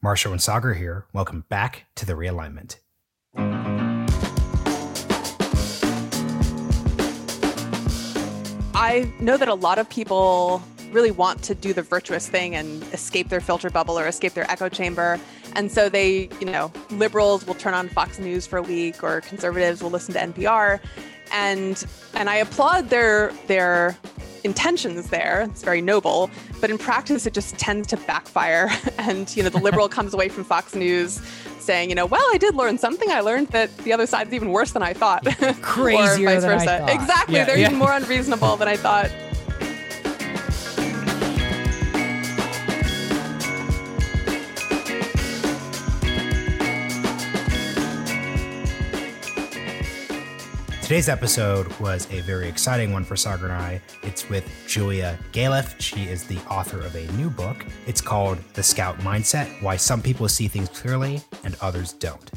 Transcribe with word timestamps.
Marshall 0.00 0.30
and 0.30 0.40
Saagar 0.40 0.76
here. 0.76 1.06
Welcome 1.12 1.44
back 1.48 1.86
to 1.96 2.06
the 2.06 2.12
realignment. 2.12 2.76
I 8.74 9.12
know 9.18 9.36
that 9.36 9.48
a 9.48 9.54
lot 9.54 9.80
of 9.80 9.90
people 9.90 10.62
really 10.92 11.10
want 11.10 11.42
to 11.42 11.54
do 11.54 11.72
the 11.72 11.82
virtuous 11.82 12.28
thing 12.28 12.54
and 12.54 12.80
escape 12.94 13.28
their 13.28 13.40
filter 13.40 13.70
bubble 13.70 13.98
or 13.98 14.06
escape 14.06 14.34
their 14.34 14.48
echo 14.48 14.68
chamber. 14.68 15.18
And 15.54 15.72
so 15.72 15.88
they, 15.88 16.28
you 16.38 16.46
know, 16.46 16.72
liberals 16.90 17.44
will 17.44 17.54
turn 17.54 17.74
on 17.74 17.88
Fox 17.88 18.20
News 18.20 18.46
for 18.46 18.58
a 18.58 18.62
week 18.62 19.02
or 19.02 19.20
conservatives 19.22 19.82
will 19.82 19.90
listen 19.90 20.14
to 20.14 20.20
NPR. 20.20 20.78
And 21.32 21.84
and 22.14 22.30
I 22.30 22.36
applaud 22.36 22.88
their 22.88 23.32
their 23.48 23.98
intentions 24.44 25.08
there. 25.10 25.42
It's 25.50 25.62
very 25.62 25.80
noble, 25.80 26.30
but 26.60 26.70
in 26.70 26.78
practice 26.78 27.26
it 27.26 27.34
just 27.34 27.58
tends 27.58 27.86
to 27.88 27.96
backfire 27.98 28.70
and 28.98 29.34
you 29.36 29.42
know 29.42 29.48
the 29.48 29.58
liberal 29.58 29.88
comes 29.88 30.14
away 30.14 30.28
from 30.28 30.44
Fox 30.44 30.74
News 30.74 31.20
saying, 31.58 31.90
you 31.90 31.94
know, 31.94 32.06
well, 32.06 32.24
I 32.32 32.38
did 32.38 32.54
learn 32.54 32.78
something. 32.78 33.10
I 33.10 33.20
learned 33.20 33.48
that 33.48 33.76
the 33.78 33.92
other 33.92 34.06
side's 34.06 34.32
even 34.32 34.50
worse 34.50 34.72
than 34.72 34.82
I 34.82 34.94
thought. 34.94 35.24
Crazier 35.60 36.28
or 36.28 36.32
vice 36.32 36.42
than 36.42 36.50
I 36.50 36.58
versa. 36.58 36.78
thought. 36.78 36.90
Exactly. 36.90 37.34
Yeah, 37.34 37.44
They're 37.44 37.58
yeah. 37.58 37.66
even 37.66 37.78
more 37.78 37.92
unreasonable 37.92 38.56
than 38.56 38.68
I 38.68 38.76
thought. 38.76 39.10
Today's 50.88 51.10
episode 51.10 51.66
was 51.80 52.10
a 52.10 52.22
very 52.22 52.48
exciting 52.48 52.94
one 52.94 53.04
for 53.04 53.14
Saagar 53.14 53.42
and 53.42 53.52
I. 53.52 53.82
It's 54.02 54.30
with 54.30 54.50
Julia 54.66 55.18
Galef. 55.32 55.78
She 55.78 56.04
is 56.04 56.24
the 56.24 56.38
author 56.48 56.80
of 56.80 56.94
a 56.96 57.06
new 57.12 57.28
book. 57.28 57.66
It's 57.86 58.00
called 58.00 58.38
The 58.54 58.62
Scout 58.62 58.96
Mindset 59.00 59.62
Why 59.62 59.76
Some 59.76 60.00
People 60.00 60.26
See 60.30 60.48
Things 60.48 60.70
Clearly 60.70 61.20
and 61.44 61.58
Others 61.60 61.92
Don't. 61.92 62.30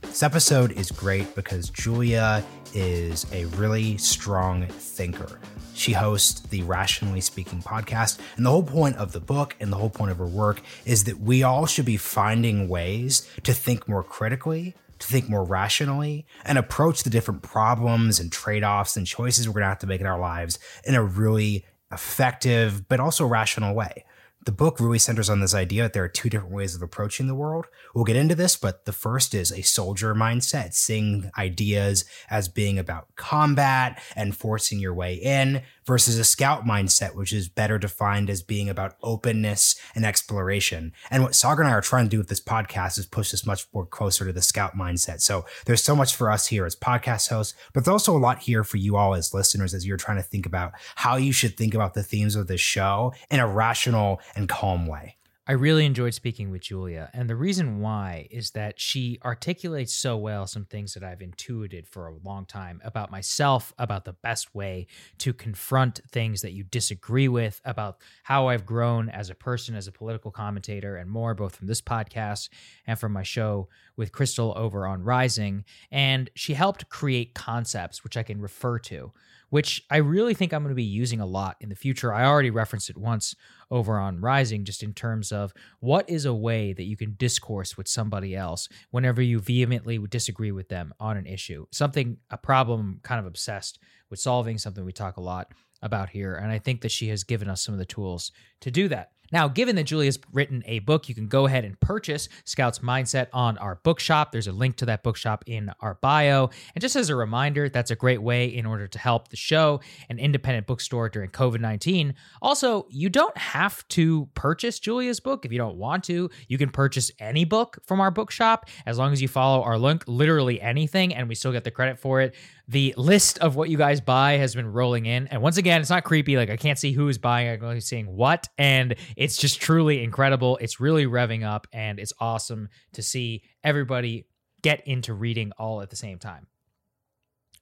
This 0.00 0.22
episode 0.22 0.72
is 0.72 0.90
great 0.90 1.34
because 1.34 1.68
Julia 1.68 2.42
is 2.72 3.26
a 3.34 3.44
really 3.44 3.98
strong 3.98 4.66
thinker. 4.66 5.38
She 5.74 5.92
hosts 5.92 6.40
the 6.40 6.62
Rationally 6.62 7.20
Speaking 7.20 7.60
podcast, 7.62 8.18
and 8.38 8.46
the 8.46 8.50
whole 8.50 8.62
point 8.62 8.96
of 8.96 9.12
the 9.12 9.20
book 9.20 9.56
and 9.60 9.70
the 9.70 9.76
whole 9.76 9.90
point 9.90 10.10
of 10.10 10.16
her 10.16 10.26
work 10.26 10.62
is 10.86 11.04
that 11.04 11.20
we 11.20 11.42
all 11.42 11.66
should 11.66 11.84
be 11.84 11.98
finding 11.98 12.66
ways 12.66 13.28
to 13.42 13.52
think 13.52 13.86
more 13.86 14.02
critically, 14.02 14.74
to 15.00 15.06
think 15.06 15.28
more 15.28 15.44
rationally, 15.44 16.26
and 16.44 16.58
approach 16.58 17.02
the 17.02 17.10
different 17.10 17.42
problems 17.42 18.20
and 18.20 18.30
trade 18.30 18.62
offs 18.62 18.96
and 18.96 19.06
choices 19.06 19.48
we're 19.48 19.54
going 19.54 19.62
to 19.62 19.68
have 19.68 19.78
to 19.80 19.86
make 19.86 20.00
in 20.00 20.06
our 20.06 20.20
lives 20.20 20.58
in 20.84 20.94
a 20.94 21.02
really 21.02 21.64
effective 21.92 22.88
but 22.88 23.00
also 23.00 23.26
rational 23.26 23.74
way. 23.74 24.04
The 24.50 24.56
book 24.56 24.80
really 24.80 24.98
centers 24.98 25.30
on 25.30 25.38
this 25.38 25.54
idea 25.54 25.84
that 25.84 25.92
there 25.92 26.02
are 26.02 26.08
two 26.08 26.28
different 26.28 26.52
ways 26.52 26.74
of 26.74 26.82
approaching 26.82 27.28
the 27.28 27.36
world. 27.36 27.66
We'll 27.94 28.02
get 28.02 28.16
into 28.16 28.34
this, 28.34 28.56
but 28.56 28.84
the 28.84 28.92
first 28.92 29.32
is 29.32 29.52
a 29.52 29.62
soldier 29.62 30.12
mindset, 30.12 30.74
seeing 30.74 31.30
ideas 31.38 32.04
as 32.28 32.48
being 32.48 32.76
about 32.76 33.14
combat 33.14 34.02
and 34.16 34.36
forcing 34.36 34.80
your 34.80 34.92
way 34.92 35.14
in, 35.14 35.62
versus 35.86 36.18
a 36.18 36.24
scout 36.24 36.64
mindset, 36.64 37.16
which 37.16 37.32
is 37.32 37.48
better 37.48 37.78
defined 37.78 38.30
as 38.30 38.42
being 38.42 38.68
about 38.68 38.94
openness 39.02 39.74
and 39.94 40.04
exploration. 40.04 40.92
And 41.10 41.22
what 41.22 41.32
Saagar 41.32 41.60
and 41.60 41.68
I 41.68 41.72
are 41.72 41.80
trying 41.80 42.04
to 42.04 42.10
do 42.10 42.18
with 42.18 42.28
this 42.28 42.40
podcast 42.40 42.98
is 42.98 43.06
push 43.06 43.30
this 43.30 43.46
much 43.46 43.66
more 43.74 43.86
closer 43.86 44.24
to 44.24 44.32
the 44.32 44.42
scout 44.42 44.76
mindset. 44.76 45.20
So 45.20 45.46
there's 45.66 45.82
so 45.82 45.96
much 45.96 46.14
for 46.14 46.30
us 46.30 46.46
here 46.46 46.66
as 46.66 46.76
podcast 46.76 47.28
hosts, 47.28 47.54
but 47.72 47.84
there's 47.84 47.92
also 47.92 48.16
a 48.16 48.18
lot 48.18 48.40
here 48.40 48.62
for 48.62 48.76
you 48.76 48.96
all 48.96 49.14
as 49.14 49.34
listeners 49.34 49.74
as 49.74 49.86
you're 49.86 49.96
trying 49.96 50.18
to 50.18 50.22
think 50.22 50.46
about 50.46 50.72
how 50.96 51.16
you 51.16 51.32
should 51.32 51.56
think 51.56 51.74
about 51.74 51.94
the 51.94 52.02
themes 52.02 52.36
of 52.36 52.46
this 52.46 52.60
show 52.60 53.12
in 53.30 53.40
a 53.40 53.48
rational 53.48 54.20
and 54.36 54.39
calm 54.48 54.86
way. 54.86 55.16
I 55.50 55.54
really 55.54 55.84
enjoyed 55.84 56.14
speaking 56.14 56.52
with 56.52 56.62
Julia. 56.62 57.10
And 57.12 57.28
the 57.28 57.34
reason 57.34 57.80
why 57.80 58.28
is 58.30 58.52
that 58.52 58.78
she 58.78 59.18
articulates 59.24 59.92
so 59.92 60.16
well 60.16 60.46
some 60.46 60.64
things 60.64 60.94
that 60.94 61.02
I've 61.02 61.22
intuited 61.22 61.88
for 61.88 62.06
a 62.06 62.14
long 62.22 62.46
time 62.46 62.80
about 62.84 63.10
myself, 63.10 63.74
about 63.76 64.04
the 64.04 64.12
best 64.12 64.54
way 64.54 64.86
to 65.18 65.32
confront 65.32 66.02
things 66.12 66.42
that 66.42 66.52
you 66.52 66.62
disagree 66.62 67.26
with, 67.26 67.60
about 67.64 67.98
how 68.22 68.46
I've 68.46 68.64
grown 68.64 69.08
as 69.08 69.28
a 69.28 69.34
person, 69.34 69.74
as 69.74 69.88
a 69.88 69.92
political 69.92 70.30
commentator, 70.30 70.96
and 70.96 71.10
more, 71.10 71.34
both 71.34 71.56
from 71.56 71.66
this 71.66 71.82
podcast 71.82 72.48
and 72.86 72.96
from 72.96 73.12
my 73.12 73.24
show 73.24 73.68
with 73.96 74.12
Crystal 74.12 74.52
over 74.56 74.86
on 74.86 75.02
Rising. 75.02 75.64
And 75.90 76.30
she 76.36 76.54
helped 76.54 76.88
create 76.90 77.34
concepts 77.34 78.04
which 78.04 78.16
I 78.16 78.22
can 78.22 78.40
refer 78.40 78.78
to 78.78 79.10
which 79.50 79.84
I 79.90 79.98
really 79.98 80.34
think 80.34 80.52
I'm 80.52 80.62
going 80.62 80.70
to 80.70 80.74
be 80.74 80.82
using 80.82 81.20
a 81.20 81.26
lot 81.26 81.56
in 81.60 81.68
the 81.68 81.76
future. 81.76 82.12
I 82.12 82.24
already 82.24 82.50
referenced 82.50 82.88
it 82.88 82.96
once 82.96 83.36
over 83.70 83.98
on 83.98 84.20
Rising, 84.20 84.64
just 84.64 84.82
in 84.82 84.94
terms 84.94 85.30
of 85.30 85.52
what 85.80 86.08
is 86.08 86.24
a 86.24 86.34
way 86.34 86.72
that 86.72 86.84
you 86.84 86.96
can 86.96 87.14
discourse 87.18 87.76
with 87.76 87.86
somebody 87.86 88.34
else 88.34 88.68
whenever 88.90 89.20
you 89.20 89.38
vehemently 89.40 89.98
disagree 90.08 90.52
with 90.52 90.68
them 90.68 90.94
on 90.98 91.16
an 91.16 91.26
issue. 91.26 91.66
Something, 91.70 92.16
a 92.30 92.38
problem, 92.38 93.00
kind 93.02 93.20
of 93.20 93.26
obsessed 93.26 93.78
with 94.08 94.18
solving, 94.18 94.58
something 94.58 94.84
we 94.84 94.92
talk 94.92 95.16
a 95.16 95.22
lot 95.22 95.52
about 95.82 96.10
here. 96.10 96.34
And 96.34 96.50
I 96.50 96.58
think 96.58 96.80
that 96.82 96.90
she 96.90 97.08
has 97.08 97.24
given 97.24 97.48
us 97.48 97.62
some 97.62 97.74
of 97.74 97.78
the 97.78 97.84
tools 97.84 98.32
to 98.60 98.70
do 98.70 98.88
that. 98.88 99.12
Now, 99.32 99.48
given 99.48 99.76
that 99.76 99.84
Julia's 99.84 100.18
written 100.32 100.62
a 100.66 100.80
book, 100.80 101.08
you 101.08 101.14
can 101.14 101.28
go 101.28 101.46
ahead 101.46 101.64
and 101.64 101.78
purchase 101.80 102.28
Scout's 102.44 102.80
Mindset 102.80 103.28
on 103.32 103.58
our 103.58 103.76
bookshop. 103.76 104.32
There's 104.32 104.46
a 104.46 104.52
link 104.52 104.76
to 104.76 104.86
that 104.86 105.02
bookshop 105.02 105.44
in 105.46 105.70
our 105.80 105.94
bio. 105.94 106.50
And 106.74 106.82
just 106.82 106.96
as 106.96 107.10
a 107.10 107.16
reminder, 107.16 107.68
that's 107.68 107.90
a 107.90 107.96
great 107.96 108.22
way 108.22 108.46
in 108.46 108.66
order 108.66 108.86
to 108.88 108.98
help 108.98 109.28
the 109.28 109.36
show, 109.36 109.80
an 110.08 110.18
independent 110.18 110.66
bookstore 110.66 111.08
during 111.08 111.30
COVID 111.30 111.60
19. 111.60 112.14
Also, 112.42 112.86
you 112.90 113.08
don't 113.08 113.36
have 113.36 113.86
to 113.88 114.28
purchase 114.34 114.78
Julia's 114.78 115.20
book 115.20 115.44
if 115.44 115.52
you 115.52 115.58
don't 115.58 115.76
want 115.76 116.04
to. 116.04 116.30
You 116.48 116.58
can 116.58 116.70
purchase 116.70 117.10
any 117.18 117.44
book 117.44 117.78
from 117.86 118.00
our 118.00 118.10
bookshop 118.10 118.68
as 118.86 118.98
long 118.98 119.12
as 119.12 119.22
you 119.22 119.28
follow 119.28 119.62
our 119.62 119.78
link, 119.78 120.04
literally 120.06 120.60
anything, 120.60 121.14
and 121.14 121.28
we 121.28 121.34
still 121.34 121.52
get 121.52 121.64
the 121.64 121.70
credit 121.70 121.98
for 121.98 122.20
it. 122.20 122.34
The 122.70 122.94
list 122.96 123.38
of 123.38 123.56
what 123.56 123.68
you 123.68 123.76
guys 123.76 124.00
buy 124.00 124.34
has 124.34 124.54
been 124.54 124.72
rolling 124.72 125.04
in. 125.04 125.26
And 125.26 125.42
once 125.42 125.56
again, 125.56 125.80
it's 125.80 125.90
not 125.90 126.04
creepy. 126.04 126.36
Like 126.36 126.50
I 126.50 126.56
can't 126.56 126.78
see 126.78 126.92
who 126.92 127.08
is 127.08 127.18
buying, 127.18 127.48
I'm 127.48 127.64
only 127.64 127.80
seeing 127.80 128.06
what. 128.06 128.46
And 128.58 128.94
it's 129.16 129.36
just 129.36 129.60
truly 129.60 130.04
incredible. 130.04 130.56
It's 130.58 130.78
really 130.78 131.04
revving 131.04 131.44
up 131.44 131.66
and 131.72 131.98
it's 131.98 132.12
awesome 132.20 132.68
to 132.92 133.02
see 133.02 133.42
everybody 133.64 134.28
get 134.62 134.86
into 134.86 135.14
reading 135.14 135.50
all 135.58 135.82
at 135.82 135.90
the 135.90 135.96
same 135.96 136.20
time. 136.20 136.46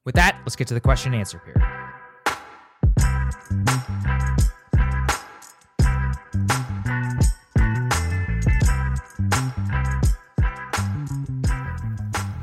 With 0.04 0.16
that, 0.16 0.38
let's 0.44 0.56
get 0.56 0.68
to 0.68 0.74
the 0.74 0.80
question 0.80 1.14
and 1.14 1.20
answer 1.20 1.38
period. 1.38 1.64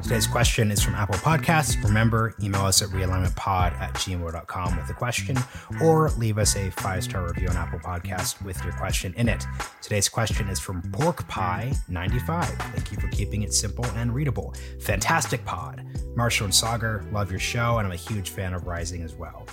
Today's 0.06 0.28
question 0.28 0.70
is 0.70 0.84
from 0.84 0.94
Apple 0.94 1.16
Podcasts. 1.16 1.84
Remember, 1.84 2.36
email 2.40 2.62
us 2.62 2.84
at 2.84 2.90
realignmentpod 2.90 3.74
at 3.74 3.92
gmail.com 3.96 4.78
with 4.78 4.88
a 4.88 4.94
question 4.94 5.36
or 5.82 6.12
leave 6.12 6.38
us 6.38 6.56
a 6.56 6.70
five 6.70 7.04
star 7.04 7.26
review 7.26 7.48
on 7.48 7.58
Apple 7.58 7.80
Podcast 7.80 8.40
with 8.44 8.64
your 8.64 8.74
question 8.74 9.16
in 9.18 9.28
it. 9.28 9.44
Today's 9.82 10.08
question 10.08 10.48
is 10.48 10.60
from 10.60 10.84
Pork 10.92 11.28
Pie 11.28 11.74
95. 11.90 12.50
Thank 12.50 12.92
you 12.92 13.00
for 13.00 13.08
keeping 13.08 13.42
it 13.42 13.52
simple 13.52 13.84
and 13.96 14.14
readable. 14.14 14.54
Fantastic 14.80 15.44
pod. 15.44 15.84
Marshall 16.16 16.46
and 16.46 16.54
Saagar, 16.54 17.12
love 17.12 17.32
your 17.32 17.40
show, 17.40 17.80
and 17.80 17.88
I'm 17.88 17.94
a 17.94 17.96
huge 17.96 18.30
fan 18.30 18.54
of 18.54 18.68
Rising 18.68 19.02
as 19.02 19.16
well. 19.16 19.48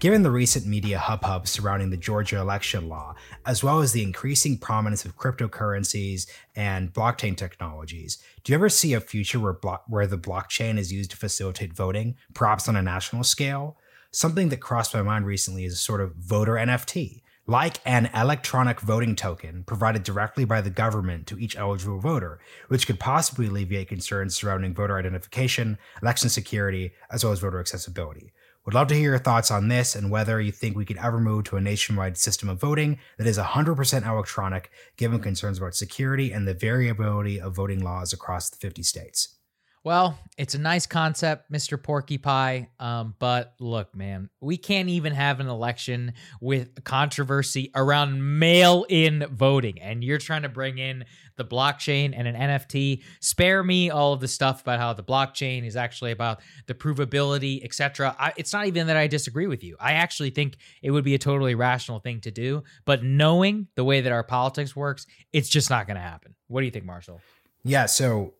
Given 0.00 0.22
the 0.22 0.30
recent 0.30 0.64
media 0.64 0.98
hubbub 0.98 1.46
surrounding 1.46 1.90
the 1.90 1.96
Georgia 1.98 2.38
election 2.38 2.88
law, 2.88 3.14
as 3.44 3.62
well 3.62 3.80
as 3.80 3.92
the 3.92 4.02
increasing 4.02 4.56
prominence 4.56 5.04
of 5.04 5.18
cryptocurrencies 5.18 6.26
and 6.56 6.90
blockchain 6.90 7.36
technologies, 7.36 8.16
do 8.42 8.50
you 8.50 8.56
ever 8.56 8.70
see 8.70 8.94
a 8.94 9.00
future 9.02 9.38
where, 9.38 9.52
blo- 9.52 9.82
where 9.88 10.06
the 10.06 10.16
blockchain 10.16 10.78
is 10.78 10.90
used 10.90 11.10
to 11.10 11.18
facilitate 11.18 11.74
voting, 11.74 12.16
perhaps 12.32 12.66
on 12.66 12.76
a 12.76 12.82
national 12.82 13.24
scale? 13.24 13.76
Something 14.10 14.48
that 14.48 14.62
crossed 14.62 14.94
my 14.94 15.02
mind 15.02 15.26
recently 15.26 15.66
is 15.66 15.74
a 15.74 15.76
sort 15.76 16.00
of 16.00 16.14
voter 16.14 16.54
NFT, 16.54 17.20
like 17.46 17.76
an 17.84 18.08
electronic 18.14 18.80
voting 18.80 19.14
token 19.14 19.64
provided 19.64 20.02
directly 20.02 20.46
by 20.46 20.62
the 20.62 20.70
government 20.70 21.26
to 21.26 21.38
each 21.38 21.58
eligible 21.58 22.00
voter, 22.00 22.40
which 22.68 22.86
could 22.86 22.98
possibly 22.98 23.48
alleviate 23.48 23.88
concerns 23.88 24.34
surrounding 24.34 24.72
voter 24.72 24.96
identification, 24.96 25.76
election 26.00 26.30
security, 26.30 26.92
as 27.10 27.22
well 27.22 27.34
as 27.34 27.40
voter 27.40 27.60
accessibility. 27.60 28.32
Would 28.70 28.76
love 28.76 28.86
to 28.86 28.94
hear 28.94 29.10
your 29.10 29.18
thoughts 29.18 29.50
on 29.50 29.66
this 29.66 29.96
and 29.96 30.12
whether 30.12 30.40
you 30.40 30.52
think 30.52 30.76
we 30.76 30.84
could 30.84 30.98
ever 30.98 31.18
move 31.18 31.42
to 31.46 31.56
a 31.56 31.60
nationwide 31.60 32.16
system 32.16 32.48
of 32.48 32.60
voting 32.60 33.00
that 33.18 33.26
is 33.26 33.36
100% 33.36 34.06
electronic, 34.06 34.70
given 34.96 35.18
concerns 35.18 35.58
about 35.58 35.74
security 35.74 36.30
and 36.30 36.46
the 36.46 36.54
variability 36.54 37.40
of 37.40 37.52
voting 37.52 37.82
laws 37.82 38.12
across 38.12 38.48
the 38.48 38.56
50 38.58 38.84
states. 38.84 39.39
Well, 39.82 40.18
it's 40.36 40.54
a 40.54 40.58
nice 40.58 40.86
concept, 40.86 41.50
Mr. 41.50 41.82
Porky 41.82 42.18
Pie. 42.18 42.68
Um, 42.78 43.14
but 43.18 43.54
look, 43.60 43.94
man, 43.96 44.28
we 44.38 44.58
can't 44.58 44.90
even 44.90 45.14
have 45.14 45.40
an 45.40 45.48
election 45.48 46.12
with 46.38 46.84
controversy 46.84 47.70
around 47.74 48.38
mail 48.38 48.84
in 48.90 49.24
voting. 49.32 49.80
And 49.80 50.04
you're 50.04 50.18
trying 50.18 50.42
to 50.42 50.50
bring 50.50 50.76
in 50.76 51.06
the 51.36 51.46
blockchain 51.46 52.12
and 52.14 52.28
an 52.28 52.34
NFT. 52.34 53.02
Spare 53.20 53.64
me 53.64 53.88
all 53.88 54.12
of 54.12 54.20
the 54.20 54.28
stuff 54.28 54.60
about 54.60 54.80
how 54.80 54.92
the 54.92 55.02
blockchain 55.02 55.64
is 55.64 55.76
actually 55.76 56.12
about 56.12 56.40
the 56.66 56.74
provability, 56.74 57.64
etc. 57.64 58.34
It's 58.36 58.52
not 58.52 58.66
even 58.66 58.86
that 58.88 58.98
I 58.98 59.06
disagree 59.06 59.46
with 59.46 59.64
you. 59.64 59.76
I 59.80 59.92
actually 59.92 60.30
think 60.30 60.58
it 60.82 60.90
would 60.90 61.04
be 61.04 61.14
a 61.14 61.18
totally 61.18 61.54
rational 61.54 62.00
thing 62.00 62.20
to 62.22 62.30
do. 62.30 62.64
But 62.84 63.02
knowing 63.02 63.68
the 63.76 63.84
way 63.84 64.02
that 64.02 64.12
our 64.12 64.24
politics 64.24 64.76
works, 64.76 65.06
it's 65.32 65.48
just 65.48 65.70
not 65.70 65.86
going 65.86 65.96
to 65.96 66.02
happen. 66.02 66.34
What 66.48 66.60
do 66.60 66.66
you 66.66 66.70
think, 66.70 66.84
Marshall? 66.84 67.22
Yeah. 67.64 67.86
So 67.86 68.34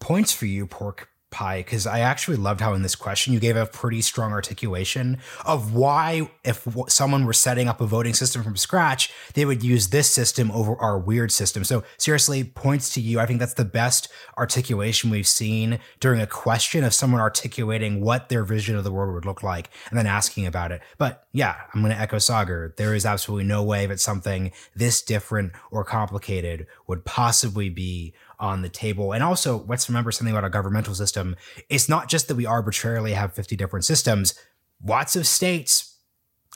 points 0.00 0.32
for 0.32 0.46
you, 0.46 0.66
Pork 0.66 1.08
Pie, 1.34 1.62
because 1.64 1.84
I 1.84 1.98
actually 1.98 2.36
loved 2.36 2.60
how 2.60 2.74
in 2.74 2.82
this 2.82 2.94
question 2.94 3.32
you 3.32 3.40
gave 3.40 3.56
a 3.56 3.66
pretty 3.66 4.00
strong 4.02 4.30
articulation 4.30 5.18
of 5.44 5.74
why, 5.74 6.30
if 6.44 6.64
someone 6.86 7.26
were 7.26 7.32
setting 7.32 7.66
up 7.66 7.80
a 7.80 7.86
voting 7.86 8.14
system 8.14 8.44
from 8.44 8.56
scratch, 8.56 9.12
they 9.34 9.44
would 9.44 9.64
use 9.64 9.88
this 9.88 10.08
system 10.08 10.52
over 10.52 10.76
our 10.76 10.96
weird 10.96 11.32
system. 11.32 11.64
So, 11.64 11.82
seriously, 11.98 12.44
points 12.44 12.94
to 12.94 13.00
you. 13.00 13.18
I 13.18 13.26
think 13.26 13.40
that's 13.40 13.54
the 13.54 13.64
best 13.64 14.08
articulation 14.38 15.10
we've 15.10 15.26
seen 15.26 15.80
during 15.98 16.20
a 16.20 16.26
question 16.28 16.84
of 16.84 16.94
someone 16.94 17.20
articulating 17.20 18.00
what 18.00 18.28
their 18.28 18.44
vision 18.44 18.76
of 18.76 18.84
the 18.84 18.92
world 18.92 19.12
would 19.12 19.26
look 19.26 19.42
like 19.42 19.70
and 19.90 19.98
then 19.98 20.06
asking 20.06 20.46
about 20.46 20.70
it. 20.70 20.82
But 20.98 21.26
yeah, 21.32 21.56
I'm 21.74 21.80
going 21.80 21.92
to 21.92 22.00
echo 22.00 22.18
Saagar. 22.18 22.76
There 22.76 22.94
is 22.94 23.04
absolutely 23.04 23.48
no 23.48 23.64
way 23.64 23.86
that 23.86 23.98
something 23.98 24.52
this 24.76 25.02
different 25.02 25.50
or 25.72 25.82
complicated 25.82 26.68
would 26.86 27.04
possibly 27.04 27.70
be 27.70 28.14
on 28.38 28.62
the 28.62 28.68
table. 28.68 29.12
And 29.12 29.22
also, 29.22 29.64
let's 29.68 29.88
remember 29.88 30.10
something 30.12 30.32
about 30.32 30.44
our 30.44 30.50
governmental 30.50 30.94
system. 30.94 31.36
It's 31.68 31.88
not 31.88 32.08
just 32.08 32.28
that 32.28 32.36
we 32.36 32.46
arbitrarily 32.46 33.12
have 33.12 33.32
50 33.32 33.56
different 33.56 33.84
systems. 33.84 34.34
Lots 34.84 35.16
of 35.16 35.26
states, 35.26 35.98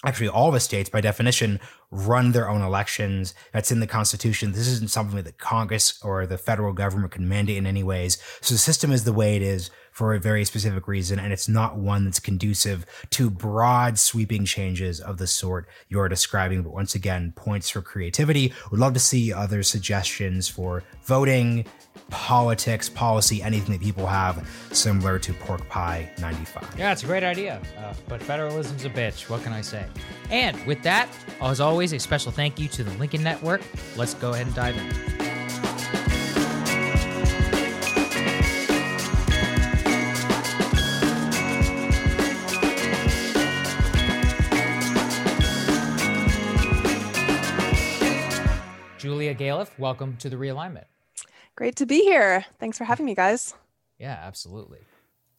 actually 0.05 0.29
all 0.29 0.51
the 0.51 0.61
states 0.61 0.91
by 0.91 1.01
definition, 1.01 1.61
run 1.91 2.33
their 2.33 2.49
own 2.49 2.63
elections. 2.63 3.35
That's 3.53 3.73
in 3.73 3.81
the 3.81 3.87
Constitution. 3.87 4.53
This 4.53 4.69
isn't 4.69 4.91
something 4.91 5.23
that 5.23 5.39
Congress 5.39 5.99
or 6.03 6.27
the 6.27 6.39
federal 6.39 6.73
government 6.73 7.13
can 7.13 7.29
mandate 7.29 7.57
in 7.57 7.67
any 7.67 7.83
ways. 7.83 8.19
So 8.41 8.55
the 8.55 8.59
system 8.59 8.93
is 8.93 9.05
the 9.05 9.13
way 9.13 9.37
it 9.37 9.43
is 9.43 9.71
for 9.99 10.15
a 10.15 10.21
very 10.21 10.45
specific 10.45 10.87
reason, 10.87 11.19
and 11.19 11.33
it's 11.33 11.49
not 11.49 11.77
one 11.77 12.05
that's 12.05 12.21
conducive 12.21 12.87
to 13.11 13.29
broad, 13.29 13.99
sweeping 13.99 14.45
changes 14.45 15.01
of 15.01 15.19
the 15.19 15.27
sort 15.27 15.69
you're 15.89 16.09
describing. 16.09 16.63
But 16.63 16.73
once 16.73 16.95
again, 16.95 17.33
points 17.35 17.69
for 17.69 17.83
creativity. 17.83 18.53
Would 18.71 18.79
love 18.79 18.95
to 18.95 19.01
see 19.01 19.33
other 19.33 19.65
suggestions 19.65 20.47
for 20.47 20.85
voting, 21.03 21.67
politics, 22.11 22.89
policy, 22.89 23.43
anything 23.43 23.73
that 23.73 23.83
people 23.83 24.07
have 24.07 24.49
similar 24.71 25.19
to 25.19 25.33
Pork 25.33 25.69
Pie 25.69 26.09
95. 26.21 26.79
Yeah, 26.79 26.93
it's 26.93 27.03
a 27.03 27.07
great 27.07 27.25
idea. 27.25 27.61
Uh, 27.77 27.93
but 28.07 28.23
federalism's 28.23 28.85
a 28.85 28.91
bitch. 28.91 29.29
What 29.29 29.43
can 29.43 29.53
I 29.53 29.63
say? 29.63 29.85
And 30.31 30.65
with 30.65 30.81
that, 30.85 31.09
as 31.41 31.61
always, 31.61 31.93
a 31.93 31.99
special 31.99 32.31
thank 32.31 32.61
you 32.61 32.69
to 32.69 32.85
the 32.85 32.93
Lincoln 32.99 33.25
Network. 33.25 33.63
Let's 33.97 34.15
go 34.15 34.33
ahead 34.33 34.47
and 34.47 34.55
dive 34.55 34.77
in. 34.77 35.18
Welcome 49.79 50.17
to 50.19 50.29
the 50.29 50.37
realignment. 50.37 50.85
Great 51.57 51.77
to 51.77 51.87
be 51.87 52.03
here. 52.03 52.45
Thanks 52.59 52.79
for 52.79 52.85
having 52.85 53.07
me, 53.07 53.15
guys. 53.15 53.55
Yeah, 53.99 54.19
absolutely. 54.23 54.79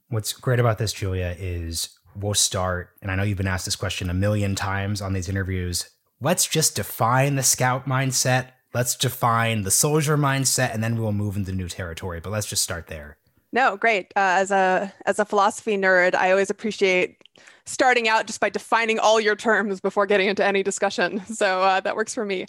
What's 0.10 0.34
great 0.34 0.60
about 0.60 0.78
this, 0.78 0.92
Julia, 0.92 1.36
is 1.40 1.98
we'll 2.16 2.34
start, 2.34 2.92
and 3.02 3.12
I 3.12 3.16
know 3.16 3.24
you've 3.24 3.38
been 3.38 3.48
asked 3.48 3.66
this 3.66 3.76
question 3.76 4.10
a 4.10 4.14
million 4.14 4.56
times 4.56 5.02
on 5.02 5.14
these 5.14 5.30
interviews. 5.30 5.90
Let's 6.22 6.48
just 6.48 6.76
define 6.76 7.36
the 7.36 7.44
scout 7.44 7.86
mindset. 7.86 8.50
Let's 8.74 8.96
define 8.96 9.64
the 9.64 9.72
soldier 9.72 10.18
mindset, 10.18 10.74
and 10.74 10.84
then 10.84 11.02
we'll 11.02 11.14
move 11.14 11.38
into 11.38 11.52
new 11.52 11.70
territory. 11.70 12.20
But 12.20 12.32
let's 12.32 12.48
just 12.48 12.64
start 12.64 12.88
there. 12.88 13.18
No, 13.52 13.78
great. 13.78 14.08
Uh, 14.16 14.38
as 14.38 14.52
a 14.52 14.94
as 15.06 15.20
a 15.20 15.26
philosophy 15.26 15.78
nerd, 15.78 16.14
I 16.14 16.32
always 16.32 16.50
appreciate 16.50 17.24
starting 17.66 18.08
out 18.08 18.26
just 18.26 18.40
by 18.40 18.50
defining 18.50 19.00
all 19.00 19.20
your 19.20 19.36
terms 19.36 19.80
before 19.80 20.06
getting 20.06 20.28
into 20.28 20.44
any 20.44 20.64
discussion. 20.64 21.22
So 21.34 21.62
uh, 21.62 21.80
that 21.82 21.96
works 21.96 22.14
for 22.14 22.26
me. 22.26 22.46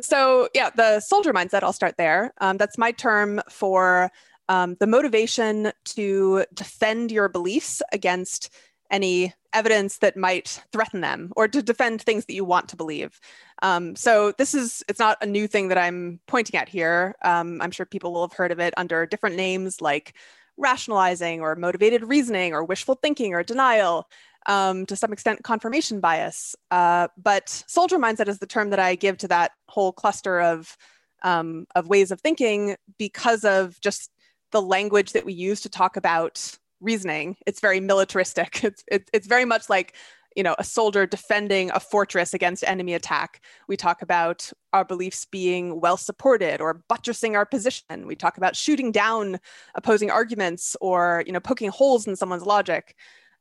So, 0.00 0.48
yeah, 0.54 0.70
the 0.70 1.00
soldier 1.00 1.32
mindset, 1.32 1.62
I'll 1.62 1.72
start 1.72 1.96
there. 1.96 2.32
Um, 2.40 2.56
that's 2.58 2.76
my 2.76 2.92
term 2.92 3.40
for 3.48 4.10
um, 4.48 4.76
the 4.78 4.86
motivation 4.86 5.72
to 5.84 6.44
defend 6.54 7.10
your 7.10 7.28
beliefs 7.28 7.82
against 7.92 8.52
any 8.90 9.34
evidence 9.52 9.98
that 9.98 10.16
might 10.16 10.62
threaten 10.70 11.00
them 11.00 11.32
or 11.34 11.48
to 11.48 11.62
defend 11.62 12.02
things 12.02 12.26
that 12.26 12.34
you 12.34 12.44
want 12.44 12.68
to 12.68 12.76
believe. 12.76 13.18
Um, 13.62 13.96
so 13.96 14.32
this 14.38 14.54
is, 14.54 14.84
it's 14.86 15.00
not 15.00 15.18
a 15.22 15.26
new 15.26 15.48
thing 15.48 15.68
that 15.68 15.78
I'm 15.78 16.20
pointing 16.26 16.60
at 16.60 16.68
here. 16.68 17.16
Um, 17.24 17.60
I'm 17.62 17.70
sure 17.70 17.86
people 17.86 18.12
will 18.12 18.28
have 18.28 18.36
heard 18.36 18.52
of 18.52 18.60
it 18.60 18.74
under 18.76 19.06
different 19.06 19.36
names 19.36 19.80
like 19.80 20.14
rationalizing 20.56 21.40
or 21.40 21.56
motivated 21.56 22.04
reasoning 22.04 22.52
or 22.52 22.64
wishful 22.64 22.94
thinking 22.94 23.34
or 23.34 23.42
denial 23.42 24.08
um, 24.46 24.86
to 24.86 24.96
some 24.96 25.12
extent 25.12 25.42
confirmation 25.42 26.00
bias. 26.00 26.56
Uh, 26.70 27.08
but 27.16 27.48
soldier 27.66 27.98
mindset 27.98 28.28
is 28.28 28.38
the 28.38 28.46
term 28.46 28.70
that 28.70 28.78
I 28.78 28.94
give 28.94 29.18
to 29.18 29.28
that 29.28 29.52
whole 29.68 29.92
cluster 29.92 30.40
of 30.40 30.76
um, 31.22 31.66
of 31.74 31.88
ways 31.88 32.10
of 32.10 32.20
thinking 32.20 32.76
because 32.98 33.44
of 33.44 33.80
just 33.80 34.10
the 34.52 34.62
language 34.62 35.12
that 35.12 35.26
we 35.26 35.32
use 35.32 35.60
to 35.62 35.68
talk 35.68 35.96
about 35.96 36.56
reasoning. 36.80 37.36
It's 37.46 37.60
very 37.60 37.80
militaristic. 37.80 38.60
It's 38.64 38.84
it's, 38.86 39.10
it's 39.12 39.26
very 39.26 39.44
much 39.44 39.68
like 39.68 39.94
you 40.36 40.42
know 40.42 40.54
a 40.58 40.64
soldier 40.64 41.06
defending 41.06 41.70
a 41.72 41.80
fortress 41.80 42.34
against 42.34 42.62
enemy 42.64 42.94
attack. 42.94 43.42
We 43.68 43.76
talk 43.76 44.02
about 44.02 44.52
our 44.72 44.84
beliefs 44.84 45.24
being 45.24 45.80
well 45.80 45.96
supported 45.96 46.60
or 46.60 46.82
buttressing 46.88 47.34
our 47.34 47.46
position. 47.46 48.06
We 48.06 48.14
talk 48.14 48.36
about 48.36 48.54
shooting 48.54 48.92
down 48.92 49.38
opposing 49.74 50.10
arguments 50.10 50.76
or 50.80 51.24
you 51.26 51.32
know 51.32 51.40
poking 51.40 51.70
holes 51.70 52.06
in 52.06 52.14
someone's 52.16 52.46
logic. 52.46 52.94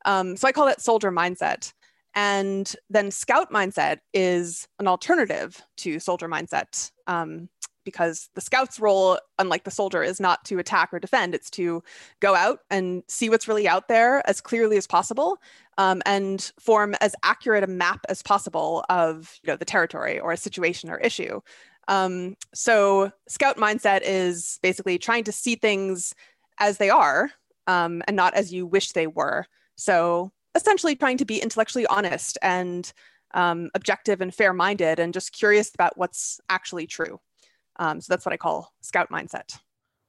Um, 0.06 0.38
so 0.38 0.48
I 0.48 0.52
call 0.52 0.66
that 0.68 0.82
soldier 0.82 1.12
mindset. 1.12 1.74
And 2.14 2.74
then 2.90 3.12
scout 3.12 3.52
mindset 3.52 4.00
is 4.14 4.68
an 4.80 4.88
alternative 4.88 5.62
to 5.78 6.00
soldier 6.00 6.30
mindset 6.30 6.92
um, 7.08 7.50
because 7.84 8.30
the 8.36 8.42
scout's 8.42 8.80
role, 8.80 9.20
unlike 9.38 9.66
the 9.66 9.72
soldier, 9.72 10.02
is 10.02 10.20
not 10.20 10.46
to 10.46 10.58
attack 10.58 10.94
or 10.94 11.00
defend. 11.00 11.36
It's 11.36 11.50
to 11.52 11.84
go 12.22 12.34
out 12.34 12.60
and 12.70 13.04
see 13.10 13.30
what's 13.30 13.50
really 13.50 13.68
out 13.68 13.90
there 13.90 14.28
as 14.30 14.40
clearly 14.40 14.78
as 14.78 14.88
possible 14.88 15.38
um, 15.78 16.02
and 16.06 16.52
form 16.58 16.96
as 17.02 17.16
accurate 17.24 17.64
a 17.64 17.68
map 17.68 18.06
as 18.08 18.24
possible 18.24 18.86
of 18.90 19.38
you 19.44 19.52
know, 19.52 19.58
the 19.58 19.66
territory 19.66 20.18
or 20.20 20.32
a 20.32 20.38
situation 20.38 20.90
or 20.90 20.98
issue. 20.98 21.42
Um, 21.88 22.36
so 22.54 23.12
scout 23.28 23.58
mindset 23.58 24.02
is 24.04 24.58
basically 24.64 24.98
trying 24.98 25.26
to 25.26 25.32
see 25.32 25.56
things 25.56 26.16
as 26.60 26.78
they 26.78 26.90
are 26.90 27.32
um, 27.68 28.02
and 28.08 28.16
not 28.16 28.34
as 28.34 28.54
you 28.54 28.66
wish 28.66 28.94
they 28.94 29.08
were. 29.08 29.46
So 29.76 30.32
essentially 30.56 30.96
trying 30.96 31.18
to 31.18 31.26
be 31.26 31.42
intellectually 31.42 31.86
honest 31.88 32.38
and 32.42 32.92
um, 33.34 33.70
objective 33.76 34.22
and 34.22 34.34
fair 34.34 34.54
minded 34.54 35.00
and 35.00 35.14
just 35.14 35.34
curious 35.34 35.74
about 35.74 35.98
what's 35.98 36.40
actually 36.50 36.88
true. 36.88 37.20
Um, 37.78 38.00
so 38.00 38.14
that's 38.14 38.26
what 38.26 38.34
I 38.34 38.38
call 38.38 38.74
scout 38.82 39.10
mindset. 39.10 39.60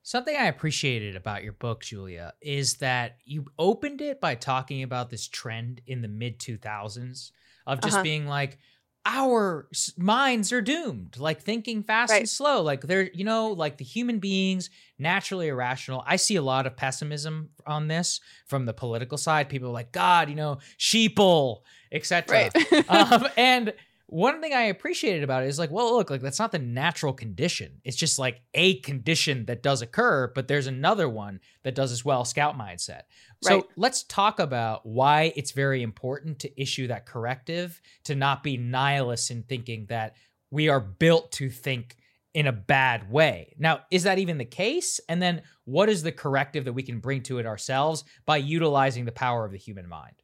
Something 0.02 0.36
I 0.36 0.44
appreciated 0.44 1.16
about 1.16 1.42
your 1.42 1.52
book, 1.52 1.82
Julia, 1.82 2.32
is 2.40 2.74
that 2.74 3.16
you 3.24 3.46
opened 3.58 4.00
it 4.00 4.20
by 4.20 4.36
talking 4.36 4.84
about 4.84 5.10
this 5.10 5.26
trend 5.26 5.80
in 5.88 6.00
the 6.00 6.06
mid 6.06 6.38
2000s 6.38 7.32
of 7.66 7.80
just 7.80 7.94
uh-huh. 7.94 8.02
being 8.04 8.28
like, 8.28 8.58
our 9.06 9.68
minds 9.96 10.52
are 10.52 10.60
doomed 10.60 11.16
like 11.16 11.40
thinking 11.40 11.84
fast 11.84 12.10
right. 12.10 12.18
and 12.18 12.28
slow 12.28 12.60
like 12.60 12.82
they're 12.82 13.08
you 13.14 13.24
know 13.24 13.52
like 13.52 13.76
the 13.76 13.84
human 13.84 14.18
beings 14.18 14.68
naturally 14.98 15.46
irrational 15.46 16.02
i 16.06 16.16
see 16.16 16.34
a 16.34 16.42
lot 16.42 16.66
of 16.66 16.76
pessimism 16.76 17.48
on 17.66 17.86
this 17.86 18.20
from 18.46 18.66
the 18.66 18.74
political 18.74 19.16
side 19.16 19.48
people 19.48 19.68
are 19.68 19.72
like 19.72 19.92
god 19.92 20.28
you 20.28 20.34
know 20.34 20.58
sheeple 20.76 21.60
etc 21.92 22.50
right. 22.72 22.90
um, 22.90 23.28
and 23.36 23.72
one 24.08 24.40
thing 24.40 24.52
I 24.52 24.64
appreciated 24.64 25.24
about 25.24 25.42
it 25.42 25.48
is 25.48 25.58
like, 25.58 25.70
well, 25.70 25.96
look, 25.96 26.10
like 26.10 26.20
that's 26.20 26.38
not 26.38 26.52
the 26.52 26.60
natural 26.60 27.12
condition. 27.12 27.80
It's 27.84 27.96
just 27.96 28.18
like 28.18 28.40
a 28.54 28.78
condition 28.80 29.46
that 29.46 29.62
does 29.62 29.82
occur, 29.82 30.30
but 30.32 30.46
there's 30.46 30.68
another 30.68 31.08
one 31.08 31.40
that 31.64 31.74
does 31.74 31.90
as 31.90 32.04
well, 32.04 32.24
scout 32.24 32.56
mindset. 32.56 33.02
Right. 33.44 33.60
So 33.62 33.68
let's 33.76 34.04
talk 34.04 34.38
about 34.38 34.86
why 34.86 35.32
it's 35.34 35.50
very 35.50 35.82
important 35.82 36.38
to 36.40 36.60
issue 36.60 36.86
that 36.86 37.06
corrective, 37.06 37.80
to 38.04 38.14
not 38.14 38.44
be 38.44 38.56
nihilist 38.56 39.30
in 39.32 39.42
thinking 39.42 39.86
that 39.88 40.14
we 40.50 40.68
are 40.68 40.80
built 40.80 41.32
to 41.32 41.50
think 41.50 41.96
in 42.32 42.46
a 42.46 42.52
bad 42.52 43.10
way. 43.10 43.54
Now, 43.58 43.80
is 43.90 44.04
that 44.04 44.18
even 44.18 44.38
the 44.38 44.44
case? 44.44 45.00
And 45.08 45.20
then 45.20 45.42
what 45.64 45.88
is 45.88 46.02
the 46.02 46.12
corrective 46.12 46.66
that 46.66 46.74
we 46.74 46.82
can 46.82 47.00
bring 47.00 47.22
to 47.22 47.38
it 47.38 47.46
ourselves 47.46 48.04
by 48.24 48.36
utilizing 48.36 49.04
the 49.04 49.12
power 49.12 49.44
of 49.44 49.52
the 49.52 49.58
human 49.58 49.88
mind? 49.88 50.22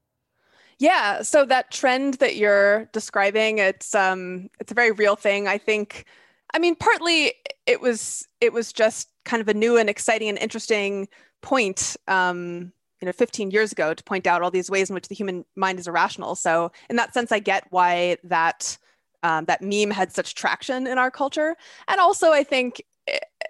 Yeah, 0.83 1.23
so 1.23 1.45
that 1.45 1.71
trend 1.71 2.15
that 2.15 2.35
you're 2.35 2.87
describing, 2.87 3.59
it's 3.59 3.95
um 3.95 4.51
it's 4.59 4.73
a 4.73 4.75
very 4.75 4.91
real 4.91 5.15
thing. 5.15 5.47
I 5.47 5.57
think 5.57 6.07
I 6.53 6.59
mean 6.59 6.75
partly 6.75 7.35
it 7.67 7.81
was 7.81 8.27
it 8.41 8.53
was 8.53 8.73
just 8.73 9.09
kind 9.25 9.41
of 9.41 9.47
a 9.47 9.55
new 9.55 9.77
and 9.77 9.89
exciting 9.89 10.29
and 10.29 10.39
interesting 10.39 11.07
point 11.41 11.97
um, 12.09 12.73
you 13.01 13.07
know 13.07 13.13
15 13.13 13.53
years 13.53 13.71
ago 13.71 13.95
to 13.95 14.03
point 14.03 14.27
out 14.27 14.43
all 14.43 14.51
these 14.51 14.73
ways 14.73 14.91
in 14.91 14.95
which 14.95 15.07
the 15.07 15.15
human 15.15 15.45
mind 15.55 15.79
is 15.79 15.87
irrational 15.87 16.35
so 16.35 16.71
in 16.89 16.97
that 16.97 17.13
sense 17.13 17.33
i 17.33 17.39
get 17.41 17.67
why 17.71 18.17
that 18.23 18.77
um, 19.25 19.45
that 19.47 19.61
meme 19.61 19.91
had 19.91 20.13
such 20.13 20.35
traction 20.35 20.87
in 20.87 20.99
our 20.99 21.11
culture 21.11 21.57
and 21.89 22.01
also 22.01 22.31
i 22.31 22.45
think 22.45 22.81
it, 23.09 23.25
eh, 23.41 23.47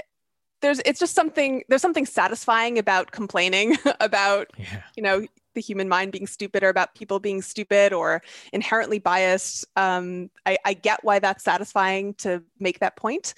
there's 0.62 0.80
it's 0.86 0.98
just 0.98 1.14
something 1.14 1.62
there's 1.68 1.82
something 1.82 2.06
satisfying 2.06 2.78
about 2.78 3.10
complaining 3.10 3.76
about 4.00 4.50
yeah. 4.56 4.82
you 4.96 5.02
know 5.02 5.26
the 5.54 5.60
human 5.60 5.88
mind 5.88 6.12
being 6.12 6.26
stupid 6.26 6.62
or 6.62 6.68
about 6.68 6.94
people 6.94 7.18
being 7.18 7.42
stupid 7.42 7.92
or 7.92 8.22
inherently 8.52 8.98
biased 8.98 9.64
um, 9.76 10.30
I, 10.46 10.58
I, 10.64 10.74
get 10.74 11.04
why 11.04 11.18
that's 11.18 11.44
satisfying 11.44 12.14
to 12.14 12.42
make 12.58 12.80
that 12.80 12.96
point. 12.96 13.34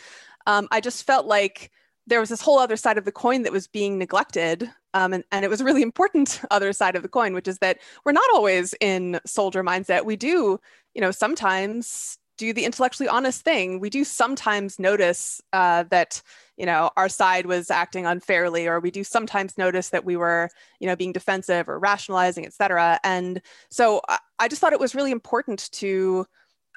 Um, 0.47 0.69
i 0.71 0.81
just 0.81 1.07
felt 1.07 1.27
like 1.27 1.71
there 2.07 2.21
was 2.21 2.29
this 2.29 2.43
whole 2.43 2.59
other 2.59 2.77
side 2.77 2.99
of 2.99 3.05
the 3.05 3.13
coin 3.13 3.43
that 3.43 3.53
was 3.53 3.67
being 3.67 3.99
neglected 3.99 4.71
um, 4.93 5.13
and, 5.13 5.25
and 5.33 5.45
it 5.45 5.49
was 5.49 5.61
a 5.61 5.65
really 5.65 5.83
important 5.91 6.41
other 6.51 6.73
side 6.73 6.97
of 6.97 7.03
the 7.03 7.09
coin 7.09 7.35
which 7.35 7.49
is 7.49 7.59
that 7.59 7.79
we're 8.05 8.13
not 8.13 8.29
always 8.35 8.75
in 8.81 9.21
soldier 9.27 9.63
mindset. 9.63 10.05
We 10.05 10.17
do 10.17 10.61
you 10.95 11.01
know 11.01 11.11
sometimes 11.11 12.19
do 12.37 12.53
the 12.53 12.65
intellectually 12.65 13.09
honest 13.09 13.43
thing. 13.43 13.81
We 13.81 13.91
do 13.91 14.05
sometimes 14.05 14.79
notice 14.79 15.41
uh, 15.53 15.85
that 15.85 16.23
you 16.57 16.67
know 16.67 16.91
our 16.97 17.09
side 17.09 17.47
was 17.47 17.71
acting 17.71 18.07
unfairly 18.07 18.67
or 18.67 18.81
we 18.81 18.91
do 18.91 19.05
sometimes 19.05 19.59
notice 19.59 19.91
that 19.91 20.05
we 20.05 20.17
were 20.17 20.51
you 20.81 20.87
know 20.87 20.97
being 20.97 21.13
defensive 21.13 21.69
or 21.69 21.79
rationalizing 21.79 22.47
et 22.47 22.53
cetera. 22.53 23.01
And 23.05 23.41
so 23.71 24.01
i 24.39 24.49
just 24.49 24.61
thought 24.61 24.73
it 24.73 24.81
was 24.81 24.95
really 24.95 25.11
important 25.11 25.71
to 25.73 26.27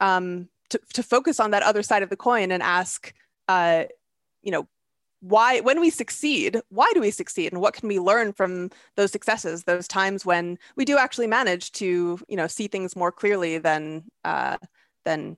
um, 0.02 0.50
to, 0.70 0.80
to 0.94 1.04
focus 1.04 1.40
on 1.40 1.52
that 1.52 1.64
other 1.64 1.84
side 1.84 2.04
of 2.04 2.10
the 2.10 2.18
coin 2.18 2.52
and 2.52 2.62
ask 2.62 3.14
uh, 3.48 3.86
you 4.42 4.52
know 4.52 4.68
why 5.22 5.60
when 5.62 5.80
we 5.80 5.90
succeed 5.90 6.62
why 6.70 6.90
do 6.94 7.02
we 7.02 7.12
succeed? 7.12 7.52
And 7.52 7.62
what 7.62 7.74
can 7.74 7.88
we 7.88 8.00
learn 8.00 8.34
from 8.34 8.70
those 8.96 9.12
successes 9.12 9.64
those 9.64 9.88
times 9.88 10.26
when 10.26 10.60
we 10.76 10.86
do 10.86 10.98
actually 10.98 11.28
manage 11.28 11.72
to 11.74 12.20
you 12.28 12.38
know 12.38 12.48
see 12.48 12.68
things 12.68 12.96
more 12.96 13.12
clearly 13.12 13.58
than 13.58 14.04
uh, 14.24 14.58
than 15.06 15.38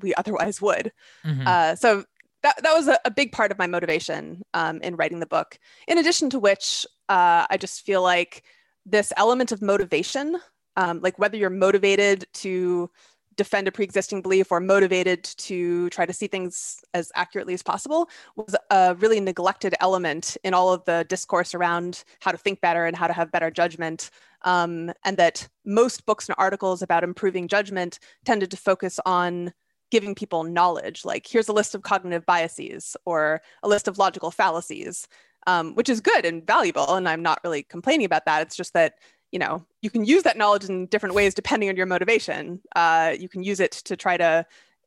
we 0.00 0.14
otherwise 0.14 0.60
would. 0.60 0.92
Mm-hmm. 1.24 1.46
uh, 1.46 1.74
so 1.76 2.04
that, 2.42 2.62
that 2.62 2.74
was 2.74 2.86
a, 2.86 2.98
a 3.04 3.10
big 3.10 3.32
part 3.32 3.50
of 3.50 3.58
my 3.58 3.66
motivation 3.66 4.42
um, 4.54 4.80
in 4.82 4.96
writing 4.96 5.20
the 5.20 5.26
book. 5.26 5.58
In 5.88 5.98
addition 5.98 6.30
to 6.30 6.38
which 6.38 6.86
uh, 7.08 7.46
i 7.50 7.56
just 7.56 7.84
feel 7.84 8.02
like 8.02 8.42
this 8.84 9.12
element 9.16 9.52
of 9.52 9.62
motivation 9.62 10.36
um, 10.76 11.00
like 11.00 11.18
whether 11.18 11.36
you're 11.36 11.50
motivated 11.50 12.26
to 12.34 12.90
defend 13.36 13.68
a 13.68 13.72
pre-existing 13.72 14.22
belief 14.22 14.50
or 14.50 14.60
motivated 14.60 15.22
to 15.22 15.90
try 15.90 16.06
to 16.06 16.12
see 16.12 16.26
things 16.26 16.80
as 16.94 17.12
accurately 17.14 17.52
as 17.52 17.62
possible 17.62 18.08
was 18.34 18.56
a 18.70 18.94
really 18.94 19.20
neglected 19.20 19.74
element 19.80 20.38
in 20.42 20.54
all 20.54 20.72
of 20.72 20.82
the 20.86 21.04
discourse 21.08 21.54
around 21.54 22.02
how 22.20 22.30
to 22.30 22.38
think 22.38 22.62
better 22.62 22.86
and 22.86 22.96
how 22.96 23.06
to 23.06 23.12
have 23.12 23.30
better 23.30 23.50
judgment. 23.50 24.10
Um, 24.42 24.90
and 25.04 25.18
that 25.18 25.48
most 25.66 26.06
books 26.06 26.28
and 26.28 26.36
articles 26.38 26.80
about 26.80 27.04
improving 27.04 27.46
judgment 27.46 27.98
tended 28.24 28.50
to 28.52 28.56
focus 28.56 28.98
on 29.04 29.52
giving 29.90 30.14
people 30.14 30.42
knowledge 30.42 31.04
like 31.04 31.26
here's 31.26 31.48
a 31.48 31.52
list 31.52 31.74
of 31.74 31.82
cognitive 31.82 32.26
biases 32.26 32.96
or 33.04 33.40
a 33.62 33.68
list 33.68 33.88
of 33.88 33.98
logical 33.98 34.30
fallacies 34.30 35.06
um, 35.46 35.74
which 35.74 35.88
is 35.88 36.00
good 36.00 36.24
and 36.24 36.46
valuable 36.46 36.94
and 36.94 37.08
i'm 37.08 37.22
not 37.22 37.40
really 37.44 37.62
complaining 37.62 38.06
about 38.06 38.24
that. 38.24 38.42
It's 38.42 38.56
just 38.56 38.72
that 38.74 38.94
you 39.32 39.38
know 39.38 39.64
you 39.82 39.90
can 39.90 40.04
use 40.04 40.22
that 40.22 40.38
knowledge 40.38 40.64
in 40.64 40.86
different 40.86 41.14
ways 41.14 41.34
depending 41.34 41.68
on 41.68 41.76
your 41.76 41.86
motivation. 41.86 42.60
Uh, 42.74 43.14
you 43.18 43.28
can 43.28 43.42
use 43.42 43.60
it 43.60 43.72
to 43.72 43.96
try 43.96 44.16
to 44.16 44.46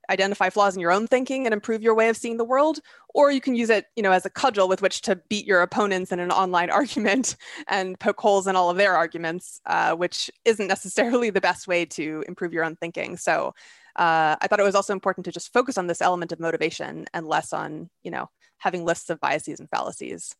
identify 0.10 0.50
flaws 0.50 0.74
in 0.74 0.82
your 0.82 0.92
own 0.92 1.06
thinking 1.06 1.46
and 1.46 1.54
improve 1.54 1.84
your 1.84 1.94
way 1.94 2.10
of 2.10 2.18
seeing 2.18 2.38
the 2.38 2.44
world 2.44 2.80
or 3.14 3.30
you 3.30 3.40
can 3.40 3.54
use 3.54 3.70
it 3.70 3.86
you 3.96 4.02
know 4.02 4.12
as 4.12 4.26
a 4.26 4.30
cudgel 4.30 4.68
with 4.68 4.82
which 4.82 5.02
to 5.02 5.16
beat 5.30 5.46
your 5.46 5.62
opponents 5.62 6.12
in 6.12 6.20
an 6.20 6.32
online 6.32 6.70
argument 6.80 7.36
and 7.68 8.00
poke 8.00 8.20
holes 8.20 8.48
in 8.48 8.56
all 8.56 8.72
of 8.72 8.78
their 8.78 8.96
arguments 8.96 9.62
uh, 9.68 9.94
which 9.96 10.32
isn't 10.46 10.68
necessarily 10.68 11.30
the 11.30 11.42
best 11.42 11.68
way 11.68 11.86
to 11.86 12.24
improve 12.28 12.54
your 12.54 12.64
own 12.64 12.76
thinking. 12.76 13.18
So 13.18 13.54
uh, 14.00 14.36
i 14.42 14.48
thought 14.48 14.60
it 14.60 14.64
was 14.64 14.76
also 14.76 14.94
important 14.94 15.26
to 15.26 15.32
just 15.32 15.54
focus 15.54 15.78
on 15.78 15.88
this 15.88 16.02
element 16.02 16.32
of 16.32 16.40
motivation 16.40 17.06
and 17.14 17.28
less 17.28 17.54
on 17.54 17.90
you 18.02 18.10
know 18.10 18.30
having 18.58 18.84
lists 18.84 19.10
of 19.10 19.20
biases 19.20 19.60
and 19.60 19.70
fallacies 19.70 20.36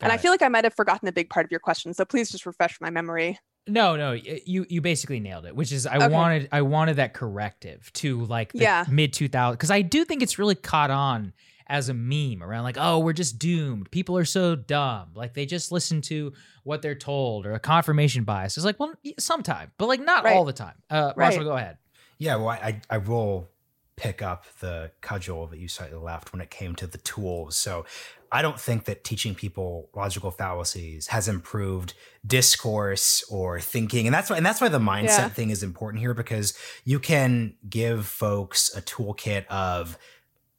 and 0.00 0.12
I 0.12 0.16
feel 0.16 0.30
like 0.30 0.42
I 0.42 0.48
might 0.48 0.64
have 0.64 0.74
forgotten 0.74 1.08
a 1.08 1.12
big 1.12 1.30
part 1.30 1.44
of 1.44 1.50
your 1.50 1.60
question, 1.60 1.94
so 1.94 2.04
please 2.04 2.30
just 2.30 2.46
refresh 2.46 2.80
my 2.80 2.90
memory. 2.90 3.38
No, 3.66 3.96
no, 3.96 4.12
you 4.12 4.66
you 4.68 4.80
basically 4.80 5.20
nailed 5.20 5.46
it. 5.46 5.56
Which 5.56 5.72
is 5.72 5.86
I 5.86 5.96
okay. 5.96 6.08
wanted 6.08 6.48
I 6.52 6.62
wanted 6.62 6.96
that 6.96 7.14
corrective 7.14 7.90
to 7.94 8.24
like 8.24 8.52
the 8.52 8.58
yeah. 8.58 8.84
mid 8.90 9.14
2000s 9.14 9.52
because 9.52 9.70
I 9.70 9.80
do 9.82 10.04
think 10.04 10.22
it's 10.22 10.38
really 10.38 10.54
caught 10.54 10.90
on 10.90 11.32
as 11.66 11.88
a 11.88 11.94
meme 11.94 12.42
around 12.42 12.62
like 12.62 12.76
oh 12.78 12.98
we're 12.98 13.14
just 13.14 13.38
doomed 13.38 13.90
people 13.90 14.18
are 14.18 14.26
so 14.26 14.54
dumb 14.54 15.08
like 15.14 15.32
they 15.32 15.46
just 15.46 15.72
listen 15.72 16.02
to 16.02 16.30
what 16.62 16.82
they're 16.82 16.94
told 16.94 17.46
or 17.46 17.54
a 17.54 17.58
confirmation 17.58 18.22
bias 18.22 18.58
it's 18.58 18.66
like 18.66 18.78
well 18.78 18.92
sometime 19.18 19.72
but 19.78 19.86
like 19.86 19.98
not 19.98 20.24
right. 20.24 20.36
all 20.36 20.44
the 20.44 20.52
time 20.52 20.74
uh 20.90 21.14
right. 21.16 21.24
Marshall 21.24 21.44
go 21.44 21.56
ahead 21.56 21.78
yeah 22.24 22.36
well 22.36 22.48
I 22.48 22.80
I 22.88 22.98
will 22.98 23.48
pick 23.96 24.22
up 24.22 24.46
the 24.60 24.90
cudgel 25.00 25.46
that 25.46 25.58
you 25.58 25.68
slightly 25.68 25.98
left 25.98 26.32
when 26.32 26.40
it 26.40 26.50
came 26.50 26.74
to 26.74 26.86
the 26.86 26.98
tools. 26.98 27.56
So 27.56 27.84
I 28.32 28.42
don't 28.42 28.58
think 28.58 28.84
that 28.86 29.04
teaching 29.04 29.34
people 29.34 29.88
logical 29.94 30.30
fallacies 30.30 31.08
has 31.08 31.28
improved 31.28 31.94
discourse 32.26 33.24
or 33.30 33.60
thinking. 33.60 34.06
And 34.06 34.14
that's 34.14 34.30
why 34.30 34.36
and 34.36 34.44
that's 34.44 34.60
why 34.60 34.68
the 34.68 34.80
mindset 34.80 35.18
yeah. 35.18 35.28
thing 35.28 35.50
is 35.50 35.62
important 35.62 36.00
here 36.00 36.14
because 36.14 36.54
you 36.84 36.98
can 36.98 37.54
give 37.68 38.06
folks 38.06 38.74
a 38.76 38.82
toolkit 38.82 39.46
of 39.46 39.96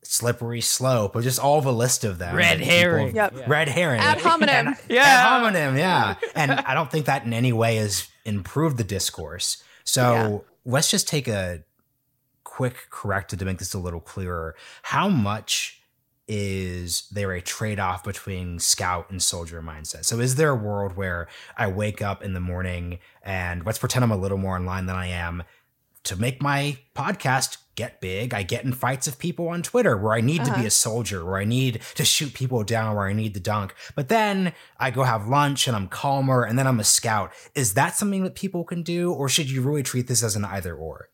slippery 0.04 0.62
slope 0.62 1.16
or 1.16 1.22
just 1.22 1.40
all 1.40 1.58
of 1.58 1.66
a 1.66 1.72
list 1.72 2.06
of 2.06 2.20
them. 2.20 2.36
Red 2.36 2.62
herring. 2.62 3.16
Yep. 3.16 3.48
Red 3.48 3.68
herring. 3.68 4.00
Ad 4.00 4.22
hominem. 4.22 4.68
And, 4.68 4.78
yeah. 4.88 5.02
Ad 5.02 5.28
hominem, 5.28 5.78
yeah. 5.78 6.16
and 6.36 6.52
I 6.52 6.74
don't 6.74 6.92
think 6.92 7.08
that 7.08 7.26
in 7.26 7.34
any 7.34 7.52
way 7.52 7.78
has 7.78 8.08
improved 8.24 8.78
the 8.78 8.84
discourse. 8.84 9.62
So 9.84 10.02
yeah. 10.02 10.55
Let's 10.66 10.90
just 10.90 11.08
take 11.08 11.28
a 11.28 11.64
quick 12.44 12.76
corrected 12.90 13.40
to 13.40 13.46
make 13.46 13.60
this 13.60 13.74
a 13.74 13.80
little 13.80 14.00
clearer. 14.00 14.56
How 14.84 15.08
much 15.10 15.82
is 16.28 17.08
there 17.12 17.32
a 17.34 17.42
trade 17.42 17.80
off 17.80 18.04
between 18.04 18.60
scout 18.60 19.10
and 19.10 19.22
soldier 19.22 19.62
mindset? 19.62 20.06
So, 20.06 20.20
is 20.20 20.36
there 20.36 20.50
a 20.50 20.56
world 20.56 20.96
where 20.96 21.28
I 21.58 21.68
wake 21.68 22.02
up 22.02 22.24
in 22.24 22.34
the 22.34 22.40
morning 22.40 23.00
and 23.22 23.66
let's 23.66 23.78
pretend 23.78 24.04
I'm 24.04 24.12
a 24.12 24.18
little 24.18 24.38
more 24.38 24.58
in 24.58 24.66
line 24.66 24.88
than 24.88 24.96
I 24.96 25.08
am 25.08 25.44
to 26.04 26.16
make 26.16 26.42
my 26.42 26.78
podcast 26.96 27.58
get 27.76 28.02
big? 28.02 28.34
I 28.34 28.44
get 28.44 28.64
in 28.64 28.74
fights 28.74 29.06
with 29.08 29.20
people 29.20 29.48
on 29.50 29.62
Twitter 29.62 29.98
where 29.98 30.14
I 30.14 30.22
need 30.22 30.42
uh-huh. 30.42 30.50
to 30.50 30.56
be 30.56 30.60
uh-huh. 30.60 30.68
a 30.68 30.72
soldier, 30.72 31.26
where 31.26 31.38
I 31.38 31.46
need 31.46 31.82
to 31.96 32.06
shoot 32.06 32.34
people 32.34 32.64
down, 32.64 32.96
where 32.96 33.08
I 33.08 33.14
need 33.14 33.34
the 33.34 33.40
dunk. 33.40 33.76
But 33.96 34.10
then 34.10 34.54
I 34.80 34.92
go 34.92 35.04
have 35.04 35.28
lunch 35.28 35.68
and 35.68 35.76
I'm 35.76 35.88
calmer 35.88 36.44
and 36.44 36.58
then 36.58 36.68
I'm 36.68 36.80
a 36.80 36.84
scout. 36.84 37.32
Is 37.54 37.74
that 37.74 37.96
something 37.96 38.24
that 38.24 38.36
people 38.36 38.64
can 38.64 38.84
do, 38.84 39.12
or 39.12 39.30
should 39.30 39.50
you 39.50 39.62
really 39.62 39.84
treat 39.84 40.08
this 40.08 40.24
as 40.24 40.36
an 40.36 40.46
either 40.46 40.76
or? 40.76 41.10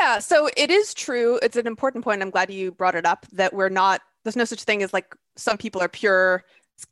Yeah, 0.00 0.18
so 0.18 0.48
it 0.56 0.70
is 0.70 0.94
true. 0.94 1.38
It's 1.42 1.56
an 1.56 1.66
important 1.66 2.04
point. 2.04 2.22
I'm 2.22 2.30
glad 2.30 2.50
you 2.50 2.72
brought 2.72 2.94
it 2.94 3.06
up 3.06 3.26
that 3.32 3.52
we're 3.54 3.68
not, 3.68 4.00
there's 4.24 4.36
no 4.36 4.44
such 4.44 4.64
thing 4.64 4.82
as 4.82 4.92
like 4.92 5.14
some 5.36 5.56
people 5.56 5.80
are 5.80 5.88
pure 5.88 6.44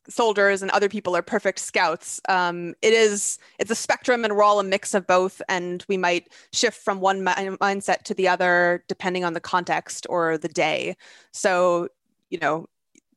soldiers 0.08 0.62
and 0.62 0.70
other 0.70 0.88
people 0.88 1.16
are 1.16 1.22
perfect 1.22 1.58
scouts. 1.58 2.20
Um, 2.28 2.74
it 2.82 2.92
is, 2.92 3.38
it's 3.58 3.70
a 3.70 3.74
spectrum 3.74 4.24
and 4.24 4.34
we're 4.34 4.42
all 4.42 4.60
a 4.60 4.64
mix 4.64 4.94
of 4.94 5.06
both. 5.06 5.42
And 5.48 5.84
we 5.88 5.96
might 5.96 6.32
shift 6.52 6.82
from 6.82 7.00
one 7.00 7.22
mi- 7.22 7.32
mindset 7.32 8.02
to 8.04 8.14
the 8.14 8.28
other 8.28 8.84
depending 8.88 9.24
on 9.24 9.34
the 9.34 9.40
context 9.40 10.06
or 10.08 10.38
the 10.38 10.48
day. 10.48 10.96
So, 11.32 11.88
you 12.30 12.38
know, 12.38 12.66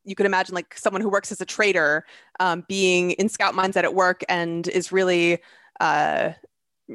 you 0.04 0.16
could 0.16 0.26
imagine 0.26 0.56
like 0.56 0.78
someone 0.78 1.02
who 1.02 1.10
works 1.10 1.32
as 1.32 1.42
a 1.42 1.46
trader 1.46 2.06
um, 2.40 2.64
being 2.68 3.12
in 3.12 3.28
scout 3.30 3.54
mindset 3.54 3.84
at 3.84 3.94
work 3.94 4.24
and 4.30 4.68
is 4.70 4.92
really 4.92 5.40
uh, 5.80 6.32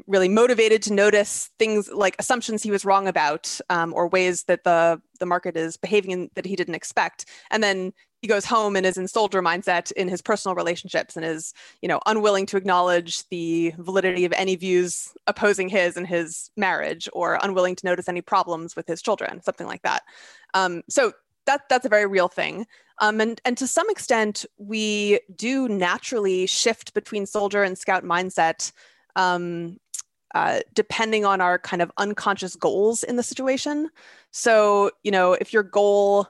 really 0.06 0.28
motivated 0.28 0.82
to 0.82 0.92
notice 0.92 1.50
things 1.58 1.90
like 1.90 2.16
assumptions 2.18 2.62
he 2.62 2.70
was 2.70 2.84
wrong 2.84 3.06
about 3.06 3.60
um, 3.68 3.92
or 3.92 4.08
ways 4.08 4.44
that 4.44 4.64
the 4.64 5.00
the 5.20 5.26
market 5.26 5.56
is 5.56 5.76
behaving 5.76 6.10
in, 6.10 6.30
that 6.34 6.46
he 6.46 6.56
didn't 6.56 6.74
expect 6.74 7.26
and 7.50 7.62
then 7.62 7.92
he 8.22 8.28
goes 8.28 8.46
home 8.46 8.76
and 8.76 8.86
is 8.86 8.96
in 8.96 9.06
soldier 9.06 9.42
mindset 9.42 9.92
in 9.92 10.08
his 10.08 10.22
personal 10.22 10.54
relationships 10.54 11.16
and 11.16 11.26
is 11.26 11.52
you 11.82 11.88
know 11.88 12.00
unwilling 12.06 12.46
to 12.46 12.56
acknowledge 12.56 13.28
the 13.28 13.74
validity 13.78 14.24
of 14.24 14.32
any 14.32 14.56
views 14.56 15.12
opposing 15.26 15.68
his 15.68 15.96
in 15.96 16.04
his 16.04 16.50
marriage 16.56 17.08
or 17.12 17.38
unwilling 17.42 17.76
to 17.76 17.84
notice 17.84 18.08
any 18.08 18.22
problems 18.22 18.74
with 18.74 18.86
his 18.86 19.02
children 19.02 19.42
something 19.42 19.66
like 19.66 19.82
that 19.82 20.02
um, 20.54 20.82
so 20.88 21.12
that 21.44 21.62
that's 21.68 21.84
a 21.84 21.90
very 21.90 22.06
real 22.06 22.28
thing 22.28 22.66
um, 23.00 23.20
and 23.20 23.40
and 23.44 23.58
to 23.58 23.66
some 23.66 23.90
extent 23.90 24.46
we 24.56 25.20
do 25.36 25.68
naturally 25.68 26.46
shift 26.46 26.94
between 26.94 27.26
soldier 27.26 27.62
and 27.62 27.76
scout 27.76 28.04
mindset 28.04 28.72
um, 29.16 29.78
uh, 30.34 30.60
depending 30.74 31.24
on 31.24 31.40
our 31.40 31.58
kind 31.58 31.82
of 31.82 31.92
unconscious 31.98 32.56
goals 32.56 33.02
in 33.02 33.16
the 33.16 33.22
situation. 33.22 33.90
So, 34.30 34.90
you 35.02 35.10
know, 35.10 35.34
if 35.34 35.52
your 35.52 35.62
goal, 35.62 36.26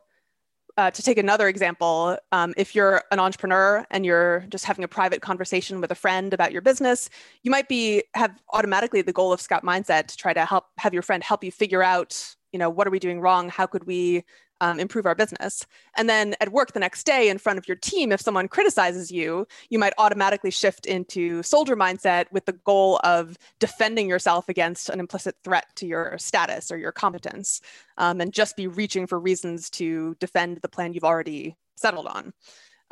uh, 0.76 0.90
to 0.90 1.02
take 1.02 1.18
another 1.18 1.48
example, 1.48 2.16
um, 2.32 2.54
if 2.56 2.74
you're 2.74 3.02
an 3.10 3.18
entrepreneur 3.18 3.84
and 3.90 4.06
you're 4.06 4.46
just 4.48 4.64
having 4.64 4.84
a 4.84 4.88
private 4.88 5.20
conversation 5.20 5.80
with 5.80 5.90
a 5.90 5.94
friend 5.94 6.32
about 6.32 6.52
your 6.52 6.62
business, 6.62 7.10
you 7.42 7.50
might 7.50 7.68
be 7.68 8.02
have 8.14 8.40
automatically 8.52 9.02
the 9.02 9.12
goal 9.12 9.32
of 9.32 9.40
Scout 9.40 9.62
Mindset 9.62 10.06
to 10.06 10.16
try 10.16 10.32
to 10.32 10.44
help 10.46 10.66
have 10.78 10.94
your 10.94 11.02
friend 11.02 11.22
help 11.22 11.44
you 11.44 11.52
figure 11.52 11.82
out, 11.82 12.36
you 12.52 12.58
know, 12.58 12.70
what 12.70 12.86
are 12.86 12.90
we 12.90 12.98
doing 12.98 13.20
wrong? 13.20 13.48
How 13.48 13.66
could 13.66 13.84
we 13.84 14.24
um, 14.62 14.78
improve 14.78 15.06
our 15.06 15.16
business. 15.16 15.66
And 15.96 16.08
then 16.08 16.36
at 16.40 16.52
work 16.52 16.72
the 16.72 16.78
next 16.78 17.04
day, 17.04 17.28
in 17.28 17.36
front 17.36 17.58
of 17.58 17.66
your 17.66 17.76
team, 17.76 18.12
if 18.12 18.20
someone 18.20 18.46
criticizes 18.46 19.10
you, 19.10 19.44
you 19.70 19.78
might 19.78 19.92
automatically 19.98 20.52
shift 20.52 20.86
into 20.86 21.42
soldier 21.42 21.76
mindset 21.76 22.26
with 22.30 22.46
the 22.46 22.52
goal 22.52 23.00
of 23.02 23.36
defending 23.58 24.08
yourself 24.08 24.48
against 24.48 24.88
an 24.88 25.00
implicit 25.00 25.34
threat 25.42 25.66
to 25.74 25.86
your 25.86 26.16
status 26.16 26.70
or 26.70 26.78
your 26.78 26.92
competence, 26.92 27.60
um, 27.98 28.20
and 28.20 28.32
just 28.32 28.56
be 28.56 28.68
reaching 28.68 29.04
for 29.08 29.18
reasons 29.18 29.68
to 29.70 30.14
defend 30.20 30.58
the 30.58 30.68
plan 30.68 30.94
you've 30.94 31.02
already 31.02 31.56
settled 31.76 32.06
on. 32.06 32.32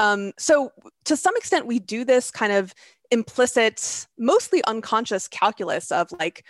Um, 0.00 0.32
so, 0.38 0.72
to 1.04 1.16
some 1.16 1.36
extent, 1.36 1.66
we 1.66 1.78
do 1.78 2.04
this 2.04 2.32
kind 2.32 2.52
of 2.52 2.74
implicit, 3.12 4.08
mostly 4.18 4.64
unconscious 4.64 5.28
calculus 5.28 5.92
of 5.92 6.10
like, 6.18 6.44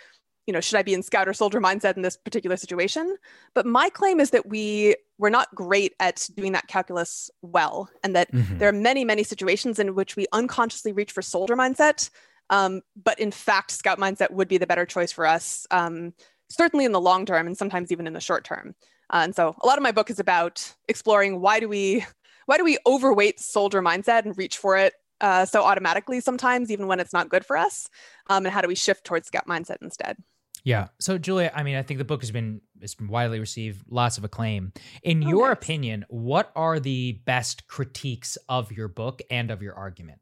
you 0.51 0.53
know, 0.53 0.59
should 0.59 0.77
I 0.77 0.83
be 0.83 0.93
in 0.93 1.01
scout 1.01 1.29
or 1.29 1.33
soldier 1.33 1.61
mindset 1.61 1.95
in 1.95 2.01
this 2.01 2.17
particular 2.17 2.57
situation? 2.57 3.15
But 3.53 3.65
my 3.65 3.89
claim 3.89 4.19
is 4.19 4.31
that 4.31 4.49
we 4.49 4.97
we're 5.17 5.29
not 5.29 5.47
great 5.55 5.93
at 6.01 6.27
doing 6.35 6.51
that 6.51 6.67
calculus 6.67 7.31
well, 7.41 7.89
and 8.03 8.13
that 8.17 8.29
mm-hmm. 8.33 8.57
there 8.57 8.67
are 8.67 8.73
many 8.73 9.05
many 9.05 9.23
situations 9.23 9.79
in 9.79 9.95
which 9.95 10.17
we 10.17 10.27
unconsciously 10.33 10.91
reach 10.91 11.13
for 11.13 11.21
soldier 11.21 11.55
mindset, 11.55 12.09
um, 12.49 12.81
but 13.01 13.17
in 13.17 13.31
fact, 13.31 13.71
scout 13.71 13.97
mindset 13.97 14.31
would 14.31 14.49
be 14.49 14.57
the 14.57 14.67
better 14.67 14.85
choice 14.85 15.13
for 15.13 15.25
us, 15.25 15.65
um, 15.71 16.13
certainly 16.49 16.83
in 16.83 16.91
the 16.91 16.99
long 16.99 17.25
term, 17.25 17.47
and 17.47 17.57
sometimes 17.57 17.93
even 17.93 18.05
in 18.05 18.11
the 18.11 18.19
short 18.19 18.43
term. 18.43 18.75
Uh, 19.09 19.21
and 19.23 19.33
so, 19.33 19.55
a 19.61 19.65
lot 19.65 19.77
of 19.77 19.83
my 19.83 19.93
book 19.93 20.09
is 20.09 20.19
about 20.19 20.73
exploring 20.89 21.39
why 21.39 21.61
do 21.61 21.69
we 21.69 22.05
why 22.45 22.57
do 22.57 22.65
we 22.65 22.77
overweight 22.85 23.39
soldier 23.39 23.81
mindset 23.81 24.25
and 24.25 24.37
reach 24.37 24.57
for 24.57 24.75
it 24.75 24.95
uh, 25.21 25.45
so 25.45 25.63
automatically 25.63 26.19
sometimes, 26.19 26.69
even 26.69 26.87
when 26.87 26.99
it's 26.99 27.13
not 27.13 27.29
good 27.29 27.45
for 27.45 27.55
us? 27.55 27.87
Um, 28.29 28.45
and 28.45 28.53
how 28.53 28.59
do 28.59 28.67
we 28.67 28.75
shift 28.75 29.05
towards 29.05 29.27
scout 29.27 29.47
mindset 29.47 29.77
instead? 29.81 30.17
Yeah. 30.63 30.87
So 30.99 31.17
Julia, 31.17 31.51
I 31.55 31.63
mean, 31.63 31.75
I 31.75 31.81
think 31.81 31.97
the 31.97 32.05
book 32.05 32.21
has 32.21 32.31
been 32.31 32.61
it's 32.79 32.95
been 32.95 33.07
widely 33.07 33.39
received, 33.39 33.83
lots 33.89 34.17
of 34.17 34.23
acclaim. 34.23 34.73
In 35.03 35.23
oh, 35.23 35.29
your 35.29 35.47
nice. 35.47 35.53
opinion, 35.53 36.05
what 36.09 36.51
are 36.55 36.79
the 36.79 37.13
best 37.25 37.67
critiques 37.67 38.37
of 38.49 38.71
your 38.71 38.87
book 38.87 39.21
and 39.29 39.51
of 39.51 39.61
your 39.61 39.75
argument? 39.75 40.19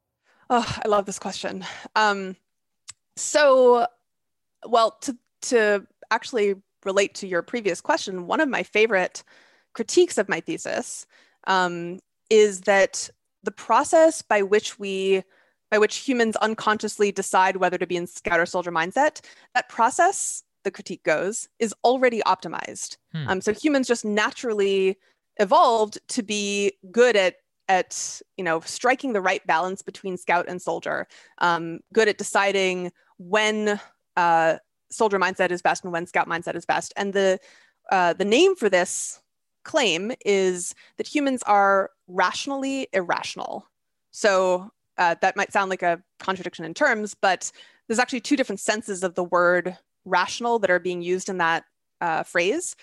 Oh, 0.48 0.80
I 0.84 0.88
love 0.88 1.06
this 1.06 1.18
question. 1.18 1.64
Um, 1.94 2.36
so, 3.16 3.86
well, 4.66 4.92
to 5.02 5.16
to 5.42 5.86
actually 6.10 6.56
relate 6.84 7.14
to 7.16 7.26
your 7.26 7.42
previous 7.42 7.80
question, 7.80 8.26
one 8.26 8.40
of 8.40 8.48
my 8.48 8.62
favorite 8.62 9.22
critiques 9.74 10.18
of 10.18 10.28
my 10.28 10.40
thesis 10.40 11.06
um, 11.46 12.00
is 12.30 12.62
that 12.62 13.10
the 13.42 13.50
process 13.50 14.22
by 14.22 14.42
which 14.42 14.78
we 14.78 15.22
by 15.70 15.78
which 15.78 15.96
humans 15.96 16.36
unconsciously 16.36 17.12
decide 17.12 17.56
whether 17.56 17.78
to 17.78 17.86
be 17.86 17.96
in 17.96 18.06
scout 18.06 18.40
or 18.40 18.46
soldier 18.46 18.72
mindset, 18.72 19.20
that 19.54 19.68
process, 19.68 20.42
the 20.64 20.70
critique 20.70 21.04
goes, 21.04 21.48
is 21.58 21.74
already 21.84 22.20
optimized. 22.26 22.96
Hmm. 23.12 23.28
Um, 23.28 23.40
so 23.40 23.52
humans 23.52 23.86
just 23.86 24.04
naturally 24.04 24.98
evolved 25.38 25.98
to 26.08 26.22
be 26.22 26.72
good 26.90 27.16
at 27.16 27.36
at 27.68 28.20
you 28.36 28.42
know 28.42 28.58
striking 28.60 29.12
the 29.12 29.20
right 29.20 29.46
balance 29.46 29.80
between 29.80 30.16
scout 30.16 30.46
and 30.48 30.60
soldier, 30.60 31.06
um, 31.38 31.78
good 31.92 32.08
at 32.08 32.18
deciding 32.18 32.90
when 33.18 33.80
uh, 34.16 34.56
soldier 34.90 35.20
mindset 35.20 35.50
is 35.52 35.62
best 35.62 35.84
and 35.84 35.92
when 35.92 36.06
scout 36.06 36.28
mindset 36.28 36.56
is 36.56 36.66
best. 36.66 36.92
And 36.96 37.12
the 37.12 37.38
uh, 37.90 38.12
the 38.12 38.24
name 38.24 38.56
for 38.56 38.68
this 38.68 39.20
claim 39.62 40.12
is 40.24 40.74
that 40.96 41.06
humans 41.06 41.42
are 41.44 41.90
rationally 42.08 42.88
irrational. 42.92 43.66
So 44.10 44.72
uh, 45.00 45.16
that 45.22 45.34
might 45.34 45.52
sound 45.52 45.70
like 45.70 45.82
a 45.82 46.00
contradiction 46.20 46.64
in 46.64 46.74
terms, 46.74 47.16
but 47.20 47.50
there's 47.88 47.98
actually 47.98 48.20
two 48.20 48.36
different 48.36 48.60
senses 48.60 49.02
of 49.02 49.14
the 49.14 49.24
word 49.24 49.76
rational 50.04 50.58
that 50.60 50.70
are 50.70 50.78
being 50.78 51.02
used 51.02 51.28
in 51.28 51.38
that 51.38 51.64
uh, 52.00 52.22
phrase. 52.22 52.76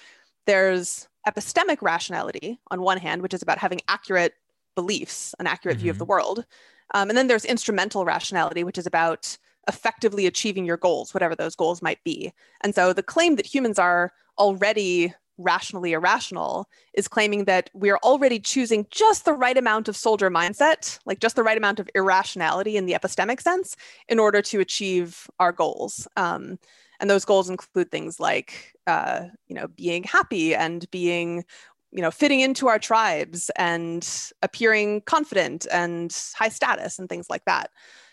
There's 0.46 1.08
epistemic 1.28 1.78
rationality 1.82 2.60
on 2.72 2.82
one 2.82 2.98
hand, 2.98 3.22
which 3.22 3.34
is 3.34 3.42
about 3.42 3.60
having 3.60 3.80
accurate 3.88 4.34
beliefs, 4.76 5.36
an 5.40 5.48
accurate 5.48 5.78
mm-hmm. 5.78 5.84
view 5.84 5.92
of 5.92 6.00
the 6.00 6.06
mm-hmm. 6.06 6.12
world. 6.12 6.46
Um, 6.94 7.10
and 7.10 7.18
then 7.18 7.28
there's 7.28 7.46
instrumental 7.46 8.04
rationality, 8.04 8.64
which 8.64 8.78
is 8.78 8.88
about 8.88 9.38
effectively 9.68 10.26
achieving 10.26 10.66
your 10.66 10.78
goals, 10.78 11.14
whatever 11.14 11.36
those 11.36 11.56
goals 11.56 11.82
might 11.82 12.04
be. 12.04 12.34
And 12.62 12.74
so 12.74 12.94
the 12.94 13.04
claim 13.04 13.36
that 13.36 13.46
humans 13.46 13.78
are 13.78 14.12
already 14.40 15.14
rationally 15.38 15.94
irrational 15.94 16.67
is 16.94 17.08
claiming 17.08 17.46
that 17.46 17.70
we're 17.74 17.98
already 17.98 18.39
choosing 18.39 18.88
just 18.89 19.25
the 19.25 19.34
right 19.34 19.58
amount 19.58 19.88
of 19.88 19.96
soldier 19.96 20.29
mindset, 20.29 21.00
like 21.06 21.20
just 21.20 21.36
the 21.36 21.44
right 21.44 21.58
amount 21.58 21.79
of 21.79 21.89
irrationality 21.96 22.77
in 22.77 22.86
the 22.86 22.94
epistemic 22.94 23.41
sense, 23.41 23.75
in 24.10 24.20
order 24.20 24.41
to 24.41 24.60
achieve 24.60 25.29
our 25.39 25.51
goals. 25.51 26.08
Um, 26.17 26.60
and 27.00 27.10
those 27.10 27.25
goals 27.25 27.50
include 27.50 27.91
things 27.91 28.20
like, 28.20 28.74
uh, 28.88 29.25
you 29.48 29.56
know, 29.56 29.67
being 29.67 30.03
happy 30.03 30.56
and 30.56 30.89
being, 30.91 31.46
you 31.91 32.01
know, 32.01 32.12
fitting 32.12 32.39
into 32.39 32.67
our 32.67 32.79
tribes 32.79 33.51
and 33.56 34.32
appearing 34.41 35.01
confident 35.01 35.67
and 35.72 36.15
high 36.36 36.50
status 36.50 36.98
and 36.98 37.08
things 37.08 37.29
like 37.29 37.46
that. 37.46 37.70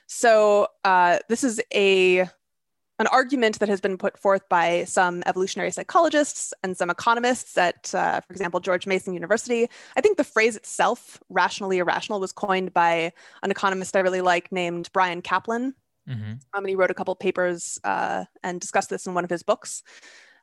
So 0.06 0.68
uh, 0.84 1.18
this 1.28 1.44
is 1.44 1.60
a 1.72 2.28
an 2.98 3.06
argument 3.08 3.58
that 3.58 3.68
has 3.68 3.80
been 3.80 3.98
put 3.98 4.18
forth 4.18 4.48
by 4.48 4.84
some 4.84 5.22
evolutionary 5.26 5.70
psychologists 5.70 6.54
and 6.62 6.76
some 6.76 6.90
economists 6.90 7.58
at, 7.58 7.92
uh, 7.94 8.20
for 8.20 8.32
example, 8.32 8.60
George 8.60 8.86
Mason 8.86 9.14
University. 9.14 9.68
I 9.96 10.00
think 10.00 10.16
the 10.16 10.24
phrase 10.24 10.56
itself, 10.56 11.20
rationally 11.28 11.78
irrational, 11.78 12.20
was 12.20 12.32
coined 12.32 12.72
by 12.72 13.12
an 13.42 13.50
economist 13.50 13.96
I 13.96 14.00
really 14.00 14.20
like 14.20 14.52
named 14.52 14.90
Bryan 14.92 15.22
Caplan. 15.22 15.74
Mm-hmm. 16.08 16.32
Um, 16.32 16.38
and 16.54 16.68
he 16.68 16.76
wrote 16.76 16.90
a 16.90 16.94
couple 16.94 17.14
papers 17.16 17.80
uh, 17.82 18.24
and 18.42 18.60
discussed 18.60 18.90
this 18.90 19.06
in 19.06 19.14
one 19.14 19.24
of 19.24 19.30
his 19.30 19.42
books. 19.42 19.82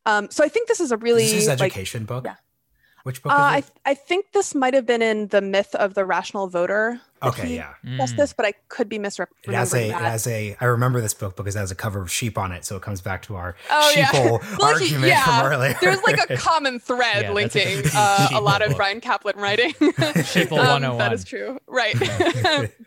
Um, 0.06 0.30
so 0.32 0.44
I 0.44 0.50
think 0.50 0.68
this 0.68 0.80
is 0.80 0.92
a 0.92 0.98
really 0.98 1.24
this 1.24 1.34
is 1.34 1.40
his 1.42 1.50
education 1.50 2.02
like, 2.02 2.08
book. 2.08 2.26
Yeah. 2.26 2.36
Which 3.04 3.24
book? 3.24 3.32
Uh, 3.32 3.36
I 3.36 3.64
I 3.86 3.94
think 3.94 4.32
this 4.32 4.54
might 4.54 4.74
have 4.74 4.86
been 4.86 5.02
in 5.02 5.28
the 5.28 5.42
myth 5.42 5.74
of 5.76 5.94
the 5.96 6.06
rational 6.06 6.48
voter. 6.48 7.02
Okay, 7.24 7.56
yeah. 7.56 7.74
That's 7.84 8.14
mm. 8.14 8.18
this, 8.18 8.34
but 8.34 8.46
I 8.46 8.54
could 8.68 8.90
be 8.90 8.98
misrepresenting. 9.00 9.54
It 9.54 9.58
has 9.58 9.74
a 9.74 9.90
that. 9.90 10.02
it 10.02 10.06
has 10.06 10.28
a. 10.28 10.56
I 10.60 10.66
remember 10.66 11.02
this 11.02 11.14
book 11.14 11.36
because 11.36 11.56
it 11.56 11.60
has 11.60 11.72
a 11.72 11.76
cover 11.76 12.02
of 12.02 12.12
sheep 12.12 12.38
on 12.38 12.52
it, 12.52 12.66
so 12.66 12.76
it 12.76 12.82
comes 12.82 13.02
back 13.02 13.24
to 13.24 13.36
our 13.36 13.56
oh, 13.70 13.94
sheeple 13.96 14.14
yeah. 14.42 14.58
well, 14.60 14.70
argument 14.70 15.06
yeah. 15.06 15.24
from 15.24 15.52
earlier. 15.52 15.76
There's 15.82 16.02
like 16.04 16.30
a 16.30 16.38
common 16.38 16.80
thread 16.80 17.24
yeah, 17.24 17.32
linking 17.32 17.86
a, 17.86 17.92
uh, 17.94 18.28
a 18.34 18.42
lot 18.42 18.62
of 18.62 18.76
Bryan 18.76 19.02
Caplan 19.02 19.36
writing. 19.36 19.72
sheeple 19.74 20.60
um, 20.60 20.82
101. 20.92 20.98
That 20.98 21.14
is 21.14 21.24
true, 21.24 21.60
right? 21.68 21.96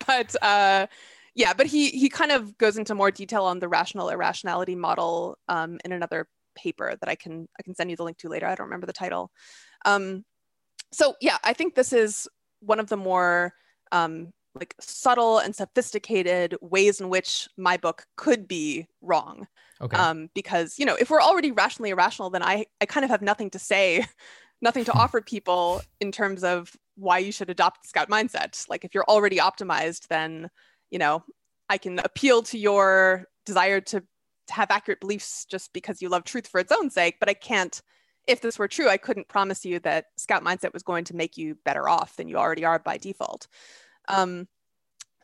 but 0.07 0.37
uh, 0.43 0.87
yeah, 1.35 1.53
but 1.53 1.67
he 1.67 1.91
he 1.91 2.09
kind 2.09 2.33
of 2.33 2.57
goes 2.59 2.77
into 2.77 2.95
more 2.95 3.11
detail 3.11 3.45
on 3.45 3.59
the 3.59 3.69
rational 3.69 4.09
irrationality 4.09 4.77
model 4.77 5.39
um, 5.49 5.79
in 5.85 5.93
another 5.93 6.29
paper 6.55 6.95
that 7.01 7.09
I 7.09 7.15
can 7.15 7.49
I 7.59 7.63
can 7.63 7.75
send 7.75 7.91
you 7.91 7.97
the 7.97 8.05
link 8.05 8.19
to 8.19 8.29
later. 8.29 8.47
I 8.47 8.55
don't 8.55 8.67
remember 8.67 8.87
the 8.87 8.93
title. 8.93 9.31
Um, 9.85 10.25
so 10.93 11.15
yeah, 11.21 11.39
I 11.45 11.53
think 11.53 11.75
this 11.75 11.93
is 11.93 12.29
one 12.61 12.81
of 12.81 12.89
the 12.89 12.97
more 12.97 13.55
um, 13.93 14.33
like 14.55 14.75
subtle 14.81 15.39
and 15.39 15.55
sophisticated 15.55 16.57
ways 16.61 17.01
in 17.01 17.09
which 17.09 17.49
my 17.57 17.77
book 17.77 18.07
could 18.17 18.47
be 18.47 18.87
wrong. 19.01 19.47
Okay. 19.81 19.97
Um, 19.97 20.31
because 20.35 20.79
you 20.79 20.87
know, 20.87 20.95
if 20.95 21.11
we're 21.11 21.21
already 21.21 21.51
rationally 21.51 21.91
irrational, 21.91 22.31
then 22.31 22.43
I 22.43 22.67
I 22.81 22.87
kind 22.87 23.05
of 23.05 23.11
have 23.11 23.23
nothing 23.23 23.51
to 23.51 23.59
say, 23.59 24.07
nothing 24.63 24.85
to 24.85 24.93
hmm. 24.93 24.99
offer 24.99 25.21
people 25.21 25.83
in 26.01 26.13
terms 26.13 26.45
of 26.45 26.77
why 26.97 27.19
you 27.19 27.33
should 27.33 27.51
adopt 27.51 27.83
the 27.83 27.89
scout 27.89 28.09
mindset. 28.09 28.69
Like 28.69 28.85
if 28.85 28.95
you're 28.95 29.05
already 29.05 29.39
optimized, 29.39 30.07
then 30.09 30.51
you 30.91 30.99
know 30.99 31.25
I 31.69 31.79
can 31.79 31.99
appeal 31.99 32.43
to 32.45 32.59
your 32.59 33.27
desire 33.45 33.81
to, 33.81 34.01
to 34.01 34.55
have 34.55 34.71
accurate 34.71 35.01
beliefs 35.01 35.45
just 35.45 35.73
because 35.73 36.01
you 36.01 36.09
love 36.09 36.25
truth 36.25 36.47
for 36.47 36.61
its 36.61 36.73
own 36.73 36.91
sake, 36.91 37.17
but 37.19 37.29
I 37.29 37.35
can't 37.35 37.81
if 38.27 38.41
this 38.41 38.59
were 38.59 38.69
true, 38.69 38.89
I 38.89 38.97
couldn't 38.97 39.29
promise 39.29 39.65
you 39.65 39.79
that 39.81 40.07
Scout 40.17 40.43
Mindset 40.43 40.73
was 40.73 40.83
going 40.83 41.05
to 41.05 41.17
make 41.17 41.37
you 41.37 41.57
better 41.65 41.89
off 41.89 42.17
than 42.17 42.29
you 42.29 42.37
already 42.37 42.65
are 42.65 42.79
by 42.79 42.97
default. 42.97 43.49
Um, 44.09 44.49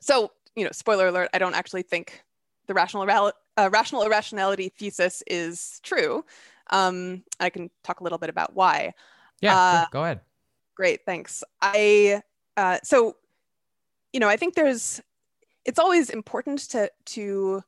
so, 0.01 0.33
you 0.57 0.65
know, 0.65 0.71
spoiler 0.73 1.09
alert, 1.09 1.31
I 1.33 1.39
don't 1.39 1.55
actually 1.55 1.83
think 1.83 2.23
the 2.67 2.75
rational, 2.75 3.33
uh, 3.57 3.71
rational 3.73 4.03
irrationality 4.03 4.69
thesis 4.69 5.23
is 5.27 5.81
true. 5.83 6.25
Um, 6.71 7.25
I 7.39 7.51
can 7.51 7.71
talk 7.83 8.01
a 8.01 8.05
little 8.05 8.19
bit 8.19 8.31
about 8.31 8.55
why. 8.55 8.95
Yeah, 9.41 9.57
uh, 9.57 9.87
go 9.91 10.05
ahead. 10.05 10.21
Great, 10.77 11.05
thanks. 11.05 11.43
I 11.61 12.23
uh, 12.57 12.79
so, 12.83 13.17
you 14.13 14.21
know, 14.21 14.29
I 14.29 14.37
think 14.37 14.55
there's. 14.55 15.01
It's 15.65 15.79
always 15.79 16.11
important 16.11 16.61
to 16.71 16.91
to 17.07 17.63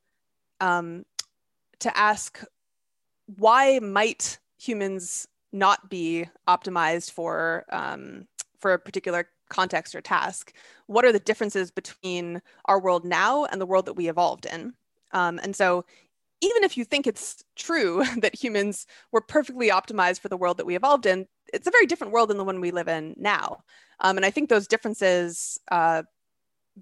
um, 0.60 1.04
to 1.80 1.96
ask 1.96 2.42
why 3.36 3.78
might 3.80 4.38
humans 4.62 5.26
not 5.52 5.90
be 5.90 6.26
optimized 6.48 7.10
for 7.10 7.64
um, 7.70 8.26
for 8.58 8.72
a 8.72 8.78
particular 8.78 9.28
context 9.48 9.94
or 9.94 10.00
task 10.00 10.54
what 10.86 11.04
are 11.04 11.12
the 11.12 11.18
differences 11.20 11.70
between 11.70 12.40
our 12.66 12.80
world 12.80 13.04
now 13.04 13.44
and 13.46 13.60
the 13.60 13.66
world 13.66 13.86
that 13.86 13.94
we 13.94 14.08
evolved 14.08 14.46
in? 14.46 14.74
Um, 15.12 15.40
and 15.42 15.54
so 15.56 15.84
even 16.40 16.64
if 16.64 16.76
you 16.76 16.84
think 16.84 17.06
it's 17.06 17.44
true 17.56 18.04
that 18.18 18.34
humans 18.34 18.86
were 19.10 19.20
perfectly 19.20 19.70
optimized 19.70 20.20
for 20.20 20.28
the 20.28 20.36
world 20.36 20.58
that 20.58 20.66
we 20.66 20.76
evolved 20.76 21.06
in 21.06 21.26
it's 21.52 21.66
a 21.66 21.70
very 21.70 21.84
different 21.84 22.12
world 22.12 22.30
than 22.30 22.38
the 22.38 22.44
one 22.44 22.60
we 22.60 22.70
live 22.70 22.88
in 22.88 23.14
now. 23.18 23.62
Um, 24.00 24.16
and 24.16 24.24
i 24.26 24.30
think 24.30 24.48
those 24.48 24.66
differences 24.66 25.58
uh, 25.70 26.02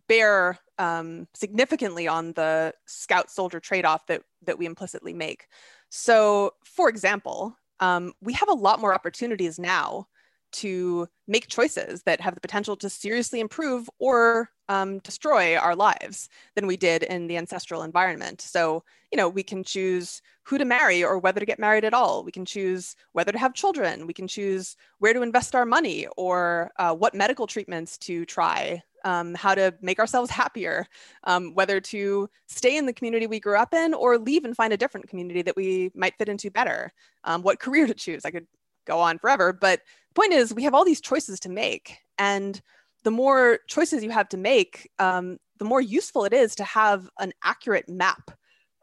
bear 0.06 0.58
um, 0.78 1.26
significantly 1.34 2.06
on 2.06 2.32
the 2.32 2.72
scout 2.86 3.30
soldier 3.30 3.60
trade-off 3.60 4.06
that 4.06 4.22
that 4.42 4.58
we 4.58 4.66
implicitly 4.66 5.12
make. 5.12 5.46
So 5.90 6.52
for 6.64 6.88
example 6.88 7.56
um, 7.80 8.12
we 8.20 8.32
have 8.34 8.48
a 8.48 8.54
lot 8.54 8.80
more 8.80 8.94
opportunities 8.94 9.58
now 9.58 10.06
to 10.52 11.08
make 11.28 11.48
choices 11.48 12.02
that 12.02 12.20
have 12.20 12.34
the 12.34 12.40
potential 12.40 12.76
to 12.76 12.90
seriously 12.90 13.40
improve 13.40 13.88
or 13.98 14.50
um, 14.68 14.98
destroy 15.00 15.56
our 15.56 15.74
lives 15.74 16.28
than 16.54 16.66
we 16.66 16.76
did 16.76 17.02
in 17.04 17.26
the 17.26 17.36
ancestral 17.36 17.82
environment. 17.82 18.40
So, 18.40 18.84
you 19.10 19.16
know, 19.16 19.28
we 19.28 19.42
can 19.42 19.64
choose 19.64 20.22
who 20.44 20.58
to 20.58 20.64
marry 20.64 21.02
or 21.04 21.18
whether 21.18 21.40
to 21.40 21.46
get 21.46 21.58
married 21.58 21.84
at 21.84 21.94
all. 21.94 22.24
We 22.24 22.32
can 22.32 22.44
choose 22.44 22.96
whether 23.12 23.32
to 23.32 23.38
have 23.38 23.54
children. 23.54 24.06
We 24.06 24.12
can 24.12 24.28
choose 24.28 24.76
where 24.98 25.12
to 25.12 25.22
invest 25.22 25.54
our 25.54 25.66
money 25.66 26.06
or 26.16 26.70
uh, 26.78 26.94
what 26.94 27.14
medical 27.14 27.46
treatments 27.46 27.98
to 27.98 28.24
try, 28.24 28.82
um, 29.04 29.34
how 29.34 29.54
to 29.54 29.74
make 29.80 29.98
ourselves 29.98 30.30
happier, 30.30 30.86
um, 31.24 31.54
whether 31.54 31.80
to 31.80 32.28
stay 32.46 32.76
in 32.76 32.86
the 32.86 32.92
community 32.92 33.26
we 33.26 33.40
grew 33.40 33.56
up 33.56 33.74
in 33.74 33.94
or 33.94 34.18
leave 34.18 34.44
and 34.44 34.56
find 34.56 34.72
a 34.72 34.76
different 34.76 35.08
community 35.08 35.42
that 35.42 35.56
we 35.56 35.90
might 35.94 36.16
fit 36.16 36.28
into 36.28 36.50
better, 36.50 36.92
um, 37.24 37.42
what 37.42 37.60
career 37.60 37.86
to 37.86 37.94
choose. 37.94 38.24
I 38.24 38.30
could 38.30 38.46
go 38.86 38.98
on 38.98 39.18
forever, 39.18 39.52
but 39.52 39.80
the 40.08 40.14
point 40.14 40.32
is, 40.32 40.52
we 40.52 40.64
have 40.64 40.74
all 40.74 40.84
these 40.84 41.00
choices 41.00 41.40
to 41.40 41.48
make. 41.48 41.98
And 42.18 42.60
the 43.04 43.10
more 43.10 43.60
choices 43.68 44.02
you 44.02 44.10
have 44.10 44.28
to 44.30 44.36
make, 44.36 44.90
um, 44.98 45.38
the 45.58 45.64
more 45.64 45.80
useful 45.80 46.24
it 46.24 46.32
is 46.32 46.54
to 46.56 46.64
have 46.64 47.08
an 47.18 47.32
accurate 47.42 47.88
map 47.88 48.30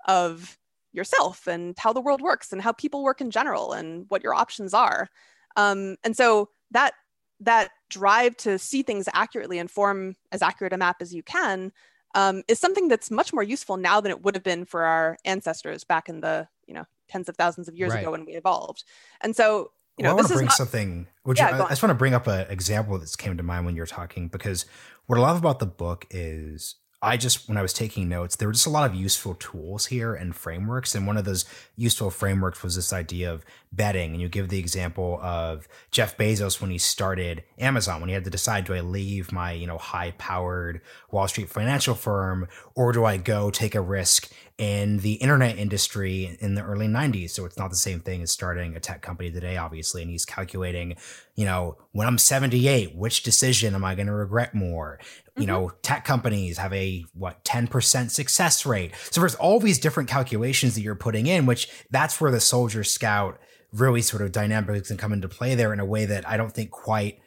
of 0.07 0.57
yourself 0.93 1.47
and 1.47 1.75
how 1.77 1.93
the 1.93 2.01
world 2.01 2.21
works 2.21 2.51
and 2.51 2.61
how 2.61 2.71
people 2.71 3.03
work 3.03 3.21
in 3.21 3.29
general 3.29 3.73
and 3.73 4.05
what 4.09 4.23
your 4.23 4.33
options 4.33 4.73
are. 4.73 5.09
Um, 5.55 5.97
and 6.03 6.15
so 6.15 6.49
that 6.71 6.93
that 7.39 7.69
drive 7.89 8.35
to 8.37 8.57
see 8.57 8.83
things 8.83 9.07
accurately 9.13 9.59
and 9.59 9.69
form 9.69 10.15
as 10.31 10.41
accurate 10.41 10.73
a 10.73 10.77
map 10.77 10.97
as 11.01 11.13
you 11.13 11.23
can 11.23 11.71
um, 12.15 12.43
is 12.47 12.59
something 12.59 12.87
that's 12.87 13.11
much 13.11 13.33
more 13.33 13.43
useful 13.43 13.77
now 13.77 14.01
than 14.01 14.11
it 14.11 14.23
would 14.23 14.35
have 14.35 14.43
been 14.43 14.65
for 14.65 14.83
our 14.83 15.17
ancestors 15.25 15.83
back 15.83 16.09
in 16.09 16.21
the 16.21 16.47
you 16.65 16.73
know 16.73 16.85
tens 17.07 17.29
of 17.29 17.35
thousands 17.35 17.67
of 17.67 17.75
years 17.75 17.93
right. 17.93 18.01
ago 18.01 18.11
when 18.11 18.25
we 18.25 18.33
evolved. 18.33 18.83
And 19.21 19.35
so 19.35 19.71
you 19.97 20.03
know, 20.03 20.09
well, 20.09 20.17
I 20.17 20.21
want 20.21 20.27
to 20.27 20.33
bring 20.35 20.45
not, 20.45 20.55
something. 20.55 21.07
Which 21.23 21.39
yeah, 21.39 21.57
I, 21.57 21.65
I 21.65 21.69
just 21.69 21.81
want 21.81 21.91
to 21.91 21.95
bring 21.95 22.13
up 22.13 22.27
an 22.27 22.47
example 22.49 22.97
that 22.99 23.17
came 23.17 23.35
to 23.37 23.43
mind 23.43 23.65
when 23.65 23.75
you're 23.75 23.85
talking 23.85 24.27
because 24.27 24.65
what 25.07 25.17
I 25.17 25.21
love 25.21 25.37
about 25.37 25.59
the 25.59 25.65
book 25.65 26.05
is 26.11 26.75
I 26.99 27.15
just, 27.15 27.47
when 27.47 27.57
I 27.57 27.61
was 27.61 27.73
taking 27.73 28.09
notes, 28.09 28.35
there 28.35 28.47
were 28.47 28.53
just 28.53 28.65
a 28.65 28.71
lot 28.71 28.89
of 28.89 28.95
useful 28.95 29.35
tools 29.35 29.85
here 29.85 30.15
and 30.15 30.35
frameworks. 30.35 30.95
And 30.95 31.05
one 31.05 31.15
of 31.15 31.25
those 31.25 31.45
useful 31.75 32.09
frameworks 32.09 32.63
was 32.63 32.75
this 32.75 32.91
idea 32.91 33.31
of 33.31 33.45
betting. 33.71 34.13
And 34.13 34.21
you 34.21 34.27
give 34.27 34.49
the 34.49 34.57
example 34.57 35.19
of 35.21 35.67
Jeff 35.91 36.17
Bezos 36.17 36.59
when 36.59 36.71
he 36.71 36.79
started 36.79 37.43
Amazon, 37.59 37.99
when 38.01 38.09
he 38.09 38.15
had 38.15 38.23
to 38.23 38.31
decide, 38.31 38.65
do 38.65 38.73
I 38.73 38.79
leave 38.79 39.31
my, 39.31 39.51
you 39.51 39.67
know, 39.67 39.77
high 39.77 40.15
powered 40.17 40.81
Wall 41.11 41.27
Street 41.27 41.49
financial 41.49 41.93
firm 41.93 42.47
or 42.73 42.91
do 42.91 43.05
I 43.05 43.17
go 43.17 43.51
take 43.51 43.75
a 43.75 43.81
risk 43.81 44.31
in 44.57 44.97
the 44.97 45.13
internet 45.13 45.57
industry 45.57 46.35
in 46.39 46.55
the 46.55 46.63
early 46.63 46.87
90s. 46.87 47.29
So 47.29 47.45
it's 47.45 47.57
not 47.57 47.69
the 47.69 47.75
same 47.75 47.99
thing 47.99 48.23
as 48.23 48.31
starting 48.31 48.75
a 48.75 48.79
tech 48.79 49.03
company 49.03 49.31
today, 49.31 49.55
obviously. 49.57 50.01
And 50.01 50.09
he's 50.09 50.25
calculating, 50.25 50.95
you 51.35 51.45
know, 51.45 51.77
when 51.91 52.07
I'm 52.07 52.17
78, 52.17 52.95
which 52.95 53.21
decision 53.21 53.75
am 53.75 53.85
I 53.85 53.93
going 53.93 54.07
to 54.07 54.13
regret 54.13 54.55
more? 54.55 54.99
Mm-hmm. 54.99 55.41
You 55.41 55.47
know, 55.47 55.71
tech 55.83 56.05
companies 56.05 56.57
have 56.57 56.73
a 56.73 57.05
what 57.13 57.43
10% 57.43 58.09
success 58.09 58.65
rate. 58.65 58.93
So 59.11 59.21
there's 59.21 59.35
all 59.35 59.59
these 59.59 59.77
different 59.77 60.09
calculations 60.09 60.73
that 60.73 60.81
you're 60.81 60.95
putting 60.95 61.27
in, 61.27 61.45
which 61.45 61.69
that's 61.91 62.19
where 62.19 62.31
the 62.31 62.39
soldier 62.39 62.83
scout 62.83 63.39
really 63.71 64.01
sort 64.01 64.23
of 64.23 64.31
dynamics 64.31 64.87
can 64.87 64.97
come 64.97 65.13
into 65.13 65.27
play 65.27 65.53
there 65.53 65.71
in 65.71 65.79
a 65.79 65.85
way 65.85 66.05
that 66.05 66.27
I 66.27 66.35
don't 66.35 66.51
think 66.51 66.71
quite 66.71 67.19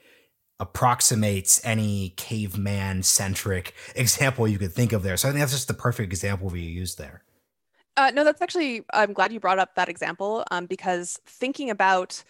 approximates 0.60 1.60
any 1.64 2.10
caveman 2.16 3.02
centric 3.02 3.74
example 3.96 4.46
you 4.46 4.58
could 4.58 4.72
think 4.72 4.92
of 4.92 5.02
there. 5.02 5.16
So 5.16 5.28
I 5.28 5.32
think 5.32 5.40
that's 5.40 5.52
just 5.52 5.68
the 5.68 5.74
perfect 5.74 6.12
example 6.12 6.48
we 6.48 6.60
used 6.60 6.98
there. 6.98 7.22
Uh, 7.96 8.10
no, 8.14 8.22
that's 8.22 8.40
actually, 8.40 8.84
I'm 8.92 9.12
glad 9.12 9.32
you 9.32 9.40
brought 9.40 9.58
up 9.58 9.74
that 9.74 9.88
example 9.88 10.44
um, 10.50 10.66
because 10.66 11.18
thinking 11.26 11.70
about 11.70 12.22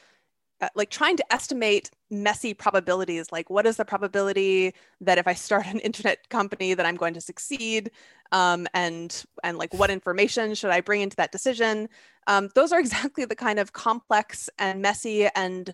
uh, 0.61 0.69
like 0.75 0.91
trying 0.91 1.17
to 1.17 1.33
estimate 1.33 1.91
messy 2.11 2.53
probabilities, 2.53 3.33
like 3.33 3.49
what 3.49 3.67
is 3.67 3.77
the 3.77 3.85
probability 3.85 4.75
that 5.01 5.17
if 5.17 5.27
I 5.27 5.35
start 5.35 5.67
an 5.67 5.79
internet 5.81 6.29
company 6.29 6.75
that 6.75 6.85
I'm 6.85 6.97
going 6.97 7.15
to 7.15 7.21
succeed, 7.21 7.91
um, 8.33 8.67
and 8.75 9.25
and 9.43 9.59
like 9.59 9.73
what 9.75 9.91
information 9.91 10.55
should 10.55 10.71
I 10.71 10.81
bring 10.81 11.01
into 11.01 11.17
that 11.17 11.33
decision? 11.33 11.89
Um, 12.27 12.51
those 12.55 12.73
are 12.73 12.81
exactly 12.87 13.25
the 13.25 13.37
kind 13.37 13.59
of 13.59 13.73
complex 13.73 14.51
and 14.59 14.83
messy 14.83 15.29
and 15.35 15.73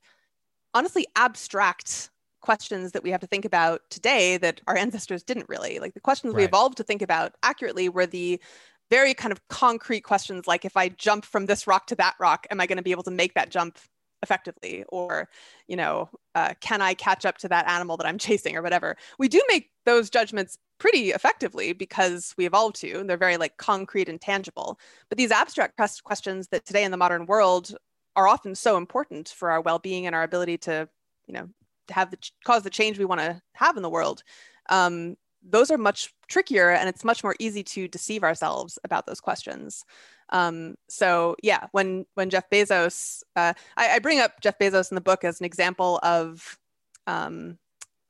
honestly 0.73 1.07
abstract 1.16 2.11
questions 2.46 2.92
that 2.92 3.02
we 3.02 3.11
have 3.11 3.20
to 3.20 3.26
think 3.26 3.44
about 3.44 3.82
today 3.90 4.38
that 4.38 4.61
our 4.68 4.76
ancestors 4.85 5.22
didn't 5.22 5.48
really. 5.48 5.78
Like 5.80 5.94
the 5.94 6.00
questions 6.00 6.32
right. 6.32 6.40
we 6.40 6.44
evolved 6.44 6.78
to 6.78 6.85
think 6.85 7.02
about 7.02 7.35
accurately 7.42 7.88
were 7.88 8.06
the 8.06 8.40
very 8.88 9.14
kind 9.14 9.32
of 9.32 9.46
concrete 9.48 10.02
questions 10.02 10.46
like 10.46 10.64
if 10.64 10.76
I 10.76 10.88
jump 10.88 11.24
from 11.24 11.46
this 11.46 11.66
rock 11.66 11.88
to 11.88 11.96
that 11.96 12.14
rock, 12.20 12.46
am 12.50 12.61
I 12.61 12.66
going 12.66 12.76
to 12.76 12.85
be 12.85 12.92
able 12.92 13.02
to 13.02 13.11
make 13.11 13.35
that 13.35 13.50
jump 13.50 13.78
effectively? 14.22 14.85
Or, 14.88 15.28
you 15.66 15.74
know, 15.74 16.09
uh, 16.37 16.54
can 16.61 16.80
I 16.80 16.94
catch 16.94 17.26
up 17.26 17.37
to 17.38 17.48
that 17.48 17.68
animal 17.68 17.96
that 17.96 18.06
I'm 18.06 18.18
chasing 18.26 18.56
or 18.56 18.62
whatever? 18.62 18.96
We 19.18 19.28
do 19.28 19.42
make 19.48 19.70
those 19.85 20.09
judgments 20.09 20.56
pretty 20.78 21.11
effectively 21.11 21.72
because 21.72 22.32
we 22.38 22.46
evolved 22.46 22.76
to, 22.76 23.00
and 23.00 23.11
they're 23.11 23.16
very 23.16 23.38
like 23.38 23.56
concrete 23.56 24.09
and 24.09 24.20
tangible. 24.20 24.78
But 25.09 25.18
these 25.18 25.32
abstract 25.32 25.76
questions 26.04 26.48
that 26.48 26.64
today 26.64 26.85
in 26.85 26.92
the 26.92 26.96
modern 26.96 27.26
world 27.26 27.74
are 28.14 28.28
often 28.28 28.54
so 28.54 28.76
important 28.76 29.28
for 29.28 29.50
our 29.50 29.61
well-being 29.61 30.06
and 30.06 30.14
our 30.14 30.22
ability 30.22 30.59
to, 30.59 30.88
you 31.26 31.35
know, 31.35 31.48
have 31.90 32.11
the 32.11 32.18
cause 32.44 32.62
the 32.62 32.70
change 32.70 32.99
we 32.99 33.05
want 33.05 33.20
to 33.20 33.40
have 33.55 33.77
in 33.77 33.83
the 33.83 33.90
world 33.90 34.22
um, 34.68 35.16
those 35.49 35.70
are 35.70 35.79
much 35.79 36.12
trickier 36.29 36.70
and 36.70 36.88
it's 36.88 37.05
much 37.05 37.22
more 37.22 37.37
easy 37.38 37.62
to 37.62 37.88
deceive 37.88 38.25
ourselves 38.25 38.79
about 38.85 39.07
those 39.07 39.20
questions. 39.20 39.85
Um, 40.31 40.75
so 40.88 41.37
yeah 41.40 41.68
when 41.70 42.05
when 42.14 42.31
jeff 42.31 42.51
bezos 42.51 43.22
uh, 43.37 43.53
I, 43.77 43.90
I, 43.90 43.99
bring 44.01 44.18
up 44.18 44.40
jeff 44.40 44.59
bezos 44.59 44.90
in 44.90 44.96
the 44.96 45.01
book 45.01 45.22
as 45.22 45.38
an 45.38 45.46
example 45.46 46.01
of 46.03 46.59
um, 47.07 47.59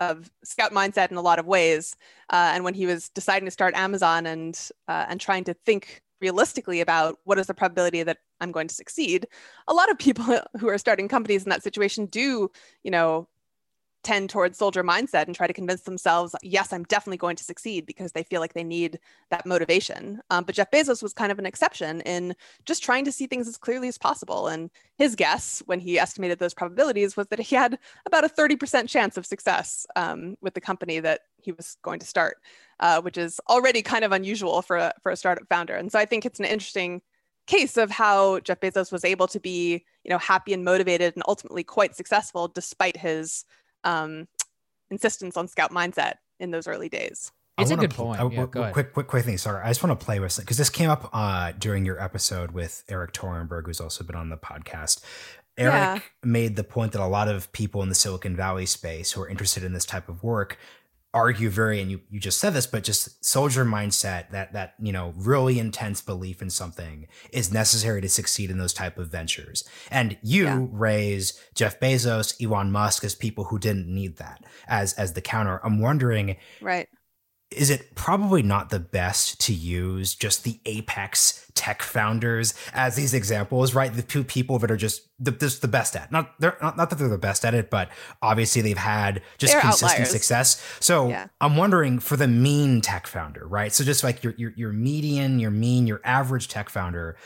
of 0.01 0.31
scout 0.43 0.73
mindset 0.73 1.11
in 1.11 1.19
a 1.19 1.23
lot 1.23 1.39
of 1.39 1.45
ways 1.45 1.95
uh, 2.31 2.53
and 2.55 2.65
when 2.65 2.73
he 2.73 2.87
was 2.87 3.11
deciding 3.11 3.45
to 3.45 3.51
start 3.51 3.75
amazon 3.75 4.25
and 4.25 4.71
uh, 4.89 5.05
and 5.11 5.21
trying 5.21 5.45
to 5.45 5.53
think 5.53 6.01
realistically 6.23 6.81
about 6.81 7.19
what 7.25 7.39
is 7.39 7.49
the 7.49 7.55
probability 7.55 8.03
that 8.03 8.17
i'm 8.41 8.51
going 8.51 8.69
to 8.69 8.75
succeed 8.75 9.27
a 9.69 9.75
lot 9.75 9.91
of 9.91 9.99
people 9.99 10.25
who 10.59 10.69
are 10.71 10.79
starting 10.79 11.09
companies 11.09 11.45
in 11.45 11.51
that 11.51 11.63
situation 11.63 12.07
do 12.07 12.51
you 12.83 12.91
know 12.91 13.29
tend 14.07 14.31
towards 14.31 14.57
soldier 14.57 14.85
mindset 14.85 15.27
and 15.27 15.35
try 15.35 15.49
to 15.49 15.53
convince 15.53 15.83
themselves, 15.83 16.33
yes, 16.41 16.73
I'm 16.73 16.85
definitely 16.85 17.17
going 17.17 17.35
to 17.35 17.43
succeed 17.43 17.87
because 17.87 18.13
they 18.13 18.23
feel 18.23 18.41
like 18.41 18.55
they 18.55 18.63
need 18.63 19.01
that 19.31 19.45
motivation. 19.45 20.21
Um, 20.31 20.45
but 20.45 20.55
Jeff 20.55 20.71
Bezos 20.71 21.03
was 21.03 21.13
kind 21.13 21.33
of 21.33 21.41
an 21.41 21.45
exception 21.45 22.03
in 22.03 22.37
just 22.67 22.85
trying 22.85 23.05
to 23.07 23.13
see 23.13 23.27
things 23.27 23.49
as 23.49 23.57
clearly 23.57 23.89
as 23.89 23.99
possible. 23.99 24.47
And 24.47 24.71
his 24.97 25.17
guess 25.17 25.61
when 25.67 25.81
he 25.81 25.99
estimated 25.99 26.39
those 26.39 26.55
probabilities 26.55 27.17
was 27.17 27.27
that 27.29 27.41
he 27.41 27.57
had 27.57 27.81
about 28.07 28.25
a 28.25 28.29
30% 28.29 28.89
chance 28.89 29.17
of 29.17 29.27
success 29.27 29.87
um, 29.97 30.37
with 30.41 30.55
the 30.55 30.61
company 30.61 31.01
that 31.01 31.23
he 31.43 31.51
was 31.51 31.77
going 31.83 31.99
to 31.99 32.07
start, 32.07 32.37
uh, 32.79 33.01
which 33.01 33.19
is 33.19 33.41
already 33.51 33.83
kind 33.83 34.05
of 34.05 34.13
unusual 34.13 34.63
for 34.63 34.77
a, 34.77 34.93
for 35.03 35.11
a 35.11 35.17
startup 35.17 35.49
founder. 35.49 35.75
And 35.75 35.91
so 35.91 35.99
I 35.99 36.05
think 36.05 36.25
it's 36.25 36.39
an 36.39 36.47
interesting 36.47 37.03
case 37.49 37.77
of 37.77 37.91
how 37.91 38.39
Jeff 38.41 38.61
Bezos 38.61 38.93
was 38.93 39.05
able 39.05 39.27
to 39.29 39.41
be, 39.41 39.85
you 40.05 40.11
know, 40.11 40.19
happy 40.19 40.53
and 40.53 40.65
motivated 40.65 41.15
and 41.17 41.25
ultimately 41.27 41.65
quite 41.65 41.97
successful 41.97 42.47
despite 42.47 42.97
his 42.97 43.45
um, 43.87 44.29
insistence 44.91 45.37
on 45.37 45.49
scout 45.49 45.71
mindset 45.71 46.15
in 46.39 46.51
those 46.51 46.67
early 46.67 46.89
days. 46.89 47.33
It's 47.59 47.71
a 47.71 47.77
good 47.77 47.95
point. 47.95 48.21
Uh, 48.21 48.29
yeah, 48.29 48.45
quick, 48.71 48.93
quick, 48.93 49.07
quick 49.07 49.25
thing. 49.25 49.39
Sorry, 49.39 49.63
I 49.63 49.69
just 49.69 49.83
want 49.83 49.99
to 49.99 50.05
play 50.05 50.21
with 50.21 50.39
it 50.39 50.43
because 50.43 50.59
this 50.59 50.69
came 50.69 50.91
up 50.91 51.09
uh, 51.15 51.53
during 51.59 51.87
your 51.87 51.99
episode 52.03 52.51
with 52.51 52.85
Erik 52.87 53.13
Torenberg, 53.13 53.65
who's 53.65 53.81
also 53.81 54.05
been 54.05 54.17
on 54.17 54.29
the 54.29 54.37
podcast. 54.37 55.03
Erik 55.57 55.73
yeah. 55.73 55.99
made 56.23 56.57
the 56.57 56.65
point 56.65 56.93
that 56.93 57.01
a 57.01 57.07
lot 57.07 57.29
of 57.29 57.51
people 57.53 57.83
in 57.83 57.89
the 57.89 57.95
Silicon 57.95 58.37
Valley 58.37 58.67
space 58.67 59.13
who 59.13 59.23
are 59.23 59.29
interested 59.29 59.65
in 59.65 59.73
this 59.73 59.87
type 59.87 60.11
of 60.11 60.23
work 60.23 60.59
argue 61.17 61.49
very 61.49 61.81
and 61.81 61.91
you 61.91 62.03
you 62.11 62.21
just 62.21 62.39
said 62.39 62.53
this 62.53 62.67
but 62.67 62.85
just 62.85 63.25
soldier 63.25 63.65
mindset 63.65 64.31
that 64.31 64.53
that 64.53 64.75
you 64.79 64.93
know 64.93 65.15
really 65.17 65.59
intense 65.59 66.03
belief 66.03 66.43
in 66.43 66.51
something 66.51 67.07
is 67.33 67.51
necessary 67.51 68.03
to 68.03 68.09
succeed 68.09 68.51
in 68.51 68.59
those 68.59 68.75
type 68.75 68.99
of 68.99 69.09
ventures. 69.09 69.65
And 69.91 70.19
you 70.23 70.45
yeah. 70.45 70.67
raise 70.71 71.41
jeff 71.55 71.81
bezos 71.81 72.37
elon 72.45 72.71
musk 72.71 73.03
as 73.03 73.15
people 73.15 73.45
who 73.45 73.59
didn't 73.59 73.89
need 73.89 74.19
that 74.19 74.45
as 74.69 74.93
as 74.93 75.15
the 75.15 75.23
counter. 75.23 75.59
I'm 75.65 75.81
wondering 75.81 76.37
right 76.61 76.89
is 77.57 77.71
it 77.71 77.95
probably 77.95 78.43
not 78.43 78.71
the 78.71 78.79
best 78.79 79.41
to 79.41 79.53
use 79.53 80.15
just 80.15 80.45
the 80.45 80.61
apex 80.67 81.51
tech 81.55 81.83
founders 81.83 82.55
as 82.75 82.97
these 82.97 83.15
examples 83.15 83.75
right 83.75 83.95
the 83.95 84.03
two 84.03 84.23
people 84.23 84.59
that 84.59 84.71
are 84.71 84.77
just 84.77 85.09
the, 85.19 85.33
just 85.33 85.63
the 85.63 85.69
best 85.69 85.97
at 85.97 86.13
not 86.13 86.39
they're 86.39 86.57
not, 86.61 86.77
not 86.77 86.91
that 86.91 86.97
they're 86.97 87.09
the 87.09 87.17
best 87.17 87.45
at 87.45 87.55
it 87.55 87.71
but 87.71 87.89
obviously 88.21 88.61
they've 88.61 88.77
had 88.77 89.23
just 89.39 89.55
they're 89.55 89.63
consistent 89.63 89.93
outliers. 89.93 90.11
success 90.11 90.77
so 90.81 91.09
yeah. 91.09 91.27
i'm 91.41 91.57
wondering 91.57 91.99
for 91.99 92.17
the 92.17 92.29
mean 92.29 92.81
tech 92.81 93.07
founder 93.07 93.47
right 93.47 93.73
so 93.73 93.83
just 93.83 94.05
like 94.05 94.23
your, 94.23 94.35
your 94.37 94.53
your 94.57 94.73
median 94.73 95.39
your 95.39 95.51
mean 95.51 95.87
your 95.87 96.01
average 96.05 96.49
tech 96.49 96.69
founder 96.69 97.17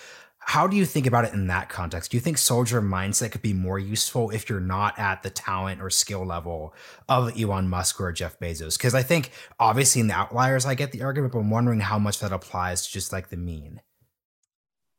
how 0.40 0.66
do 0.66 0.76
you 0.76 0.84
think 0.84 1.06
about 1.06 1.24
it 1.24 1.32
in 1.32 1.46
that 1.46 1.68
context? 1.68 2.10
Do 2.10 2.16
you 2.16 2.20
think 2.20 2.38
soldier 2.38 2.82
mindset 2.82 3.30
could 3.30 3.42
be 3.42 3.52
more 3.52 3.78
useful 3.78 4.30
if 4.30 4.48
you're 4.48 4.58
not 4.58 4.98
at 4.98 5.22
the 5.22 5.30
talent 5.30 5.80
or 5.80 5.90
skill 5.90 6.24
level 6.26 6.74
of 7.08 7.38
Elon 7.38 7.68
Musk 7.68 8.00
or 8.00 8.10
Jeff 8.10 8.38
Bezos? 8.40 8.76
Because 8.76 8.94
I 8.94 9.02
think 9.02 9.30
obviously 9.60 10.00
in 10.00 10.08
the 10.08 10.14
outliers, 10.14 10.66
I 10.66 10.74
get 10.74 10.92
the 10.92 11.02
argument, 11.02 11.34
but 11.34 11.40
I'm 11.40 11.50
wondering 11.50 11.80
how 11.80 11.98
much 11.98 12.18
that 12.20 12.32
applies 12.32 12.86
to 12.86 12.92
just 12.92 13.12
like 13.12 13.28
the 13.28 13.36
mean. 13.36 13.80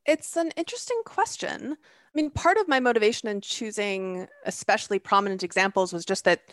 It's 0.06 0.38
an 0.38 0.51
interesting 0.56 1.01
question. 1.06 1.73
I 1.73 2.12
mean, 2.13 2.30
part 2.30 2.58
of 2.58 2.67
my 2.67 2.80
motivation 2.80 3.27
in 3.27 3.41
choosing 3.41 4.27
especially 4.45 4.99
prominent 4.99 5.43
examples 5.43 5.91
was 5.91 6.06
just 6.06 6.23
that 6.25 6.43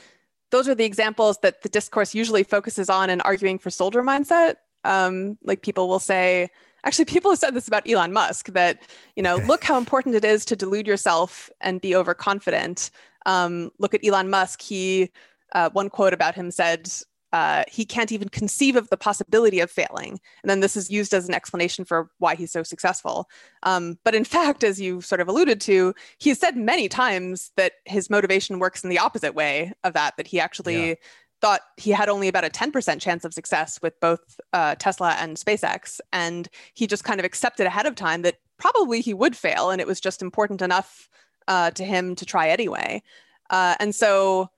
those 0.51 0.69
are 0.69 0.75
the 0.75 0.85
examples 0.85 1.39
that 1.43 1.63
the 1.63 1.69
discourse 1.69 2.15
usually 2.15 2.43
focuses 2.43 2.89
on 2.89 3.11
in 3.11 3.21
arguing 3.21 3.59
for 3.59 3.71
soldier 3.71 4.03
mindset. 4.03 4.57
Um, 4.85 5.37
like 5.43 5.63
people 5.63 5.89
will 5.89 5.99
say, 5.99 6.49
actually, 6.85 7.05
people 7.05 7.31
have 7.31 7.39
said 7.39 7.55
this 7.55 7.69
about 7.69 7.89
Elon 7.89 8.13
Musk 8.13 8.49
that, 8.49 8.83
you 9.17 9.23
know, 9.23 9.37
look 9.37 9.65
how 9.65 9.79
important 9.79 10.15
it 10.15 10.25
is 10.25 10.45
to 10.47 10.57
delude 10.57 10.87
yourself 10.87 11.51
and 11.61 11.81
be 11.81 11.95
overconfident. 11.95 12.91
Um, 13.27 13.71
look 13.79 13.95
at 13.95 14.05
Elon 14.05 14.31
Musk. 14.31 14.63
He, 14.63 15.11
uh, 15.55 15.71
one 15.73 15.91
quote 15.91 16.13
about 16.13 16.35
him 16.35 16.51
said, 16.51 16.91
uh, 17.33 17.65
he 17.69 17.85
can't 17.85 18.11
even 18.11 18.29
conceive 18.29 18.77
of 18.77 18.89
the 18.89 18.97
possibility 18.97 19.61
of 19.61 19.71
failing. 19.71 20.19
And 20.43 20.49
then 20.49 20.61
this 20.61 20.77
is 20.77 20.91
used 20.91 21.13
as 21.13 21.29
an 21.29 21.35
explanation 21.35 21.85
for 21.85 22.11
why 22.19 22.35
he's 22.35 22.53
so 22.53 22.63
successful. 22.63 23.29
Um, 23.65 23.99
but 24.05 24.15
in 24.15 24.25
fact, 24.37 24.65
as 24.65 24.81
you 24.81 25.01
sort 25.01 25.21
of 25.21 25.29
alluded 25.29 25.61
to, 25.63 25.95
he 26.19 26.31
has 26.31 26.39
said 26.39 26.57
many 26.57 26.89
times 26.89 27.53
that 27.57 27.73
his 27.85 28.09
motivation 28.09 28.59
works 28.59 28.83
in 28.83 28.91
the 28.91 28.99
opposite 28.99 29.35
way 29.35 29.73
of 29.85 29.93
that, 29.93 30.17
that 30.17 30.27
he 30.27 30.41
actually 30.41 30.89
yeah. 30.89 30.95
Thought 31.41 31.61
he 31.77 31.91
had 31.91 32.09
only 32.09 32.29
about 32.29 32.45
a 32.45 32.51
10% 32.51 33.01
chance 33.01 33.25
of 33.25 33.33
success 33.33 33.81
with 33.83 33.99
both 34.01 34.41
uh, 34.53 34.75
Tesla 34.77 35.17
and 35.19 35.37
SpaceX. 35.37 36.01
And 36.13 36.49
he 36.75 36.87
just 36.87 37.05
kind 37.05 37.21
of 37.21 37.25
accepted 37.25 37.67
ahead 37.67 37.87
of 37.87 37.95
time 37.95 38.23
that 38.23 38.41
probably 38.59 39.01
he 39.01 39.15
would 39.15 39.37
fail. 39.37 39.71
And 39.71 39.81
it 39.81 39.87
was 39.87 40.01
just 40.01 40.23
important 40.23 40.63
enough 40.63 41.09
uh, 41.47 41.71
to 41.73 41.85
him 41.85 42.15
to 42.17 42.27
try 42.27 42.49
anyway. 42.49 43.03
Uh, 43.51 43.75
and 43.81 43.95
so, 43.95 44.51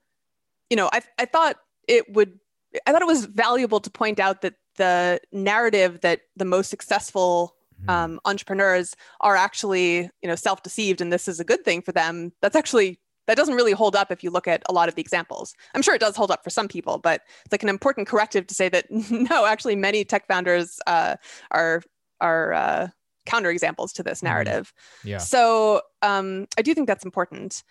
you 0.69 0.77
know, 0.77 0.89
I, 0.91 1.01
I 1.17 1.25
thought 1.25 1.57
it 1.87 2.11
would 2.13 2.39
I 2.87 2.91
thought 2.91 3.01
it 3.01 3.07
was 3.07 3.25
valuable 3.25 3.81
to 3.81 3.89
point 3.89 4.19
out 4.19 4.41
that 4.41 4.55
the 4.77 5.19
narrative 5.31 6.01
that 6.01 6.21
the 6.37 6.45
most 6.45 6.69
successful 6.69 7.55
mm-hmm. 7.81 7.89
um, 7.89 8.19
entrepreneurs 8.25 8.95
are 9.19 9.35
actually, 9.35 10.09
you 10.21 10.29
know, 10.29 10.35
self-deceived, 10.35 11.01
and 11.01 11.11
this 11.11 11.27
is 11.27 11.39
a 11.39 11.43
good 11.43 11.65
thing 11.65 11.81
for 11.81 11.91
them. 11.91 12.31
That's 12.41 12.55
actually 12.55 12.99
that 13.31 13.37
doesn't 13.37 13.55
really 13.55 13.71
hold 13.71 13.95
up 13.95 14.11
if 14.11 14.25
you 14.25 14.29
look 14.29 14.45
at 14.45 14.61
a 14.67 14.73
lot 14.73 14.89
of 14.89 14.95
the 14.95 15.01
examples. 15.01 15.55
I'm 15.73 15.81
sure 15.81 15.95
it 15.95 16.01
does 16.01 16.17
hold 16.17 16.31
up 16.31 16.43
for 16.43 16.49
some 16.49 16.67
people, 16.67 16.97
but 16.97 17.21
it's 17.45 17.51
like 17.53 17.63
an 17.63 17.69
important 17.69 18.05
corrective 18.09 18.45
to 18.47 18.53
say 18.53 18.67
that 18.67 18.87
no, 19.09 19.45
actually, 19.45 19.77
many 19.77 20.03
tech 20.03 20.27
founders 20.27 20.81
uh, 20.85 21.15
are 21.51 21.81
are 22.19 22.51
uh, 22.51 22.87
counterexamples 23.25 23.93
to 23.93 24.03
this 24.03 24.19
mm-hmm. 24.19 24.27
narrative. 24.27 24.73
Yeah. 25.05 25.19
So 25.19 25.81
um, 26.01 26.47
I 26.57 26.61
do 26.61 26.73
think 26.73 26.87
that's 26.87 27.05
important. 27.05 27.63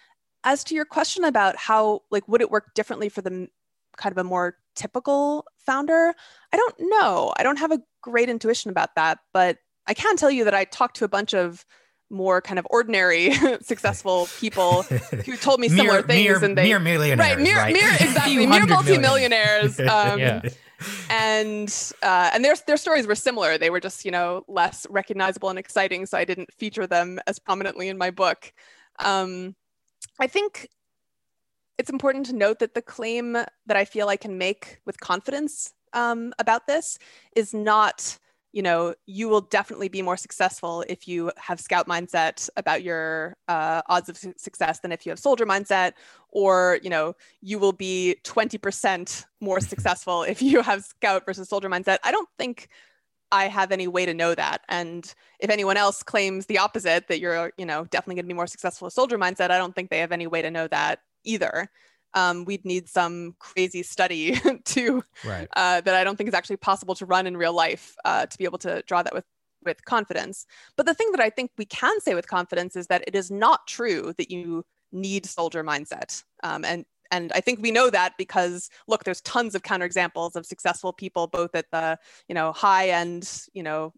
As 0.45 0.65
to 0.65 0.75
your 0.75 0.87
question 0.87 1.25
about 1.25 1.59
how, 1.59 2.01
like, 2.11 2.27
would 2.27 2.41
it 2.41 2.51
work 2.51 2.73
differently 2.75 3.11
for 3.11 3.21
the 3.21 3.49
kind 3.99 4.13
of 4.13 4.17
a 4.17 4.25
more 4.25 4.57
typical 4.75 5.45
founder? 5.59 6.15
I 6.55 6.57
don't 6.57 6.75
know. 6.79 7.35
I 7.37 7.43
don't 7.43 7.59
have 7.59 7.71
a 7.71 7.83
great 8.01 8.31
intuition 8.31 8.71
about 8.71 8.95
that, 8.95 9.19
but 9.35 9.59
I 9.87 9.93
can 9.93 10.17
tell 10.17 10.31
you 10.31 10.45
that 10.45 10.55
I 10.55 10.65
talked 10.65 10.97
to 10.97 11.05
a 11.05 11.09
bunch 11.09 11.35
of 11.35 11.67
more 12.11 12.41
kind 12.41 12.59
of 12.59 12.67
ordinary 12.71 13.33
successful 13.61 14.29
people 14.39 14.83
who 15.27 15.37
told 15.37 15.61
me 15.61 15.69
similar 15.69 15.93
mere, 15.93 16.03
things 16.03 16.25
mere, 16.25 16.45
and 16.45 16.59
they 16.59 16.65
mere 16.65 16.79
millionaires 16.79 17.19
right 17.19 17.39
mere, 17.39 17.57
right? 17.57 17.73
mere 17.73 17.91
exactly 18.01 18.47
mere 18.47 18.67
multimillionaires 18.67 19.79
um, 19.81 20.19
yeah. 20.19 20.43
and 21.09 21.93
uh, 22.03 22.31
and 22.33 22.45
their 22.45 22.55
their 22.67 22.77
stories 22.77 23.07
were 23.07 23.15
similar 23.15 23.57
they 23.57 23.71
were 23.71 23.81
just 23.81 24.05
you 24.05 24.11
know 24.11 24.45
less 24.49 24.87
recognizable 24.91 25.49
and 25.49 25.59
exciting 25.59 26.07
so 26.07 26.19
I 26.19 26.25
didn't 26.25 26.53
feature 26.53 26.87
them 26.87 27.21
as 27.27 27.39
prominently 27.39 27.89
in 27.89 27.97
my 27.97 28.11
book 28.11 28.53
um, 28.99 29.55
I 30.19 30.27
think 30.27 30.69
it's 31.81 31.91
important 31.91 32.27
to 32.27 32.35
note 32.35 32.59
that 32.59 32.75
the 32.75 32.83
claim 32.83 33.33
that 33.33 33.77
I 33.77 33.87
feel 33.87 34.09
I 34.09 34.17
can 34.17 34.37
make 34.37 34.81
with 34.85 35.01
confidence 35.01 35.73
um, 35.95 36.35
about 36.39 36.67
this 36.67 36.99
is 37.35 37.55
not, 37.55 38.19
you 38.53 38.63
know, 38.63 38.95
you 39.07 39.29
will 39.29 39.43
definitely 39.43 39.89
be 39.89 40.03
more 40.03 40.17
successful 40.17 40.85
if 40.89 41.07
you 41.07 41.31
have 41.37 41.61
scout 41.61 41.87
mindset 41.87 42.49
about 42.57 42.83
your 42.83 43.37
uh, 43.49 43.83
odds 43.89 44.09
of 44.09 44.17
su- 44.17 44.35
success 44.37 44.81
than 44.81 44.91
if 44.93 45.07
you 45.07 45.11
have 45.11 45.19
soldier 45.19 45.47
mindset, 45.47 45.93
or, 46.31 46.79
you 46.83 46.91
know, 46.91 47.15
you 47.41 47.59
will 47.59 47.73
be 47.73 48.17
20% 48.25 49.25
more 49.41 49.61
successful 49.73 50.23
if 50.23 50.43
you 50.43 50.63
have 50.63 50.85
scout 50.85 51.25
versus 51.25 51.49
soldier 51.49 51.69
mindset. 51.69 51.99
I 52.03 52.11
don't 52.11 52.29
think 52.39 52.69
I 53.33 53.47
have 53.47 53.71
any 53.71 53.87
way 53.87 54.07
to 54.07 54.15
know 54.15 54.35
that. 54.35 54.63
And 54.69 55.13
if 55.39 55.51
anyone 55.51 55.77
else 55.77 56.03
claims 56.03 56.47
the 56.47 56.59
opposite, 56.59 57.07
that 57.09 57.21
you're, 57.21 57.53
you 57.57 57.67
know, 57.67 57.85
definitely 57.85 58.17
going 58.17 58.25
to 58.25 58.35
be 58.35 58.35
more 58.35 58.49
successful 58.49 58.87
with 58.87 58.95
soldier 58.95 59.19
mindset, 59.19 59.51
I 59.51 59.59
don't 59.59 59.75
think 59.75 59.91
they 59.91 60.01
have 60.01 60.13
any 60.13 60.27
way 60.27 60.43
to 60.43 60.51
know 60.51 60.67
that 60.69 61.01
either. 61.25 61.71
Um, 62.15 62.45
we'd 62.45 62.65
need 62.65 62.89
some 62.89 63.37
crazy 63.39 63.83
study 63.83 64.39
to 64.65 65.05
right. 65.25 65.49
uh, 65.55 65.81
that 65.81 65.95
I 65.95 66.05
don't 66.05 66.17
think 66.17 66.29
is 66.29 66.35
actually 66.35 66.57
possible 66.57 66.95
to 66.97 67.07
run 67.07 67.27
in 67.27 67.37
real 67.37 67.53
life 67.53 67.95
uh, 68.05 68.27
to 68.27 68.39
be 68.39 68.45
able 68.45 68.59
to 68.59 68.83
draw 68.87 69.03
that 69.03 69.15
with 69.15 69.25
with 69.65 69.85
confidence. 69.85 70.47
But 70.77 70.87
the 70.87 70.95
thing 70.95 71.11
that 71.13 71.21
I 71.21 71.31
think 71.31 71.51
we 71.59 71.67
can 71.67 72.01
say 72.01 72.15
with 72.15 72.27
confidence 72.27 72.77
is 72.77 72.87
that 72.87 73.05
it 73.07 73.15
is 73.15 73.31
not 73.31 73.67
true 73.67 74.15
that 74.17 74.31
you 74.31 74.65
need 74.93 75.27
soldier 75.27 75.63
mindset. 75.63 76.23
Um, 76.43 76.65
and 76.65 76.85
and 77.11 77.33
I 77.33 77.41
think 77.41 77.61
we 77.61 77.73
know 77.73 77.91
that 77.91 78.15
because 78.17 78.71
look, 78.87 79.05
there's 79.05 79.21
tons 79.23 79.55
of 79.55 79.63
counterexamples 79.63 80.37
of 80.37 80.47
successful 80.47 80.93
people, 80.93 81.27
both 81.27 81.55
at 81.55 81.71
the 81.71 81.99
you 82.29 82.35
know 82.35 82.53
high 82.53 82.91
end, 82.91 83.47
you 83.53 83.63
know 83.63 83.93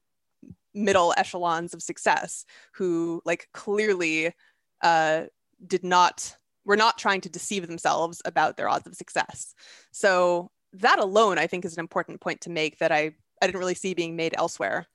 middle 0.75 1.13
echelons 1.17 1.75
of 1.75 1.83
success, 1.83 2.45
who 2.75 3.21
like 3.25 3.49
clearly 3.53 4.33
uh, 4.83 5.25
did 5.67 5.85
not 5.85 6.37
were 6.65 6.77
not 6.77 6.99
trying 6.99 7.21
to 7.23 7.29
deceive 7.29 7.67
themselves 7.67 8.23
about 8.25 8.57
their 8.57 8.69
odds 8.69 8.87
of 8.87 8.95
success. 8.95 9.55
So 9.91 10.51
that 10.75 10.99
alone, 10.99 11.39
I 11.39 11.47
think, 11.47 11.65
is 11.65 11.75
an 11.75 11.81
important 11.81 12.21
point 12.21 12.43
to 12.43 12.51
make 12.51 12.79
that 12.79 12.93
I, 12.93 13.13
I 13.41 13.47
didn't 13.47 13.59
really 13.59 13.75
see 13.75 13.95
being 13.95 14.17
made 14.17 14.35
elsewhere. 14.37 14.87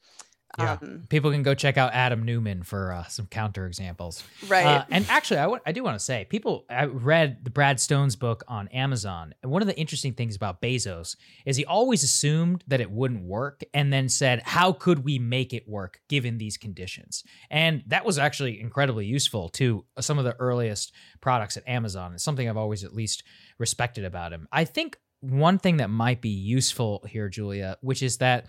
Yeah. 0.58 0.78
Um, 0.82 1.04
People 1.10 1.32
can 1.32 1.44
go 1.44 1.54
check 1.54 1.78
out 1.78 1.94
Adam 1.94 2.24
Neumann 2.24 2.64
for 2.64 2.92
uh, 2.92 3.04
some 3.08 3.28
counter 3.28 3.68
examples. 3.68 4.24
Right. 4.48 4.66
Uh, 4.66 4.86
and 4.90 5.06
actually, 5.10 5.38
I, 5.38 5.44
w- 5.44 5.62
I 5.66 5.72
do 5.72 5.84
want 5.84 6.00
to 6.00 6.04
say, 6.04 6.26
people, 6.30 6.66
I 6.70 6.86
read 6.86 7.44
the 7.44 7.50
Brad 7.50 7.80
Stone's 7.80 8.16
book 8.16 8.44
on 8.48 8.68
Amazon. 8.70 9.36
And 9.44 9.52
one 9.52 9.62
of 9.62 9.68
the 9.68 9.78
interesting 9.78 10.14
things 10.14 10.36
about 10.36 10.62
Bezos 10.62 11.16
is 11.46 11.58
he 11.58 11.66
always 11.66 12.02
assumed 12.02 12.64
that 12.68 12.82
it 12.82 12.90
wouldn't 12.90 13.24
work 13.24 13.64
and 13.74 13.92
then 13.92 14.10
said, 14.10 14.42
how 14.46 14.72
could 14.72 15.04
we 15.04 15.20
make 15.20 15.54
it 15.54 15.68
work 15.68 16.00
given 16.08 16.38
these 16.38 16.58
conditions? 16.58 17.24
And 17.52 17.84
that 17.88 18.06
was 18.06 18.18
actually 18.18 18.60
incredibly 18.60 19.06
useful 19.06 19.50
to 19.50 19.86
some 20.00 20.18
of 20.18 20.26
the 20.26 20.36
earliest 20.40 20.92
products 21.22 21.58
at 21.58 21.68
Amazon. 21.68 22.14
It's 22.14 22.24
something 22.24 22.50
I've 22.50 22.58
always 22.58 22.84
at 22.84 22.94
least 22.94 23.24
respected 23.60 24.06
about 24.06 24.34
him. 24.34 24.48
I 24.52 24.66
think 24.66 24.98
one 25.20 25.60
thing 25.60 25.78
that 25.78 25.90
might 25.90 26.22
be 26.22 26.30
useful 26.30 27.06
here, 27.08 27.28
Julia, 27.28 27.78
which 27.82 28.02
is 28.02 28.18
that 28.20 28.46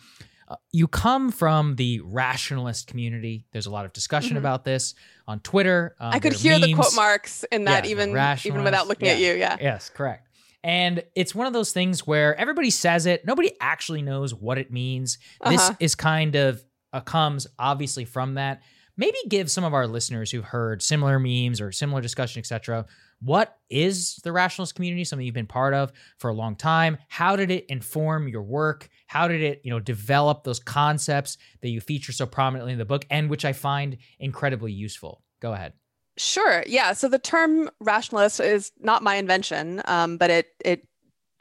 uh, 0.48 0.56
you 0.72 0.88
come 0.88 1.30
from 1.30 1.76
the 1.76 2.00
rationalist 2.00 2.86
community. 2.86 3.46
There's 3.52 3.66
a 3.66 3.70
lot 3.70 3.84
of 3.84 3.92
discussion 3.92 4.30
mm-hmm. 4.30 4.38
about 4.38 4.64
this 4.64 4.94
on 5.26 5.40
Twitter. 5.40 5.94
Um, 6.00 6.12
I 6.14 6.18
could 6.18 6.32
hear 6.32 6.58
the 6.58 6.72
quote 6.72 6.94
marks 6.96 7.44
in 7.52 7.64
that 7.64 7.84
yeah, 7.84 7.90
even 7.90 8.38
even 8.44 8.64
without 8.64 8.88
looking 8.88 9.06
yeah. 9.06 9.12
at 9.12 9.18
you. 9.18 9.34
Yeah. 9.34 9.56
Yes, 9.60 9.90
correct. 9.90 10.28
And 10.64 11.02
it's 11.14 11.34
one 11.34 11.46
of 11.46 11.52
those 11.52 11.72
things 11.72 12.06
where 12.06 12.34
everybody 12.36 12.70
says 12.70 13.06
it, 13.06 13.24
nobody 13.26 13.52
actually 13.60 14.02
knows 14.02 14.34
what 14.34 14.58
it 14.58 14.72
means. 14.72 15.18
Uh-huh. 15.40 15.52
This 15.52 15.70
is 15.80 15.94
kind 15.94 16.34
of 16.34 16.64
uh, 16.92 17.00
comes 17.00 17.46
obviously 17.58 18.04
from 18.04 18.34
that. 18.34 18.62
Maybe 18.96 19.18
give 19.28 19.50
some 19.50 19.62
of 19.62 19.74
our 19.74 19.86
listeners 19.86 20.30
who've 20.30 20.44
heard 20.44 20.82
similar 20.82 21.20
memes 21.20 21.60
or 21.60 21.70
similar 21.70 22.00
discussion, 22.00 22.40
etc., 22.40 22.86
what 23.20 23.58
is 23.70 24.16
the 24.24 24.32
rationalist 24.32 24.74
community? 24.74 25.04
Something 25.04 25.26
you've 25.26 25.34
been 25.34 25.46
part 25.46 25.74
of 25.74 25.92
for 26.18 26.30
a 26.30 26.34
long 26.34 26.56
time. 26.56 26.98
How 27.08 27.36
did 27.36 27.50
it 27.50 27.66
inform 27.66 28.28
your 28.28 28.42
work? 28.42 28.88
How 29.06 29.28
did 29.28 29.42
it, 29.42 29.60
you 29.64 29.70
know, 29.70 29.80
develop 29.80 30.44
those 30.44 30.60
concepts 30.60 31.38
that 31.62 31.68
you 31.68 31.80
feature 31.80 32.12
so 32.12 32.26
prominently 32.26 32.72
in 32.72 32.78
the 32.78 32.84
book, 32.84 33.04
and 33.10 33.28
which 33.28 33.44
I 33.44 33.52
find 33.52 33.98
incredibly 34.18 34.72
useful? 34.72 35.22
Go 35.40 35.52
ahead. 35.52 35.72
Sure. 36.16 36.64
Yeah. 36.66 36.94
So 36.94 37.08
the 37.08 37.18
term 37.18 37.70
rationalist 37.80 38.40
is 38.40 38.72
not 38.80 39.04
my 39.04 39.14
invention, 39.14 39.82
um, 39.84 40.16
but 40.16 40.30
it 40.30 40.48
it 40.64 40.87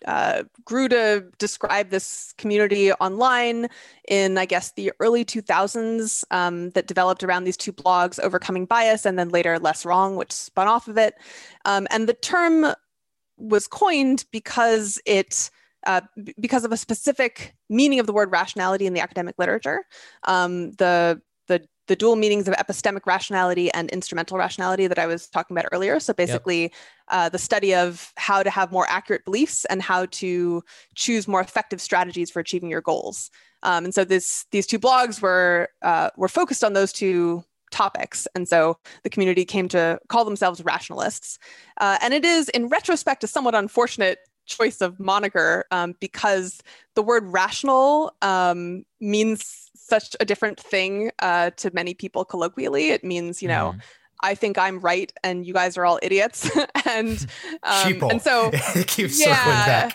uh, 0.05 0.43
grew 0.63 0.87
to 0.89 1.25
describe 1.37 1.89
this 1.89 2.33
community 2.37 2.91
online 2.93 3.67
in, 4.07 4.37
I 4.37 4.45
guess, 4.45 4.71
the 4.71 4.91
early 4.99 5.25
2000s 5.25 6.23
um, 6.31 6.69
that 6.71 6.87
developed 6.87 7.23
around 7.23 7.45
these 7.45 7.57
two 7.57 7.73
blogs, 7.73 8.19
Overcoming 8.19 8.65
Bias 8.65 9.05
and 9.05 9.17
then 9.17 9.29
later 9.29 9.57
Less 9.59 9.85
Wrong, 9.85 10.15
which 10.15 10.31
spun 10.31 10.67
off 10.67 10.87
of 10.87 10.97
it. 10.97 11.15
Um, 11.65 11.87
and 11.89 12.07
the 12.07 12.13
term 12.13 12.73
was 13.37 13.67
coined 13.67 14.25
because 14.31 14.99
it 15.05 15.49
uh, 15.85 16.01
because 16.39 16.65
of 16.65 16.71
a 16.71 16.77
specific 16.77 17.55
meaning 17.69 17.99
of 17.99 18.07
the 18.07 18.13
word 18.13 18.31
rationality 18.31 18.85
in 18.87 18.93
the 18.93 18.99
academic 18.99 19.35
literature. 19.37 19.83
Um, 20.23 20.71
the 20.73 21.21
the 21.47 21.65
the 21.87 21.95
dual 21.95 22.17
meanings 22.17 22.47
of 22.47 22.53
epistemic 22.55 23.05
rationality 23.05 23.71
and 23.71 23.89
instrumental 23.91 24.37
rationality 24.37 24.87
that 24.87 24.99
I 24.99 25.07
was 25.07 25.27
talking 25.27 25.55
about 25.55 25.69
earlier. 25.71 25.99
So 26.01 26.13
basically, 26.13 26.63
yep. 26.63 26.71
uh, 27.07 27.29
the 27.29 27.37
study 27.37 27.73
of 27.73 28.11
how 28.17 28.43
to 28.43 28.49
have 28.49 28.73
more 28.73 28.85
accurate 28.89 29.23
beliefs 29.23 29.63
and 29.65 29.81
how 29.81 30.07
to 30.07 30.63
choose 30.95 31.27
more 31.27 31.39
effective 31.39 31.79
strategies 31.79 32.29
for 32.29 32.41
achieving 32.41 32.69
your 32.69 32.81
goals. 32.81 33.31
Um, 33.63 33.85
and 33.85 33.93
so 33.93 34.03
this 34.03 34.45
these 34.51 34.67
two 34.67 34.79
blogs 34.79 35.21
were 35.21 35.69
uh, 35.81 36.09
were 36.17 36.27
focused 36.27 36.63
on 36.63 36.73
those 36.73 36.91
two 36.91 37.43
topics. 37.71 38.27
And 38.35 38.47
so 38.47 38.77
the 39.03 39.09
community 39.09 39.45
came 39.45 39.67
to 39.69 39.99
call 40.07 40.25
themselves 40.25 40.63
rationalists. 40.63 41.37
Uh, 41.79 41.97
and 42.01 42.13
it 42.13 42.23
is, 42.23 42.49
in 42.49 42.69
retrospect, 42.69 43.23
a 43.23 43.27
somewhat 43.27 43.55
unfortunate 43.55 44.19
choice 44.45 44.79
of 44.79 44.99
moniker 44.99 45.65
um, 45.71 45.95
because 45.99 46.61
the 46.95 47.03
word 47.03 47.25
rational 47.25 48.13
um, 48.21 48.85
means 49.01 49.66
such 49.87 50.15
a 50.19 50.25
different 50.25 50.59
thing 50.59 51.11
uh, 51.19 51.51
to 51.51 51.71
many 51.73 51.93
people 51.93 52.25
colloquially. 52.25 52.89
It 52.89 53.03
means, 53.03 53.41
you 53.41 53.47
know, 53.47 53.73
mm. 53.75 53.81
I 54.21 54.35
think 54.35 54.57
I'm 54.57 54.79
right 54.79 55.11
and 55.23 55.45
you 55.45 55.53
guys 55.53 55.77
are 55.77 55.85
all 55.85 55.99
idiots. 56.01 56.49
and 56.85 57.25
um, 57.63 58.09
and 58.09 58.21
so 58.21 58.49
it 58.53 58.87
keeps 58.87 59.19
yeah. 59.19 59.89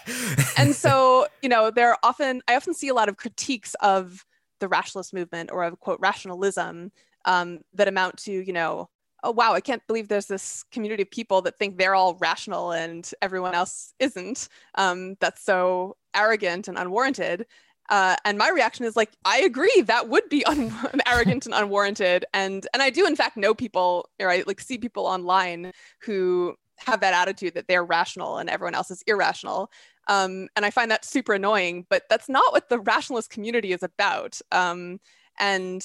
and 0.56 0.74
so, 0.74 1.26
you 1.42 1.48
know, 1.48 1.70
there 1.70 1.90
are 1.90 1.98
often 2.02 2.42
I 2.48 2.56
often 2.56 2.74
see 2.74 2.88
a 2.88 2.94
lot 2.94 3.08
of 3.08 3.16
critiques 3.16 3.74
of 3.80 4.24
the 4.60 4.68
rationalist 4.68 5.12
movement 5.12 5.50
or 5.52 5.64
of 5.64 5.78
quote 5.80 5.98
rationalism 6.00 6.92
um, 7.24 7.60
that 7.74 7.88
amount 7.88 8.16
to, 8.18 8.32
you 8.32 8.52
know, 8.52 8.88
oh 9.24 9.30
wow, 9.30 9.52
I 9.52 9.60
can't 9.60 9.86
believe 9.86 10.08
there's 10.08 10.26
this 10.26 10.64
community 10.72 11.02
of 11.02 11.10
people 11.10 11.42
that 11.42 11.58
think 11.58 11.78
they're 11.78 11.94
all 11.94 12.16
rational 12.20 12.72
and 12.72 13.08
everyone 13.22 13.54
else 13.54 13.94
isn't. 13.98 14.48
Um, 14.76 15.16
that's 15.20 15.44
so 15.44 15.96
arrogant 16.14 16.68
and 16.68 16.78
unwarranted. 16.78 17.46
Uh, 17.88 18.16
and 18.24 18.38
my 18.38 18.48
reaction 18.48 18.84
is 18.84 18.96
like, 18.96 19.10
I 19.24 19.40
agree, 19.40 19.82
that 19.86 20.08
would 20.08 20.28
be 20.28 20.44
un- 20.46 20.72
arrogant 21.06 21.46
and 21.46 21.54
unwarranted. 21.54 22.24
And 22.32 22.66
and 22.72 22.82
I 22.82 22.90
do 22.90 23.06
in 23.06 23.16
fact 23.16 23.36
know 23.36 23.54
people, 23.54 24.08
or 24.20 24.30
I 24.30 24.44
like 24.46 24.60
see 24.60 24.78
people 24.78 25.06
online 25.06 25.72
who 26.02 26.54
have 26.78 27.00
that 27.00 27.14
attitude 27.14 27.54
that 27.54 27.68
they're 27.68 27.84
rational 27.84 28.38
and 28.38 28.50
everyone 28.50 28.74
else 28.74 28.90
is 28.90 29.02
irrational. 29.06 29.70
Um, 30.08 30.48
and 30.56 30.66
I 30.66 30.70
find 30.70 30.90
that 30.90 31.04
super 31.04 31.34
annoying. 31.34 31.86
But 31.88 32.04
that's 32.08 32.28
not 32.28 32.52
what 32.52 32.68
the 32.68 32.80
rationalist 32.80 33.30
community 33.30 33.72
is 33.72 33.82
about. 33.82 34.40
Um, 34.50 34.98
and 35.38 35.84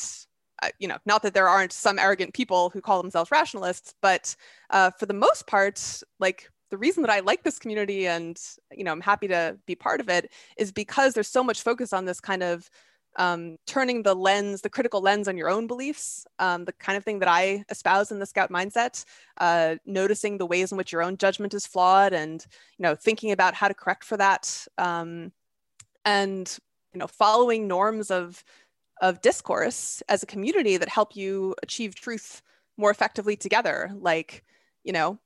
uh, 0.63 0.69
you 0.79 0.87
know, 0.87 0.97
not 1.05 1.21
that 1.21 1.33
there 1.33 1.47
aren't 1.47 1.71
some 1.71 1.99
arrogant 1.99 2.33
people 2.33 2.69
who 2.71 2.81
call 2.81 3.01
themselves 3.01 3.31
rationalists, 3.31 3.93
but 4.01 4.35
uh, 4.71 4.89
for 4.97 5.05
the 5.05 5.13
most 5.13 5.45
part, 5.45 6.01
like 6.19 6.49
the 6.69 6.77
reason 6.77 7.01
that 7.03 7.11
I 7.11 7.21
like 7.21 7.43
this 7.43 7.59
community 7.59 8.07
and 8.07 8.39
you 8.71 8.83
know 8.83 8.91
I'm 8.91 9.01
happy 9.01 9.27
to 9.29 9.57
be 9.65 9.75
part 9.75 9.99
of 9.99 10.09
it 10.09 10.31
is 10.57 10.71
because 10.71 11.13
there's 11.13 11.27
so 11.27 11.43
much 11.43 11.61
focus 11.61 11.93
on 11.93 12.05
this 12.05 12.19
kind 12.19 12.43
of 12.43 12.69
um, 13.17 13.57
turning 13.65 14.03
the 14.03 14.13
lens, 14.13 14.61
the 14.61 14.69
critical 14.69 15.01
lens 15.01 15.27
on 15.27 15.37
your 15.37 15.49
own 15.49 15.65
beliefs, 15.65 16.25
um, 16.39 16.65
the 16.65 16.71
kind 16.73 16.97
of 16.97 17.03
thing 17.03 17.19
that 17.19 17.27
I 17.27 17.65
espouse 17.69 18.11
in 18.11 18.19
the 18.19 18.25
Scout 18.25 18.51
mindset, 18.51 19.03
uh, 19.39 19.75
noticing 19.85 20.37
the 20.37 20.45
ways 20.45 20.71
in 20.71 20.77
which 20.77 20.91
your 20.91 21.01
own 21.01 21.17
judgment 21.17 21.53
is 21.53 21.65
flawed, 21.65 22.13
and 22.13 22.45
you 22.77 22.83
know 22.83 22.95
thinking 22.95 23.31
about 23.31 23.55
how 23.55 23.67
to 23.67 23.73
correct 23.73 24.03
for 24.03 24.17
that, 24.17 24.67
um, 24.77 25.31
and 26.05 26.57
you 26.93 26.99
know 26.99 27.07
following 27.07 27.67
norms 27.67 28.11
of 28.11 28.43
of 29.01 29.21
discourse 29.21 30.01
as 30.09 30.23
a 30.23 30.27
community 30.27 30.77
that 30.77 30.89
help 30.89 31.15
you 31.15 31.55
achieve 31.63 31.95
truth 31.95 32.41
more 32.77 32.91
effectively 32.91 33.35
together, 33.35 33.91
like 33.99 34.43
you 34.83 34.93
know 34.93 35.17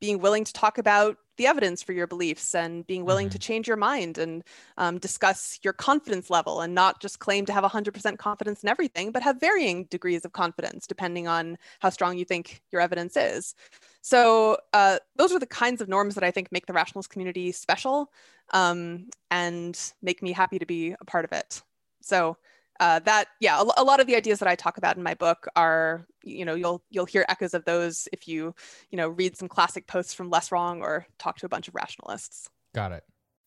being 0.00 0.20
willing 0.20 0.44
to 0.44 0.52
talk 0.52 0.78
about 0.78 1.16
the 1.36 1.46
evidence 1.46 1.82
for 1.82 1.92
your 1.92 2.06
beliefs 2.06 2.54
and 2.54 2.86
being 2.86 3.04
willing 3.04 3.26
mm-hmm. 3.26 3.32
to 3.32 3.38
change 3.38 3.68
your 3.68 3.76
mind 3.76 4.18
and 4.18 4.42
um, 4.78 4.98
discuss 4.98 5.58
your 5.62 5.72
confidence 5.72 6.30
level 6.30 6.60
and 6.60 6.74
not 6.74 7.00
just 7.00 7.18
claim 7.18 7.44
to 7.46 7.52
have 7.52 7.64
100% 7.64 8.18
confidence 8.18 8.62
in 8.62 8.68
everything, 8.68 9.12
but 9.12 9.22
have 9.22 9.38
varying 9.38 9.84
degrees 9.84 10.24
of 10.24 10.32
confidence 10.32 10.86
depending 10.86 11.28
on 11.28 11.58
how 11.80 11.90
strong 11.90 12.16
you 12.16 12.24
think 12.24 12.62
your 12.72 12.80
evidence 12.80 13.16
is. 13.16 13.54
So, 14.00 14.56
uh, 14.72 14.98
those 15.16 15.32
are 15.32 15.38
the 15.38 15.46
kinds 15.46 15.80
of 15.80 15.88
norms 15.88 16.14
that 16.14 16.24
I 16.24 16.30
think 16.30 16.52
make 16.52 16.66
the 16.66 16.72
rationalist 16.72 17.10
community 17.10 17.52
special 17.52 18.12
um, 18.52 19.08
and 19.30 19.78
make 20.02 20.22
me 20.22 20.32
happy 20.32 20.58
to 20.58 20.66
be 20.66 20.94
a 21.00 21.04
part 21.04 21.24
of 21.24 21.32
it. 21.32 21.62
So, 22.00 22.36
uh, 22.80 22.98
that 23.00 23.28
yeah 23.40 23.60
a, 23.60 23.80
a, 23.80 23.84
lot 23.84 24.00
of 24.00 24.06
the 24.06 24.16
ideas 24.16 24.38
that 24.38 24.48
i 24.48 24.54
talk 24.54 24.78
about 24.78 24.96
in 24.96 25.02
my 25.02 25.14
book 25.14 25.46
are 25.56 26.06
you 26.22 26.44
know 26.44 26.54
you'll 26.54 26.82
you'll 26.90 27.06
hear 27.06 27.24
echoes 27.28 27.54
of 27.54 27.64
those 27.64 28.08
if 28.12 28.26
you 28.28 28.54
you 28.90 28.96
know 28.96 29.08
read 29.08 29.36
some 29.36 29.48
classic 29.48 29.86
posts 29.86 30.14
from 30.14 30.30
LessWrong 30.30 30.80
or 30.80 31.06
talk 31.18 31.38
to 31.38 31.46
a 31.46 31.48
bunch 31.48 31.68
of 31.68 31.74
rationalists 31.74 32.48
got 32.74 32.92
it 32.92 33.04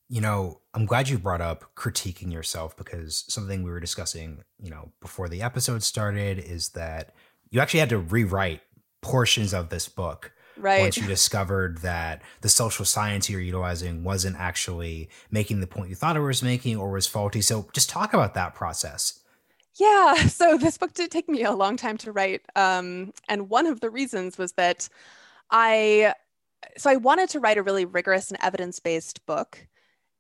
you 0.10 0.22
know 0.22 0.60
i'm 0.74 0.86
glad 0.86 1.10
you 1.10 1.18
brought 1.18 1.42
up 1.42 1.76
critiquing 1.76 2.32
yourself 2.32 2.76
because 2.78 3.26
something 3.28 3.64
we 3.64 3.72
were 3.72 3.80
discussing 3.80 4.44
you 4.62 4.70
know 4.70 4.92
before 5.02 5.30
the 5.30 5.42
episode 5.42 5.84
started 5.84 6.40
is 6.40 6.70
that 6.70 7.14
you 7.50 7.60
actually 7.60 7.80
had 7.80 7.90
to 7.90 7.98
rewrite 7.98 8.62
portions 9.02 9.54
of 9.54 9.70
this 9.70 9.88
book 9.88 10.34
right. 10.60 10.82
once 10.82 10.98
you 10.98 11.08
discovered 11.08 11.80
that 11.80 12.22
the 12.42 12.50
social 12.50 12.86
science 12.86 13.30
you're 13.30 13.42
utilizing 13.42 14.04
wasn't 14.04 14.36
actually 14.38 15.10
making 15.32 15.60
the 15.62 15.68
point 15.68 15.90
you 15.90 15.96
thought 15.96 16.18
it 16.18 16.22
was 16.22 16.44
making 16.44 16.78
or 16.78 16.92
was 16.92 17.08
faulty. 17.08 17.42
So 17.42 17.68
just 17.74 17.90
talk 17.90 18.14
about 18.14 18.34
that 18.34 18.56
process. 18.56 19.19
Yeah, 19.80 20.16
so 20.28 20.58
this 20.58 20.78
book 20.78 20.94
did 20.94 21.12
take 21.12 21.30
me 21.30 21.44
a 21.44 21.52
long 21.52 21.78
time 21.78 21.98
to 22.00 22.12
write. 22.12 22.42
Um, 22.56 23.14
and 23.28 23.50
one 23.50 23.66
of 23.66 23.80
the 23.82 23.90
reasons 23.90 24.38
was 24.38 24.54
that 24.54 24.90
I, 25.52 26.14
so 26.78 26.90
I 26.90 26.98
wanted 26.98 27.30
to 27.32 27.40
write 27.42 27.58
a 27.58 27.64
really 27.64 27.86
rigorous 27.86 28.32
and 28.32 28.40
evidence 28.44 28.80
based 28.80 29.26
book. 29.28 29.68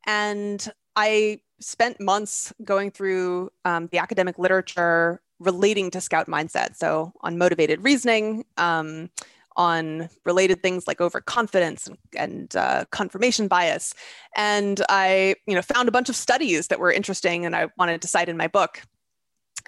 And 0.08 0.67
I 0.95 1.41
spent 1.62 2.02
months 2.02 2.54
going 2.63 2.91
through 2.91 3.52
um, 3.65 3.88
the 3.91 4.00
academic 4.00 4.39
literature 4.39 5.22
relating 5.39 5.91
to 5.91 6.02
scout 6.02 6.28
mindset. 6.28 6.76
So 6.78 7.13
on 7.22 7.38
motivated 7.38 7.84
reasoning, 7.84 8.45
um, 8.58 9.10
on 9.58 10.10
related 10.26 10.63
things 10.63 10.88
like 10.88 11.02
overconfidence 11.02 11.88
and, 11.88 11.98
and 12.17 12.56
uh, 12.58 12.86
confirmation 12.91 13.48
bias. 13.48 13.93
And 14.36 14.84
I, 14.89 15.36
you 15.48 15.56
know, 15.56 15.62
found 15.62 15.89
a 15.89 15.93
bunch 15.93 16.10
of 16.10 16.15
studies 16.15 16.69
that 16.69 16.80
were 16.80 16.91
interesting 16.91 17.45
and 17.45 17.56
I 17.56 17.69
wanted 17.78 18.02
to 18.04 18.10
cite 18.10 18.30
in 18.30 18.38
my 18.38 18.48
book. 18.48 18.84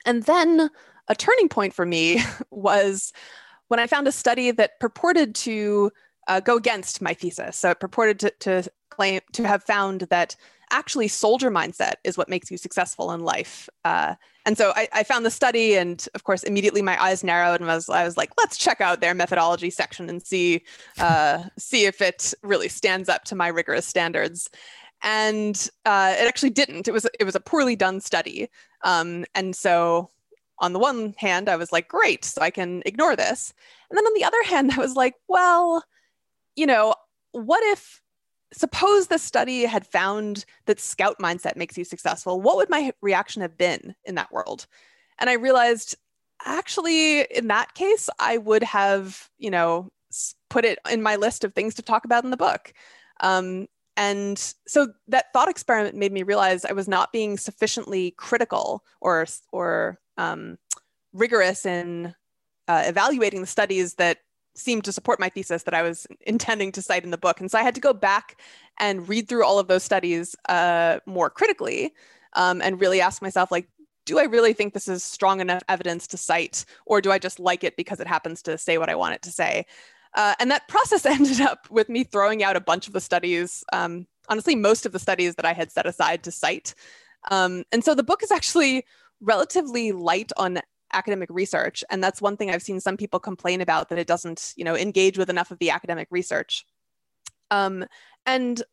And 0.05 0.23
then 0.23 0.69
a 1.07 1.15
turning 1.15 1.49
point 1.49 1.73
for 1.73 1.85
me 1.85 2.21
was 2.51 3.13
when 3.67 3.79
I 3.79 3.87
found 3.87 4.07
a 4.07 4.11
study 4.11 4.51
that 4.51 4.79
purported 4.79 5.35
to 5.35 5.91
uh, 6.27 6.39
go 6.39 6.57
against 6.57 7.01
my 7.01 7.13
thesis. 7.13 7.57
So 7.57 7.71
it 7.71 7.79
purported 7.79 8.19
to, 8.19 8.31
to 8.41 8.71
claim 8.89 9.21
to 9.33 9.47
have 9.47 9.63
found 9.63 10.01
that 10.09 10.35
actually 10.71 11.07
soldier 11.07 11.51
mindset 11.51 11.95
is 12.03 12.17
what 12.17 12.29
makes 12.29 12.49
you 12.49 12.57
successful 12.57 13.11
in 13.11 13.21
life. 13.21 13.69
Uh, 13.83 14.15
and 14.45 14.57
so 14.57 14.73
I, 14.75 14.87
I, 14.93 15.03
found 15.03 15.25
the 15.25 15.31
study, 15.31 15.75
and 15.75 16.05
of 16.15 16.23
course, 16.23 16.43
immediately 16.43 16.81
my 16.81 17.01
eyes 17.01 17.23
narrowed, 17.23 17.59
and 17.59 17.67
was 17.67 17.89
I 17.89 18.03
was 18.03 18.17
like, 18.17 18.31
let's 18.37 18.57
check 18.57 18.81
out 18.81 19.01
their 19.01 19.13
methodology 19.13 19.69
section 19.69 20.09
and 20.09 20.25
see 20.25 20.63
uh, 20.99 21.43
see 21.57 21.85
if 21.85 22.01
it 22.01 22.33
really 22.41 22.69
stands 22.69 23.09
up 23.09 23.23
to 23.25 23.35
my 23.35 23.49
rigorous 23.49 23.85
standards. 23.85 24.49
And 25.03 25.69
uh, 25.85 26.15
it 26.17 26.27
actually 26.27 26.51
didn't. 26.51 26.87
It 26.87 26.91
was 26.91 27.07
it 27.19 27.23
was 27.23 27.35
a 27.35 27.39
poorly 27.39 27.75
done 27.75 28.01
study. 28.01 28.49
Um, 28.83 29.25
and 29.35 29.55
so 29.55 30.09
on 30.59 30.73
the 30.73 30.79
one 30.79 31.15
hand, 31.17 31.49
I 31.49 31.55
was 31.55 31.71
like, 31.71 31.87
great, 31.87 32.23
so 32.23 32.41
I 32.41 32.51
can 32.51 32.83
ignore 32.85 33.15
this. 33.15 33.53
And 33.89 33.97
then 33.97 34.05
on 34.05 34.13
the 34.13 34.23
other 34.23 34.43
hand, 34.45 34.71
I 34.71 34.77
was 34.77 34.95
like, 34.95 35.15
well, 35.27 35.83
you 36.55 36.65
know, 36.65 36.95
what 37.31 37.63
if 37.63 38.01
suppose 38.53 39.07
the 39.07 39.17
study 39.17 39.63
had 39.63 39.87
found 39.87 40.45
that 40.65 40.79
scout 40.79 41.17
mindset 41.19 41.55
makes 41.55 41.77
you 41.77 41.85
successful, 41.85 42.41
what 42.41 42.57
would 42.57 42.69
my 42.69 42.91
reaction 43.01 43.41
have 43.41 43.57
been 43.57 43.95
in 44.05 44.15
that 44.15 44.31
world? 44.31 44.67
And 45.19 45.29
I 45.29 45.33
realized 45.33 45.95
actually, 46.45 47.21
in 47.21 47.47
that 47.47 47.73
case, 47.75 48.09
I 48.19 48.37
would 48.37 48.63
have, 48.63 49.29
you 49.37 49.51
know, 49.51 49.89
put 50.49 50.65
it 50.65 50.79
in 50.89 51.01
my 51.01 51.15
list 51.15 51.43
of 51.43 51.53
things 51.53 51.75
to 51.75 51.81
talk 51.81 52.03
about 52.03 52.23
in 52.23 52.31
the 52.31 52.37
book. 52.37 52.73
Um, 53.21 53.67
and 53.97 54.38
so 54.67 54.88
that 55.08 55.34
thought 55.34 55.49
experiment 55.49 55.95
made 55.95 56.12
me 56.12 56.23
realize 56.23 56.65
I 56.65 56.73
was 56.73 56.88
not 56.88 57.12
being 57.12 57.38
sufficiently 57.38 58.12
critical 58.12 58.84
or 59.01 59.25
or 59.51 59.99
um, 60.17 60.58
rigorous 61.13 61.65
in 61.65 62.15
uh, 62.67 62.84
evaluating 62.86 63.41
the 63.41 63.47
studies 63.47 63.95
that 63.95 64.19
seemed 64.56 64.84
to 64.84 64.91
support 64.91 65.19
my 65.19 65.30
thesis 65.30 65.63
that 65.63 65.73
I 65.73 65.82
was 65.82 66.08
intending 66.21 66.71
to 66.73 66.82
cite 66.82 67.04
in 67.04 67.12
the 67.12 67.17
book. 67.17 67.39
And 67.39 67.49
so 67.49 67.58
I 67.58 67.63
had 67.63 67.75
to 67.75 67.82
go 67.82 67.93
back 67.93 68.39
and 68.80 69.08
read 69.08 69.27
through 69.27 69.45
all 69.45 69.60
of 69.60 69.67
those 69.67 69.84
studies 69.84 70.36
uh, 70.49 70.99
more 71.06 71.30
critically 71.30 71.93
um, 72.34 72.62
and 72.62 72.80
really 72.80 73.01
ask 73.01 73.21
myself, 73.21 73.51
like, 73.51 73.67
do 74.06 74.19
I 74.19 74.23
really 74.23 74.54
think 74.54 74.73
this 74.73 74.88
is 74.88 75.04
strong 75.04 75.41
enough 75.41 75.63
evidence 75.69 76.08
to 76.08 76.17
cite, 76.17 76.65
or 76.86 77.01
do 77.01 77.12
I 77.12 77.19
just 77.19 77.39
like 77.39 77.63
it 77.63 77.77
because 77.77 77.99
it 77.99 78.08
happens 78.08 78.41
to 78.43 78.58
say 78.58 78.77
what 78.77 78.89
I 78.89 78.95
want 78.95 79.15
it 79.15 79.21
to 79.23 79.32
say? 79.32 79.65
Uh, 80.15 80.36
and 80.39 80.52
that 80.52 80.67
process 80.67 81.06
ended 81.06 81.41
up 81.41 81.69
with 81.69 81.89
me 81.89 82.04
throwing 82.04 82.43
out 82.43 82.56
a 82.56 82.62
bunch 82.62 82.88
of 82.88 82.93
the 82.93 83.02
studies, 83.02 83.63
um, 83.74 84.08
honestly, 84.30 84.56
most 84.56 84.86
of 84.86 84.91
the 84.91 85.00
studies 85.00 85.36
that 85.36 85.45
I 85.45 85.54
had 85.54 85.71
set 85.71 85.86
aside 85.86 86.24
to 86.24 86.32
cite. 86.32 86.74
Um, 87.30 87.63
and 87.71 87.84
so 87.84 87.93
the 87.93 88.04
book 88.04 88.24
is 88.24 88.32
actually 88.32 88.86
relatively 89.21 89.91
light 89.91 90.32
on 90.38 90.60
academic 90.93 91.30
research 91.32 91.84
and 91.89 92.04
that's 92.04 92.21
one 92.21 92.36
thing 92.36 92.50
i've 92.50 92.62
seen 92.62 92.80
some 92.80 92.97
people 92.97 93.19
complain 93.19 93.62
about 93.62 93.89
that 93.89 94.00
it 94.00 94.08
doesn't 94.08 94.54
you 94.58 94.65
know 94.65 94.76
engage 94.76 95.17
with 95.17 95.30
enough 95.30 95.52
of 95.52 95.60
the 95.60 95.69
academic 95.69 96.08
research 96.12 96.65
um, 97.50 97.86
and 98.26 98.63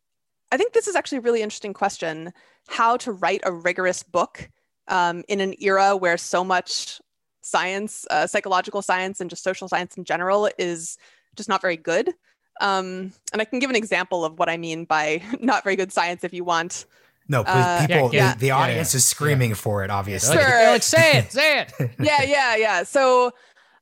i 0.50 0.56
think 0.56 0.72
this 0.72 0.88
is 0.88 0.96
actually 0.96 1.18
a 1.18 1.22
really 1.22 1.42
interesting 1.42 1.72
question 1.72 2.32
how 2.68 2.96
to 2.96 3.12
write 3.12 3.40
a 3.44 3.52
rigorous 3.52 4.02
book 4.02 4.50
um, 4.88 5.22
in 5.28 5.40
an 5.40 5.54
era 5.60 5.96
where 5.96 6.16
so 6.16 6.42
much 6.42 7.00
science 7.40 8.04
uh, 8.10 8.26
psychological 8.26 8.82
science 8.82 9.20
and 9.20 9.30
just 9.30 9.44
social 9.44 9.68
science 9.68 9.96
in 9.96 10.04
general 10.04 10.50
is 10.58 10.98
just 11.38 11.48
not 11.48 11.62
very 11.62 11.76
good 11.76 12.12
um, 12.60 13.12
and 13.32 13.40
i 13.40 13.44
can 13.44 13.58
give 13.58 13.70
an 13.70 13.76
example 13.76 14.24
of 14.24 14.38
what 14.38 14.48
i 14.48 14.56
mean 14.56 14.84
by 14.84 15.22
not 15.40 15.64
very 15.64 15.76
good 15.76 15.92
science 15.92 16.24
if 16.24 16.34
you 16.34 16.44
want 16.44 16.84
no, 17.28 17.42
uh, 17.42 17.86
people, 17.86 18.14
yeah, 18.14 18.32
the, 18.32 18.40
the, 18.40 18.50
audience 18.52 18.92
yeah, 18.92 18.96
yeah. 18.96 18.98
is 18.98 19.06
screaming 19.06 19.54
for 19.54 19.84
it, 19.84 19.90
obviously. 19.90 20.36
Sure. 20.36 20.46
They're 20.46 20.70
like, 20.72 20.82
say 20.82 21.18
it, 21.18 21.32
say 21.32 21.60
it. 21.60 21.72
yeah, 22.00 22.22
yeah, 22.22 22.56
yeah. 22.56 22.82
So, 22.84 23.32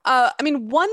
uh, 0.04 0.30
I 0.38 0.42
mean, 0.42 0.68
one 0.68 0.90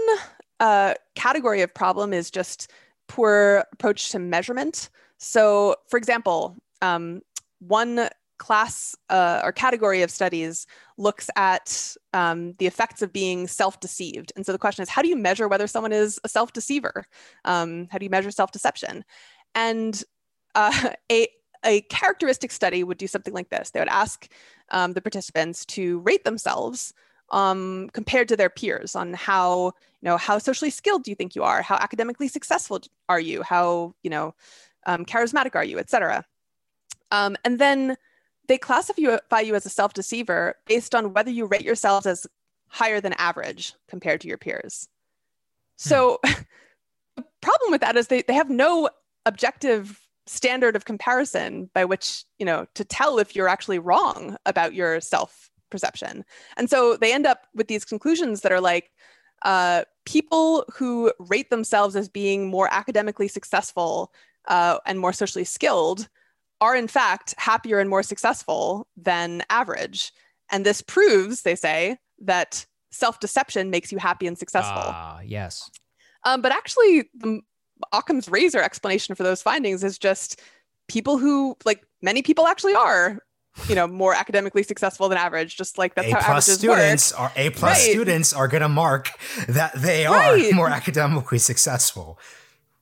uh, 0.59 0.93
category 1.15 1.61
of 1.61 1.73
problem 1.73 2.13
is 2.13 2.29
just 2.29 2.71
poor 3.07 3.65
approach 3.73 4.11
to 4.11 4.19
measurement. 4.19 4.89
So, 5.17 5.77
for 5.87 5.97
example, 5.97 6.55
um, 6.83 7.21
one 7.59 8.07
class 8.43 8.93
uh, 9.09 9.39
or 9.41 9.53
category 9.53 10.01
of 10.01 10.11
studies 10.11 10.67
looks 10.97 11.29
at 11.37 11.95
um, 12.11 12.53
the 12.59 12.67
effects 12.67 13.01
of 13.01 13.13
being 13.13 13.47
self-deceived. 13.47 14.33
And 14.35 14.45
so 14.45 14.51
the 14.51 14.57
question 14.57 14.83
is, 14.83 14.89
how 14.89 15.01
do 15.01 15.07
you 15.07 15.15
measure 15.15 15.47
whether 15.47 15.65
someone 15.65 15.93
is 15.93 16.19
a 16.25 16.29
self-deceiver? 16.29 17.05
Um, 17.45 17.87
how 17.89 17.97
do 17.97 18.05
you 18.05 18.09
measure 18.09 18.31
self-deception? 18.31 19.05
And 19.55 20.03
uh, 20.55 20.89
a 21.11 21.27
a 21.65 21.79
characteristic 21.83 22.51
study 22.51 22.83
would 22.83 22.97
do 22.97 23.07
something 23.07 23.33
like 23.33 23.49
this. 23.49 23.69
They 23.69 23.79
would 23.79 23.87
ask 24.03 24.27
um, 24.71 24.91
the 24.91 25.01
participants 25.01 25.63
to 25.67 25.99
rate 25.99 26.25
themselves 26.25 26.93
um, 27.29 27.89
compared 27.93 28.27
to 28.27 28.35
their 28.35 28.49
peers 28.49 28.93
on 28.93 29.13
how 29.13 29.71
you 30.01 30.09
know 30.09 30.17
how 30.17 30.37
socially 30.37 30.69
skilled 30.69 31.03
do 31.03 31.11
you 31.11 31.15
think 31.15 31.33
you 31.33 31.43
are, 31.43 31.61
how 31.61 31.75
academically 31.75 32.27
successful 32.27 32.81
are 33.07 33.21
you, 33.21 33.41
how 33.41 33.95
you 34.03 34.09
know 34.09 34.35
um, 34.85 35.05
charismatic 35.05 35.55
are 35.55 35.63
you, 35.63 35.79
etc. 35.79 36.25
Um, 37.11 37.37
and 37.45 37.57
then 37.59 37.95
they 38.47 38.57
classify 38.57 39.39
you 39.39 39.55
as 39.55 39.65
a 39.65 39.69
self-deceiver 39.69 40.55
based 40.67 40.93
on 40.93 41.13
whether 41.13 41.31
you 41.31 41.45
rate 41.45 41.63
yourselves 41.63 42.05
as 42.05 42.27
higher 42.67 42.99
than 42.99 43.13
average 43.13 43.73
compared 43.87 44.21
to 44.21 44.27
your 44.27 44.37
peers. 44.37 44.87
So 45.77 46.19
hmm. 46.23 46.41
the 47.17 47.25
problem 47.41 47.71
with 47.71 47.81
that 47.81 47.95
is 47.95 48.07
they, 48.07 48.23
they 48.23 48.33
have 48.33 48.49
no 48.49 48.89
objective 49.25 49.99
standard 50.25 50.75
of 50.75 50.85
comparison 50.85 51.69
by 51.73 51.85
which, 51.85 52.23
you 52.39 52.45
know, 52.45 52.65
to 52.75 52.83
tell 52.83 53.19
if 53.19 53.35
you're 53.35 53.49
actually 53.49 53.79
wrong 53.79 54.37
about 54.45 54.73
your 54.73 54.99
self 55.01 55.49
perception. 55.69 56.23
And 56.57 56.69
so 56.69 56.97
they 56.97 57.13
end 57.13 57.25
up 57.25 57.47
with 57.53 57.67
these 57.67 57.85
conclusions 57.85 58.41
that 58.41 58.51
are 58.51 58.61
like, 58.61 58.91
uh, 59.43 59.83
people 60.05 60.65
who 60.73 61.11
rate 61.19 61.49
themselves 61.49 61.95
as 61.95 62.07
being 62.07 62.49
more 62.49 62.69
academically 62.71 63.27
successful 63.27 64.13
uh, 64.47 64.77
and 64.85 64.99
more 64.99 65.13
socially 65.13 65.43
skilled 65.43 66.07
are 66.61 66.75
in 66.75 66.87
fact 66.87 67.33
happier 67.37 67.79
and 67.79 67.89
more 67.89 68.03
successful 68.03 68.87
than 68.95 69.43
average. 69.49 70.11
And 70.51 70.65
this 70.65 70.81
proves, 70.81 71.41
they 71.41 71.55
say, 71.55 71.97
that 72.19 72.65
self 72.91 73.19
deception 73.19 73.69
makes 73.69 73.91
you 73.91 73.97
happy 73.97 74.27
and 74.27 74.37
successful. 74.37 74.83
Ah, 74.85 75.19
yes. 75.25 75.69
Um, 76.25 76.41
but 76.41 76.51
actually, 76.51 77.09
the 77.15 77.41
Occam's 77.91 78.29
razor 78.29 78.61
explanation 78.61 79.15
for 79.15 79.23
those 79.23 79.41
findings 79.41 79.83
is 79.83 79.97
just 79.97 80.41
people 80.87 81.17
who, 81.17 81.57
like 81.65 81.83
many 82.01 82.21
people 82.21 82.47
actually 82.47 82.75
are, 82.75 83.19
you 83.67 83.75
know, 83.75 83.87
more 83.87 84.13
academically 84.13 84.63
successful 84.63 85.09
than 85.09 85.17
average. 85.17 85.57
Just 85.57 85.77
like 85.77 85.95
that's 85.95 86.07
a 86.11 86.15
how 86.15 86.31
plus 86.33 86.45
students 86.47 87.11
work. 87.13 87.21
are 87.21 87.31
A 87.35 87.49
plus 87.49 87.77
Right. 87.83 87.91
students 87.91 88.31
are 88.33 88.47
going 88.47 88.61
to 88.61 88.69
mark 88.69 89.09
that 89.49 89.73
they 89.75 90.05
are 90.05 90.15
Right. 90.35 90.53
more 90.53 90.69
academically 90.69 91.39
successful. 91.39 92.19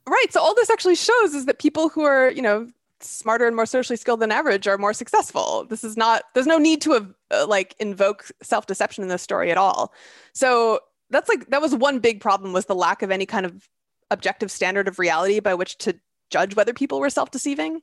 Right. 0.08 0.28
So 0.32 0.42
all 0.42 0.54
this 0.56 0.70
actually 0.70 0.96
shows 0.96 1.34
is 1.34 1.46
that 1.46 1.58
people 1.60 1.90
who 1.90 2.04
are, 2.04 2.30
you 2.32 2.42
know, 2.42 2.68
smarter 3.04 3.48
and 3.48 3.56
more 3.56 3.66
socially 3.66 3.98
skilled 3.98 4.20
than 4.20 4.32
average 4.32 4.68
are 4.68 4.78
more 4.78 4.94
successful. 4.94 5.66
This 5.70 5.84
is 5.84 5.98
not. 5.98 6.24
There's 6.34 6.48
no 6.48 6.58
need 6.58 6.82
to 6.82 7.14
uh, 7.32 7.48
like 7.48 7.76
invoke 7.80 8.26
self-deception 8.42 9.04
in 9.04 9.10
this 9.10 9.22
story 9.22 9.52
at 9.52 9.58
all. 9.58 9.94
So 10.34 10.80
that's 11.10 11.30
like 11.30 11.50
that 11.50 11.62
was 11.62 11.76
one 11.76 12.00
big 12.00 12.22
problem 12.22 12.54
was 12.54 12.66
the 12.66 12.76
lack 12.76 13.02
of 13.02 13.12
any 13.12 13.26
kind 13.26 13.46
of 13.46 13.68
objective 14.10 14.52
standard 14.52 14.88
of 14.88 15.00
reality 15.00 15.40
by 15.40 15.54
which 15.54 15.78
to 15.80 15.96
judge 16.30 16.56
whether 16.56 16.74
people 16.74 17.00
were 17.00 17.10
self-deceiving. 17.10 17.82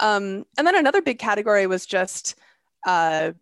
Um, 0.00 0.44
and 0.58 0.66
then 0.66 0.76
another 0.76 1.00
big 1.00 1.18
category 1.18 1.66
was 1.66 1.86
just 1.86 2.34
uh, 2.86 3.32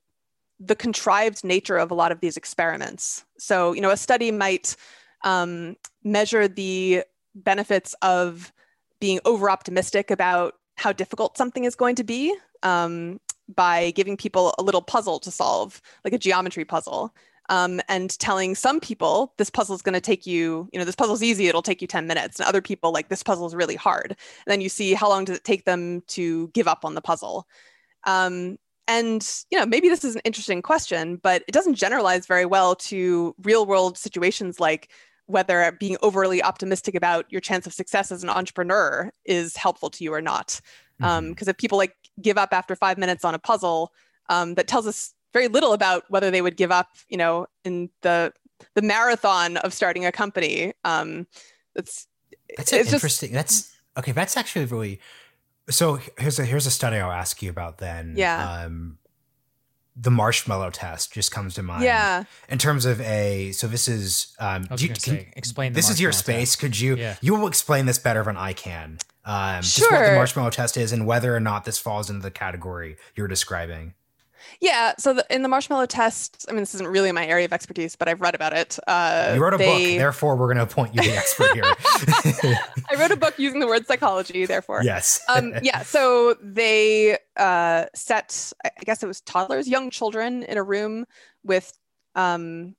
the 0.61 0.77
contrived 0.77 1.45
nature 1.45 1.79
of 1.79 1.91
a 1.91 1.95
lot 1.95 2.13
of 2.13 2.21
these 2.21 2.37
experiments. 2.37 3.25
So 3.39 3.73
you 3.73 3.81
know, 3.81 3.91
a 3.91 3.97
study 3.97 4.31
might 4.31 4.77
um, 5.25 5.77
measure 6.05 6.49
the 6.49 7.05
benefits 7.35 7.95
of 8.03 8.53
being 9.01 9.19
over 9.25 9.51
optimistic 9.51 10.11
about 10.11 10.55
how 10.83 10.93
difficult 10.93 11.39
something 11.39 11.65
is 11.65 11.75
going 11.75 11.95
to 11.97 12.05
be 12.05 12.35
um, 12.63 13.21
by 13.55 13.93
giving 13.93 14.17
people 14.17 14.55
a 14.59 14.63
little 14.63 14.83
puzzle 14.83 15.19
to 15.21 15.31
solve, 15.31 15.81
like 16.05 16.13
a 16.13 16.19
geometry 16.19 16.65
puzzle. 16.65 17.15
Um, 17.49 17.81
and 17.89 18.17
telling 18.21 18.55
some 18.55 18.79
people 18.79 19.35
this 19.37 19.51
puzzle 19.51 19.75
is 19.75 19.83
going 19.83 19.95
to 19.95 20.01
take 20.01 20.27
you, 20.27 20.69
you 20.73 20.79
know, 20.79 20.85
this 20.85 20.95
puzzle's 20.95 21.25
easy, 21.25 21.49
it'll 21.49 21.61
take 21.61 21.83
you 21.83 21.89
10 21.89 22.07
minutes. 22.07 22.39
And 22.39 22.49
other 22.49 22.63
people, 22.63 22.93
like, 22.93 23.09
this 23.09 23.23
puzzle 23.23 23.47
is 23.47 23.55
really 23.55 23.75
hard. 23.75 24.11
And 24.11 24.47
then 24.47 24.61
you 24.61 24.69
see 24.69 24.95
how 24.95 25.09
long 25.09 25.25
does 25.25 25.37
it 25.39 25.45
take 25.45 25.65
them 25.65 26.03
to 26.09 26.49
give 26.55 26.69
up 26.69 26.85
on 26.85 26.95
the 26.95 27.03
puzzle. 27.03 27.47
Um, 28.05 28.59
and, 28.87 29.29
you 29.51 29.59
know, 29.59 29.67
maybe 29.67 29.89
this 29.89 30.05
is 30.05 30.15
an 30.15 30.23
interesting 30.25 30.63
question, 30.63 31.17
but 31.17 31.43
it 31.49 31.53
doesn't 31.53 31.75
generalize 31.75 32.27
very 32.27 32.47
well 32.47 32.77
to 32.77 33.35
real 33.43 33.67
world 33.67 33.99
situations 33.99 34.61
like 34.61 34.91
whether 35.27 35.73
being 35.79 35.97
overly 36.03 36.43
optimistic 36.43 36.95
about 36.95 37.25
your 37.31 37.41
chance 37.41 37.67
of 37.67 37.73
success 37.73 38.11
as 38.13 38.23
an 38.23 38.29
entrepreneur 38.29 39.11
is 39.25 39.57
helpful 39.57 39.89
to 39.91 40.05
you 40.05 40.13
or 40.13 40.21
not. 40.21 40.61
Because 40.99 41.19
um, 41.19 41.35
Mhm. 41.35 41.49
if 41.49 41.57
people 41.57 41.79
like 41.79 41.97
give 42.21 42.37
up 42.39 42.53
after 42.53 42.77
five 42.77 42.99
minutes 42.99 43.25
on 43.25 43.35
a 43.35 43.39
puzzle, 43.39 43.93
um, 44.29 44.55
that 44.55 44.69
tells 44.69 44.87
us 44.87 45.15
very 45.33 45.49
little 45.49 45.73
about 45.73 46.05
whether 46.11 46.31
they 46.31 46.43
would 46.43 46.57
give 46.57 46.71
up, 46.71 46.89
you 47.09 47.17
know, 47.17 47.47
in 47.65 47.89
the 48.03 48.33
the 48.75 48.83
marathon 48.83 49.57
of 49.59 49.73
starting 49.75 50.05
a 50.07 50.13
company. 50.13 50.73
Um, 50.85 51.27
it's 51.75 52.07
That's 52.57 52.71
It's 52.73 52.83
just- 52.83 52.93
interesting. 52.95 53.33
that's 53.33 53.73
okay. 53.97 54.13
That's 54.13 54.37
actually 54.37 54.67
really. 54.67 55.01
So 55.71 55.99
here's 56.19 56.39
a 56.39 56.45
here's 56.45 56.67
a 56.67 56.71
study 56.71 56.99
I'll 56.99 57.11
ask 57.11 57.43
you 57.43 57.49
about 57.51 57.79
then. 57.79 58.15
Yeah. 58.17 58.65
Um, 58.65 58.99
the 59.95 60.11
marshmallow 60.11 60.71
test 60.71 61.13
just 61.13 61.31
comes 61.31 61.55
to 61.55 61.63
mind. 61.63 61.85
yeah, 61.85 62.25
In 62.49 62.57
terms 62.59 62.87
of 62.87 63.01
a, 63.03 63.53
so 63.53 63.67
this 63.67 63.89
is 63.89 64.35
um, 64.39 64.63
do 64.65 64.83
you- 64.85 64.89
going 64.89 64.95
can- 65.01 65.15
say, 65.19 65.33
explain. 65.37 65.73
This 65.75 65.91
is 65.91 66.01
your 66.01 66.13
space. 66.13 66.51
test. 66.53 66.61
Could 66.61 66.81
you 66.81 66.97
Yeah. 66.97 67.17
you 67.21 67.35
will 67.35 67.47
explain 67.47 67.85
this 67.87 67.99
better 67.99 68.23
than 68.25 68.37
I 68.37 68.53
can? 68.55 68.99
Um, 69.25 69.61
Just 69.63 69.83
what 69.91 70.01
the 70.05 70.15
marshmallow 70.15 70.51
test 70.51 70.77
is 70.77 70.93
and 70.93 71.07
whether 71.07 71.37
or 71.37 71.41
not 71.41 71.65
this 71.65 71.79
falls 71.79 72.09
into 72.11 72.23
the 72.23 72.31
category 72.31 72.97
you're 73.15 73.29
describing. 73.29 73.95
Yeah. 74.61 74.95
So 74.99 75.15
the, 75.15 75.27
in 75.31 75.43
the 75.43 75.49
marshmallow 75.49 75.87
test, 75.87 76.47
I 76.49 76.53
mean, 76.53 76.61
this 76.61 76.75
isn't 76.75 76.87
really 76.87 77.13
my 77.13 77.27
area 77.27 77.45
of 77.45 77.53
expertise, 77.53 77.97
but 77.97 78.09
I've 78.09 78.21
read 78.21 78.35
about 78.35 78.53
it. 78.53 78.79
Uh, 78.87 79.33
you 79.35 79.43
wrote 79.43 79.55
a 79.55 79.59
they- 79.59 79.93
book, 79.93 79.99
therefore 79.99 80.37
we're 80.37 80.47
going 80.47 80.59
to 80.59 80.63
appoint 80.63 80.95
you 80.95 81.03
the 81.03 81.17
expert 81.17 81.53
here. 81.55 81.65
I 82.91 82.95
wrote 82.99 83.11
a 83.11 83.17
book 83.17 83.39
using 83.39 83.61
the 83.61 83.67
word 83.67 83.87
psychology, 83.87 84.47
therefore. 84.47 84.83
yes. 84.83 85.21
um, 85.29 85.55
yeah, 85.63 85.83
so 85.83 86.35
they 86.43 87.19
uh, 87.37 87.87
set, 87.95 88.53
I 88.65 88.71
guess 88.85 89.03
it 89.03 89.07
was 89.07 89.21
toddlers, 89.21 89.69
young 89.69 89.91
children, 89.91 90.43
in 90.43 90.59
a 90.59 90.63
room 90.63 91.07
with 91.45 91.77
um, 92.15 92.75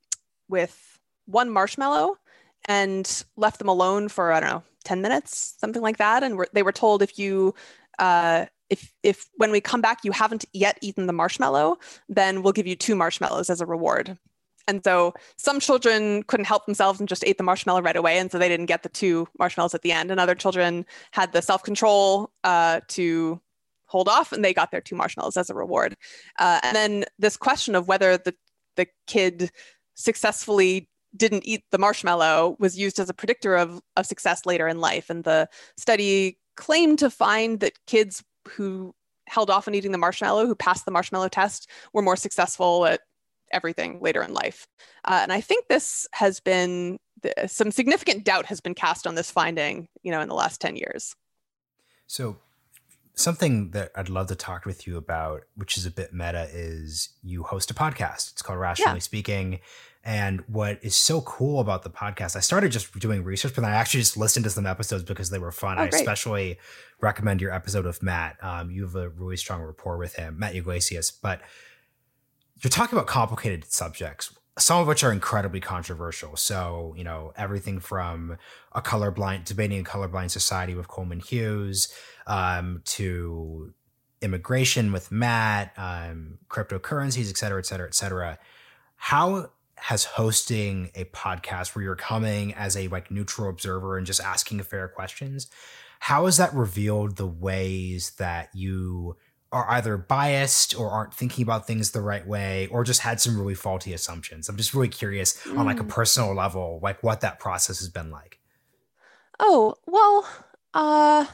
with 0.47 0.99
one 1.25 1.49
marshmallow, 1.49 2.17
and 2.65 3.23
left 3.35 3.59
them 3.59 3.67
alone 3.69 4.09
for 4.09 4.31
I 4.31 4.39
don't 4.39 4.49
know, 4.49 4.63
ten 4.83 5.01
minutes, 5.01 5.55
something 5.59 5.81
like 5.81 5.97
that. 5.97 6.23
And 6.23 6.37
were, 6.37 6.47
they 6.53 6.63
were 6.63 6.71
told 6.71 7.01
if 7.01 7.17
you 7.17 7.55
uh, 7.99 8.45
if 8.69 8.91
if 9.03 9.29
when 9.35 9.51
we 9.51 9.61
come 9.61 9.81
back 9.81 9.99
you 10.03 10.11
haven't 10.11 10.45
yet 10.53 10.77
eaten 10.81 11.07
the 11.07 11.13
marshmallow, 11.13 11.77
then 12.09 12.43
we'll 12.43 12.53
give 12.53 12.67
you 12.67 12.75
two 12.75 12.95
marshmallows 12.95 13.49
as 13.49 13.61
a 13.61 13.65
reward. 13.65 14.17
And 14.67 14.83
so 14.83 15.13
some 15.37 15.59
children 15.59 16.23
couldn't 16.23 16.45
help 16.45 16.65
themselves 16.65 16.99
and 16.99 17.09
just 17.09 17.25
ate 17.25 17.37
the 17.37 17.43
marshmallow 17.43 17.81
right 17.81 17.95
away, 17.95 18.17
and 18.17 18.31
so 18.31 18.37
they 18.39 18.47
didn't 18.47 18.67
get 18.67 18.83
the 18.83 18.89
two 18.89 19.27
marshmallows 19.37 19.73
at 19.73 19.81
the 19.81 19.91
end. 19.91 20.09
And 20.09 20.19
other 20.19 20.35
children 20.35 20.85
had 21.11 21.33
the 21.33 21.41
self 21.41 21.63
control 21.63 22.31
uh, 22.43 22.79
to 22.89 23.41
hold 23.87 24.07
off, 24.07 24.31
and 24.31 24.43
they 24.43 24.53
got 24.53 24.71
their 24.71 24.81
two 24.81 24.95
marshmallows 24.95 25.37
as 25.37 25.49
a 25.49 25.53
reward. 25.53 25.95
Uh, 26.39 26.59
and 26.63 26.75
then 26.75 27.05
this 27.19 27.37
question 27.37 27.75
of 27.75 27.87
whether 27.87 28.17
the 28.17 28.33
the 28.75 28.87
kid 29.05 29.51
successfully 29.95 30.89
didn't 31.15 31.45
eat 31.45 31.63
the 31.71 31.77
marshmallow 31.77 32.55
was 32.59 32.77
used 32.77 32.99
as 32.99 33.09
a 33.09 33.13
predictor 33.13 33.55
of, 33.55 33.81
of 33.95 34.05
success 34.05 34.45
later 34.45 34.67
in 34.67 34.79
life. 34.79 35.09
And 35.09 35.23
the 35.23 35.47
study 35.77 36.39
claimed 36.55 36.99
to 36.99 37.09
find 37.09 37.59
that 37.59 37.73
kids 37.85 38.23
who 38.49 38.93
held 39.27 39.49
off 39.49 39.67
on 39.67 39.75
eating 39.75 39.91
the 39.91 39.97
marshmallow, 39.97 40.45
who 40.45 40.55
passed 40.55 40.85
the 40.85 40.91
marshmallow 40.91 41.29
test, 41.29 41.69
were 41.93 42.01
more 42.01 42.15
successful 42.15 42.85
at 42.85 43.01
everything 43.51 43.99
later 44.01 44.21
in 44.21 44.33
life. 44.33 44.67
Uh, 45.05 45.19
and 45.21 45.31
I 45.31 45.41
think 45.41 45.67
this 45.67 46.07
has 46.13 46.39
been 46.39 46.99
th- 47.21 47.35
some 47.47 47.71
significant 47.71 48.23
doubt 48.23 48.45
has 48.47 48.59
been 48.59 48.75
cast 48.75 49.07
on 49.07 49.15
this 49.15 49.31
finding, 49.31 49.87
you 50.01 50.11
know, 50.11 50.21
in 50.21 50.29
the 50.29 50.35
last 50.35 50.59
10 50.59 50.75
years. 50.75 51.15
So, 52.07 52.37
something 53.15 53.71
that 53.71 53.91
I'd 53.95 54.09
love 54.09 54.27
to 54.27 54.35
talk 54.35 54.65
with 54.65 54.87
you 54.87 54.97
about, 54.97 55.43
which 55.55 55.77
is 55.77 55.85
a 55.85 55.91
bit 55.91 56.13
meta, 56.13 56.49
is 56.51 57.09
you 57.23 57.43
host 57.43 57.71
a 57.71 57.73
podcast. 57.73 58.31
It's 58.31 58.41
called 58.41 58.59
Rationally 58.59 58.99
Speaking. 58.99 59.59
And 60.05 60.41
what 60.47 60.79
is 60.83 60.95
so 60.95 61.21
cool 61.21 61.61
about 61.61 61.83
the 61.83 61.89
podcast, 61.89 62.35
I 62.35 62.41
started 62.41 62.73
just 62.73 62.99
doing 62.99 63.23
research, 63.23 63.55
but 63.55 63.61
then 63.61 63.71
I 63.71 63.75
actually 63.75 64.01
just 64.01 64.17
listened 64.17 64.43
to 64.43 64.49
some 64.49 64.65
episodes 64.65 65.03
because 65.03 65.29
they 65.29 65.39
were 65.39 65.51
fun. 65.51 65.79
Oh, 65.79 65.83
I 65.83 65.85
especially 65.85 66.59
recommend 66.99 67.39
your 67.39 67.53
episode 67.53 67.85
of 67.85 68.03
Matt. 68.03 68.35
Um, 68.43 68.69
you 68.69 68.83
have 68.83 68.95
a 68.95 69.07
really 69.07 69.37
strong 69.37 69.61
rapport 69.61 69.97
with 69.97 70.15
him, 70.15 70.37
Matt 70.37 70.55
Yglesias. 70.55 71.09
But 71.09 71.39
you're 72.61 72.69
talking 72.69 72.97
about 72.97 73.07
complicated 73.07 73.63
subjects, 73.71 74.37
some 74.57 74.81
of 74.81 74.87
which 74.87 75.05
are 75.05 75.11
incredibly 75.11 75.61
controversial. 75.61 76.35
So, 76.35 76.93
you 76.97 77.05
know, 77.05 77.31
everything 77.37 77.79
from 77.79 78.37
a 78.73 78.81
colorblind, 78.81 79.45
debating 79.45 79.79
a 79.79 79.83
colorblind 79.83 80.31
society 80.31 80.75
with 80.75 80.89
Coleman 80.89 81.21
Hughes, 81.21 81.93
um, 82.27 82.81
to 82.85 83.73
immigration 84.21 84.91
with 84.91 85.11
Matt, 85.11 85.71
um, 85.77 86.39
cryptocurrencies, 86.49 87.29
et 87.29 87.37
cetera, 87.37 87.59
et 87.59 87.65
cetera, 87.65 87.87
et 87.87 87.95
cetera. 87.95 88.37
How 88.95 89.49
has 89.83 90.05
hosting 90.05 90.89
a 90.95 91.03
podcast 91.03 91.75
where 91.75 91.83
you're 91.83 91.93
coming 91.93 92.53
as 92.53 92.77
a 92.77 92.87
like 92.87 93.11
neutral 93.11 93.49
observer 93.49 93.97
and 93.97 94.07
just 94.07 94.21
asking 94.21 94.63
fair 94.63 94.87
questions, 94.87 95.49
how 95.99 96.23
has 96.23 96.37
that 96.37 96.53
revealed 96.53 97.17
the 97.17 97.27
ways 97.27 98.11
that 98.11 98.47
you 98.53 99.17
are 99.51 99.69
either 99.71 99.97
biased 99.97 100.73
or 100.79 100.89
aren't 100.89 101.13
thinking 101.13 101.43
about 101.43 101.67
things 101.67 101.91
the 101.91 102.01
right 102.01 102.25
way 102.25 102.67
or 102.67 102.85
just 102.85 103.01
had 103.01 103.19
some 103.19 103.37
really 103.37 103.53
faulty 103.53 103.93
assumptions. 103.93 104.47
I'm 104.47 104.55
just 104.55 104.73
really 104.73 104.87
curious 104.87 105.37
mm. 105.43 105.59
on 105.59 105.65
like 105.65 105.81
a 105.81 105.83
mm. 105.83 105.89
personal 105.89 106.33
level, 106.33 106.79
like 106.81 107.03
what 107.03 107.19
that 107.19 107.39
process 107.39 107.79
has 107.79 107.89
been 107.89 108.09
like. 108.09 108.39
Oh, 109.37 109.75
well, 109.85 110.25
uh 110.73 111.25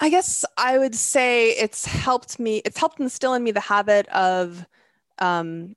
I 0.00 0.10
guess 0.10 0.44
I 0.58 0.76
would 0.76 0.96
say 0.96 1.50
it's 1.50 1.86
helped 1.86 2.40
me, 2.40 2.62
it's 2.64 2.78
helped 2.78 2.98
instill 2.98 3.34
in 3.34 3.44
me 3.44 3.52
the 3.52 3.60
habit 3.60 4.08
of 4.08 4.66
um, 5.18 5.76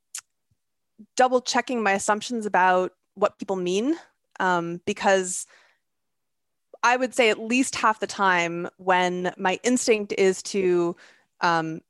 double 1.16 1.42
checking 1.42 1.84
my 1.84 1.94
assumptions 1.94 2.46
about 2.46 2.94
what 3.16 3.38
people 3.40 3.56
mean. 3.56 3.96
Um, 4.40 4.82
because 4.86 5.46
I 6.82 6.96
would 6.96 7.14
say 7.14 7.30
at 7.30 7.40
least 7.40 7.76
half 7.76 8.00
the 8.00 8.08
time 8.08 8.70
when 8.78 9.34
my 9.38 9.60
instinct 9.64 10.14
is 10.18 10.42
to 10.44 10.96
um, 11.42 11.82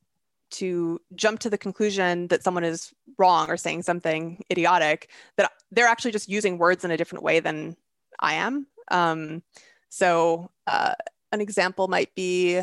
to 0.51 0.99
jump 1.13 1.39
to 1.41 1.49
the 1.49 1.57
conclusion 1.57 2.27
that 2.27 2.43
someone 2.43 2.63
is 2.63 2.91
wrong 3.17 3.49
or 3.49 3.57
saying 3.57 3.83
something 3.83 4.43
idiotic, 4.51 5.09
that 5.37 5.51
they're 5.71 5.85
actually 5.87 6.11
just 6.11 6.27
using 6.27 6.57
words 6.57 6.83
in 6.83 6.91
a 6.91 6.97
different 6.97 7.23
way 7.23 7.39
than 7.39 7.75
I 8.19 8.33
am. 8.33 8.65
Um, 8.89 9.43
so 9.89 10.49
uh, 10.65 10.93
an 11.31 11.41
example 11.41 11.87
might 11.87 12.13
be, 12.15 12.61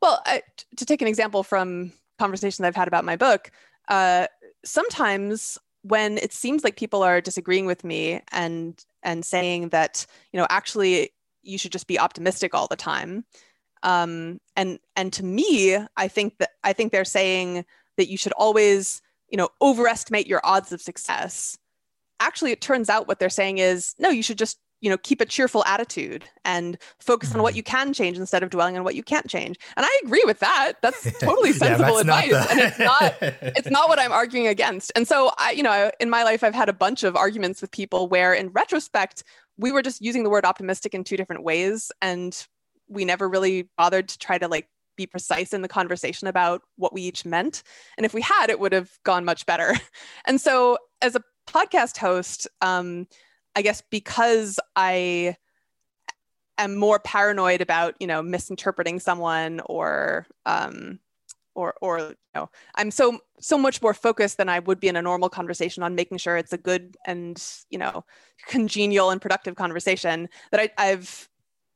well, 0.00 0.22
I, 0.24 0.42
to 0.76 0.84
take 0.84 1.02
an 1.02 1.08
example 1.08 1.42
from 1.42 1.92
conversations 2.18 2.64
I've 2.64 2.76
had 2.76 2.88
about 2.88 3.04
my 3.04 3.16
book, 3.16 3.50
uh, 3.88 4.28
sometimes 4.64 5.58
when 5.84 6.16
it 6.18 6.32
seems 6.32 6.64
like 6.64 6.76
people 6.76 7.02
are 7.02 7.20
disagreeing 7.20 7.66
with 7.66 7.84
me 7.84 8.22
and 8.32 8.84
and 9.02 9.24
saying 9.24 9.68
that 9.68 10.06
you 10.32 10.40
know 10.40 10.46
actually 10.50 11.10
you 11.42 11.58
should 11.58 11.72
just 11.72 11.86
be 11.86 11.98
optimistic 11.98 12.54
all 12.54 12.66
the 12.66 12.76
time. 12.76 13.24
Um, 13.82 14.40
and 14.56 14.78
and 14.96 15.12
to 15.12 15.22
me 15.22 15.76
i 15.98 16.08
think 16.08 16.38
that 16.38 16.50
i 16.64 16.72
think 16.72 16.90
they're 16.90 17.04
saying 17.04 17.66
that 17.98 18.08
you 18.08 18.16
should 18.16 18.32
always 18.32 19.02
you 19.28 19.36
know 19.36 19.50
overestimate 19.60 20.26
your 20.26 20.40
odds 20.42 20.72
of 20.72 20.80
success. 20.80 21.58
Actually 22.18 22.52
it 22.52 22.62
turns 22.62 22.88
out 22.88 23.06
what 23.06 23.18
they're 23.18 23.28
saying 23.28 23.58
is 23.58 23.94
no 23.98 24.08
you 24.08 24.22
should 24.22 24.38
just 24.38 24.58
you 24.84 24.90
know 24.90 24.98
keep 24.98 25.20
a 25.20 25.26
cheerful 25.26 25.64
attitude 25.64 26.24
and 26.44 26.76
focus 26.98 27.34
on 27.34 27.42
what 27.42 27.52
mm-hmm. 27.52 27.58
you 27.58 27.62
can 27.62 27.92
change 27.92 28.18
instead 28.18 28.42
of 28.42 28.50
dwelling 28.50 28.76
on 28.76 28.84
what 28.84 28.94
you 28.94 29.02
can't 29.02 29.28
change. 29.28 29.56
And 29.76 29.86
i 29.86 30.00
agree 30.04 30.22
with 30.26 30.40
that. 30.40 30.74
That's 30.82 31.18
totally 31.20 31.52
sensible 31.52 31.96
yeah, 31.96 32.02
that's 32.02 32.28
advice. 32.28 32.50
And 32.50 32.60
it's 32.60 32.78
not 32.78 33.14
it's 33.20 33.70
not 33.70 33.88
what 33.88 33.98
i'm 33.98 34.12
arguing 34.12 34.46
against. 34.46 34.92
And 34.94 35.08
so 35.08 35.32
i 35.38 35.50
you 35.52 35.62
know 35.62 35.90
in 35.98 36.10
my 36.10 36.22
life 36.22 36.44
i've 36.44 36.54
had 36.54 36.68
a 36.68 36.74
bunch 36.74 37.02
of 37.02 37.16
arguments 37.16 37.60
with 37.60 37.70
people 37.70 38.08
where 38.08 38.34
in 38.34 38.50
retrospect 38.50 39.24
we 39.56 39.72
were 39.72 39.82
just 39.82 40.02
using 40.02 40.24
the 40.24 40.30
word 40.30 40.44
optimistic 40.44 40.94
in 40.94 41.04
two 41.04 41.16
different 41.16 41.42
ways. 41.42 41.92
And 42.02 42.46
we 42.88 43.04
never 43.04 43.28
really 43.28 43.68
bothered 43.76 44.08
to 44.08 44.18
try 44.18 44.38
to 44.38 44.48
like 44.48 44.68
be 44.96 45.06
precise 45.06 45.52
in 45.52 45.62
the 45.62 45.68
conversation 45.68 46.28
about 46.28 46.62
what 46.76 46.92
we 46.92 47.02
each 47.02 47.24
meant. 47.24 47.62
And 47.96 48.04
if 48.04 48.14
we 48.14 48.20
had 48.20 48.50
it 48.50 48.60
would 48.60 48.72
have 48.72 48.90
gone 49.04 49.24
much 49.24 49.46
better. 49.46 49.74
And 50.26 50.40
so 50.40 50.78
as 51.02 51.14
a 51.14 51.22
podcast 51.46 51.98
host 51.98 52.48
um, 52.62 53.06
I 53.56 53.62
guess 53.62 53.82
because 53.90 54.58
I 54.76 55.36
am 56.58 56.76
more 56.76 56.98
paranoid 56.98 57.60
about 57.60 57.94
you 58.00 58.06
know 58.06 58.22
misinterpreting 58.22 59.00
someone 59.00 59.60
or 59.66 60.26
um, 60.46 60.98
or 61.54 61.74
or 61.80 61.98
you 61.98 62.16
know 62.34 62.50
I'm 62.74 62.90
so 62.90 63.20
so 63.40 63.58
much 63.58 63.82
more 63.82 63.94
focused 63.94 64.36
than 64.36 64.48
I 64.48 64.58
would 64.60 64.80
be 64.80 64.88
in 64.88 64.96
a 64.96 65.02
normal 65.02 65.28
conversation 65.28 65.82
on 65.82 65.94
making 65.94 66.18
sure 66.18 66.36
it's 66.36 66.52
a 66.52 66.58
good 66.58 66.96
and 67.06 67.42
you 67.70 67.78
know 67.78 68.04
congenial 68.46 69.10
and 69.10 69.20
productive 69.20 69.56
conversation 69.56 70.28
that 70.50 70.60
I, 70.60 70.70
I've 70.78 71.28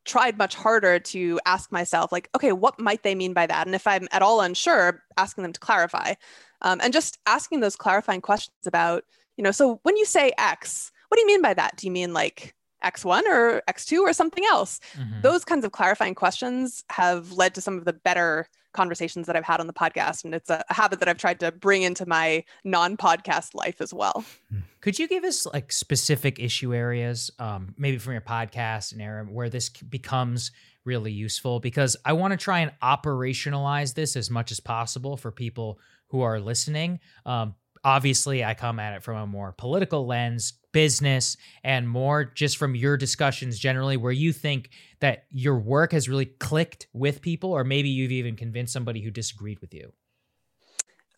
tried 0.04 0.38
much 0.38 0.54
harder 0.54 0.98
to 0.98 1.38
ask 1.44 1.70
myself 1.70 2.10
like 2.12 2.30
okay 2.34 2.52
what 2.52 2.80
might 2.80 3.02
they 3.02 3.14
mean 3.14 3.32
by 3.32 3.46
that? 3.46 3.66
And 3.66 3.74
if 3.74 3.86
i'm 3.86 4.08
at 4.12 4.22
all 4.22 4.40
unsure 4.40 5.02
asking 5.16 5.42
them 5.42 5.52
to 5.52 5.60
clarify. 5.60 6.14
Um, 6.60 6.80
and 6.82 6.92
just 6.92 7.18
asking 7.26 7.60
those 7.60 7.76
clarifying 7.76 8.20
questions 8.20 8.66
about 8.66 9.04
you 9.36 9.44
know 9.44 9.52
so 9.52 9.80
when 9.82 9.96
you 9.96 10.04
say 10.04 10.32
x 10.38 10.90
what 11.08 11.16
do 11.16 11.20
you 11.20 11.26
mean 11.26 11.42
by 11.42 11.54
that? 11.54 11.76
Do 11.76 11.86
you 11.86 11.90
mean 11.90 12.12
like 12.12 12.54
X1 12.84 13.22
or 13.26 13.62
X2 13.68 14.00
or 14.00 14.12
something 14.12 14.44
else? 14.44 14.80
Mm-hmm. 14.94 15.20
Those 15.22 15.44
kinds 15.44 15.64
of 15.64 15.72
clarifying 15.72 16.14
questions 16.14 16.84
have 16.90 17.32
led 17.32 17.54
to 17.54 17.60
some 17.60 17.78
of 17.78 17.84
the 17.84 17.92
better 17.92 18.48
conversations 18.72 19.26
that 19.26 19.34
I've 19.34 19.44
had 19.44 19.60
on 19.60 19.66
the 19.66 19.72
podcast. 19.72 20.24
And 20.24 20.34
it's 20.34 20.50
a, 20.50 20.62
habit 20.68 21.00
that 21.00 21.08
I've 21.08 21.18
tried 21.18 21.40
to 21.40 21.50
bring 21.50 21.82
into 21.82 22.06
my 22.06 22.44
non 22.64 22.96
podcast 22.96 23.54
life 23.54 23.80
as 23.80 23.92
well. 23.92 24.24
Hmm. 24.50 24.60
Could 24.80 24.98
you 24.98 25.08
give 25.08 25.24
us 25.24 25.46
like 25.46 25.72
specific 25.72 26.38
issue 26.38 26.74
areas, 26.74 27.30
um, 27.38 27.74
maybe 27.76 27.98
from 27.98 28.12
your 28.12 28.22
podcast 28.22 28.92
and 28.92 29.02
area 29.02 29.24
where 29.24 29.50
this 29.50 29.68
becomes 29.68 30.52
really 30.84 31.12
useful? 31.12 31.58
Because 31.58 31.96
I 32.04 32.12
want 32.12 32.32
to 32.32 32.36
try 32.36 32.60
and 32.60 32.72
operationalize 32.82 33.94
this 33.94 34.16
as 34.16 34.30
much 34.30 34.52
as 34.52 34.60
possible 34.60 35.16
for 35.16 35.32
people 35.32 35.80
who 36.08 36.20
are 36.20 36.38
listening. 36.38 37.00
Um, 37.26 37.54
obviously 37.84 38.44
I 38.44 38.54
come 38.54 38.78
at 38.78 38.94
it 38.94 39.02
from 39.02 39.16
a 39.16 39.26
more 39.26 39.52
political 39.52 40.06
lens, 40.06 40.54
business, 40.72 41.36
and 41.64 41.88
more 41.88 42.24
just 42.24 42.56
from 42.56 42.74
your 42.74 42.96
discussions 42.96 43.58
generally, 43.58 43.96
where 43.96 44.12
you 44.12 44.32
think 44.32 44.70
that 45.00 45.24
your 45.30 45.58
work 45.58 45.92
has 45.92 46.08
really 46.08 46.26
clicked 46.26 46.86
with 46.92 47.20
people, 47.22 47.52
or 47.52 47.64
maybe 47.64 47.88
you've 47.88 48.12
even 48.12 48.36
convinced 48.36 48.72
somebody 48.72 49.00
who 49.00 49.10
disagreed 49.10 49.60
with 49.60 49.74
you. 49.74 49.92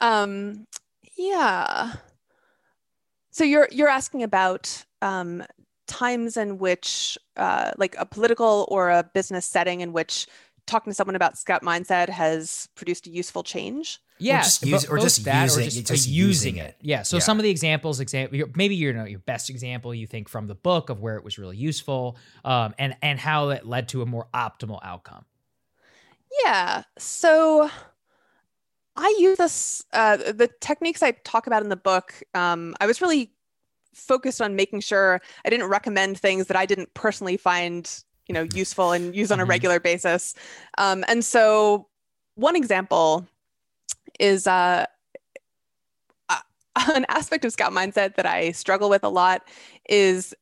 Um, 0.01 0.67
yeah. 1.17 1.95
So 3.31 3.45
you're 3.45 3.69
you're 3.71 3.89
asking 3.89 4.23
about 4.23 4.85
um, 5.03 5.45
times 5.87 6.37
in 6.37 6.59
which, 6.59 7.19
uh, 7.37 7.73
like 7.77 7.95
a 7.99 8.07
political 8.07 8.67
or 8.71 8.91
a 8.91 9.09
business 9.15 9.45
setting 9.45 9.81
in 9.81 9.93
which 9.93 10.27
talking 10.67 10.91
to 10.91 10.95
someone 10.95 11.17
about 11.17 11.37
scout 11.37 11.63
mindset 11.63 12.09
has 12.09 12.69
produced 12.75 13.07
a 13.07 13.11
useful 13.11 13.43
change. 13.43 14.01
Yeah, 14.21 14.41
or 14.41 14.43
just, 14.43 14.66
use, 14.66 14.85
or 14.87 14.99
just 14.99 15.25
that, 15.25 15.45
using, 15.45 15.66
or 15.66 15.71
just, 15.71 15.87
just 15.87 16.09
using 16.09 16.57
it. 16.57 16.77
Yeah. 16.81 17.03
So 17.03 17.16
yeah. 17.16 17.23
some 17.23 17.39
of 17.39 17.43
the 17.43 17.51
examples, 17.51 18.01
example, 18.01 18.39
maybe 18.55 18.75
you 18.77 18.93
know 18.93 19.05
your 19.05 19.21
best 19.21 19.51
example 19.51 19.95
you 19.95 20.07
think 20.07 20.29
from 20.29 20.47
the 20.47 20.55
book 20.55 20.91
of 20.91 21.01
where 21.01 21.16
it 21.16 21.25
was 21.25 21.39
really 21.39 21.57
useful, 21.57 22.16
um, 22.45 22.75
and 22.79 22.97
and 23.03 23.18
how 23.18 23.51
it 23.51 23.66
led 23.66 23.89
to 23.89 24.03
a 24.03 24.07
more 24.07 24.29
optimal 24.35 24.79
outcome. 24.83 25.25
Yeah. 26.45 26.85
So 26.99 27.71
I 28.97 29.16
use 29.18 29.39
this 29.39 29.85
uh, 29.93 30.16
the 30.16 30.51
techniques 30.61 31.03
I 31.03 31.12
talk 31.12 31.47
about 31.47 31.62
in 31.62 31.68
the 31.68 31.77
book. 31.77 32.23
Um, 32.35 32.75
I 32.81 32.87
was 32.87 33.01
really 33.01 33.33
focused 33.95 34.41
on 34.41 34.55
making 34.55 34.81
sure 34.81 35.21
I 35.45 35.51
didn't 35.51 35.66
recommend 35.66 36.18
things 36.18 36.47
that 36.47 36.57
I 36.57 36.66
didn't 36.66 36.93
personally 36.95 37.37
find 37.37 37.91
you 38.29 38.35
know 38.35 38.47
useful 38.55 38.93
and 38.93 39.14
use 39.14 39.33
on 39.33 39.41
a 39.41 39.43
mm-hmm. 39.43 39.51
regular 39.51 39.81
basis. 39.81 40.35
Um, 40.79 41.05
and 41.09 41.25
so 41.25 41.89
one 42.35 42.57
example 42.57 43.27
is 44.21 44.47
uh, 44.47 44.87
an 46.95 47.07
aspect 47.09 47.45
of 47.45 47.53
scout 47.53 47.73
mindset 47.73 48.14
that 48.16 48.27
I 48.27 48.53
struggle 48.53 48.89
with 48.89 49.05
a 49.05 49.09
lot 49.09 49.49
is 49.89 50.35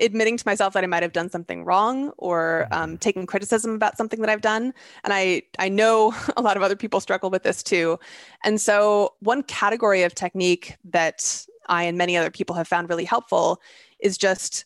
admitting 0.00 0.36
to 0.36 0.46
myself 0.46 0.72
that 0.72 0.82
I 0.82 0.86
might 0.86 1.02
have 1.02 1.12
done 1.12 1.28
something 1.30 1.64
wrong 1.64 2.10
or 2.16 2.68
um, 2.70 2.90
mm-hmm. 2.90 2.96
taking 2.96 3.26
criticism 3.26 3.74
about 3.74 3.96
something 3.96 4.20
that 4.20 4.30
I've 4.30 4.40
done. 4.40 4.72
And 5.04 5.12
I, 5.12 5.42
I 5.58 5.68
know 5.68 6.14
a 6.36 6.42
lot 6.42 6.56
of 6.56 6.62
other 6.62 6.76
people 6.76 7.00
struggle 7.00 7.30
with 7.30 7.42
this 7.42 7.62
too. 7.62 7.98
And 8.44 8.60
so, 8.60 9.14
one 9.20 9.42
category 9.42 10.02
of 10.02 10.14
technique 10.14 10.76
that 10.84 11.46
I 11.68 11.84
and 11.84 11.98
many 11.98 12.16
other 12.16 12.30
people 12.30 12.56
have 12.56 12.68
found 12.68 12.88
really 12.88 13.04
helpful 13.04 13.60
is 14.00 14.16
just 14.16 14.64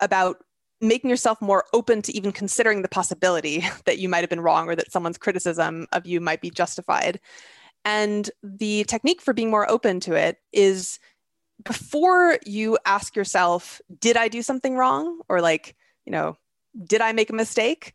about 0.00 0.38
making 0.80 1.10
yourself 1.10 1.40
more 1.40 1.64
open 1.72 2.02
to 2.02 2.14
even 2.14 2.30
considering 2.30 2.82
the 2.82 2.88
possibility 2.88 3.64
that 3.86 3.98
you 3.98 4.08
might 4.08 4.20
have 4.20 4.30
been 4.30 4.40
wrong 4.40 4.68
or 4.68 4.76
that 4.76 4.92
someone's 4.92 5.18
criticism 5.18 5.86
of 5.92 6.06
you 6.06 6.20
might 6.20 6.40
be 6.40 6.50
justified. 6.50 7.18
And 7.86 8.28
the 8.42 8.84
technique 8.84 9.22
for 9.22 9.32
being 9.32 9.48
more 9.48 9.70
open 9.70 10.00
to 10.00 10.14
it 10.14 10.38
is 10.52 10.98
before 11.64 12.38
you 12.44 12.76
ask 12.84 13.14
yourself, 13.14 13.80
did 14.00 14.16
I 14.16 14.26
do 14.26 14.42
something 14.42 14.76
wrong? 14.76 15.20
Or 15.28 15.40
like, 15.40 15.76
you 16.04 16.10
know, 16.10 16.36
did 16.84 17.00
I 17.00 17.12
make 17.12 17.30
a 17.30 17.32
mistake? 17.32 17.94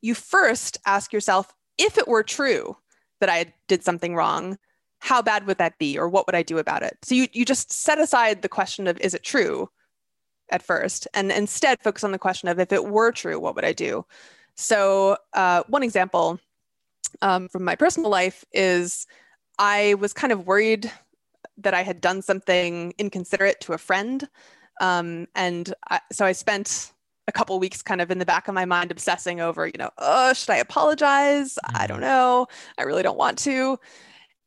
You 0.00 0.14
first 0.14 0.78
ask 0.86 1.12
yourself, 1.12 1.54
if 1.76 1.98
it 1.98 2.08
were 2.08 2.22
true 2.22 2.78
that 3.20 3.28
I 3.28 3.52
did 3.68 3.84
something 3.84 4.14
wrong, 4.14 4.56
how 5.00 5.20
bad 5.20 5.46
would 5.46 5.58
that 5.58 5.78
be? 5.78 5.98
Or 5.98 6.08
what 6.08 6.26
would 6.26 6.34
I 6.34 6.42
do 6.42 6.56
about 6.56 6.82
it? 6.82 6.96
So 7.02 7.14
you, 7.14 7.28
you 7.32 7.44
just 7.44 7.70
set 7.70 7.98
aside 7.98 8.40
the 8.40 8.48
question 8.48 8.86
of, 8.86 8.98
is 9.00 9.14
it 9.14 9.22
true? 9.22 9.68
at 10.50 10.62
first 10.62 11.08
and 11.14 11.32
instead 11.32 11.80
focus 11.82 12.04
on 12.04 12.12
the 12.12 12.18
question 12.18 12.48
of 12.48 12.60
if 12.60 12.72
it 12.72 12.84
were 12.84 13.10
true, 13.12 13.38
what 13.38 13.54
would 13.54 13.64
I 13.64 13.72
do? 13.72 14.06
So, 14.54 15.16
uh, 15.32 15.64
one 15.68 15.82
example 15.82 16.38
um, 17.22 17.48
from 17.48 17.64
my 17.64 17.76
personal 17.76 18.10
life 18.10 18.44
is 18.52 19.06
I 19.58 19.94
was 19.94 20.12
kind 20.12 20.32
of 20.32 20.46
worried 20.46 20.90
that 21.58 21.74
I 21.74 21.82
had 21.82 22.00
done 22.00 22.22
something 22.22 22.92
inconsiderate 22.98 23.60
to 23.62 23.72
a 23.72 23.78
friend. 23.78 24.28
Um, 24.80 25.26
and 25.34 25.72
I, 25.90 26.00
so 26.12 26.26
I 26.26 26.32
spent 26.32 26.92
a 27.28 27.32
couple 27.32 27.58
weeks 27.58 27.82
kind 27.82 28.00
of 28.00 28.10
in 28.10 28.18
the 28.18 28.26
back 28.26 28.46
of 28.48 28.54
my 28.54 28.64
mind 28.64 28.90
obsessing 28.90 29.40
over, 29.40 29.66
you 29.66 29.78
know, 29.78 29.90
oh, 29.98 30.32
should 30.32 30.50
I 30.50 30.56
apologize? 30.56 31.54
Mm-hmm. 31.54 31.76
I 31.76 31.86
don't 31.86 32.00
know. 32.00 32.46
I 32.78 32.82
really 32.82 33.02
don't 33.02 33.18
want 33.18 33.38
to. 33.40 33.78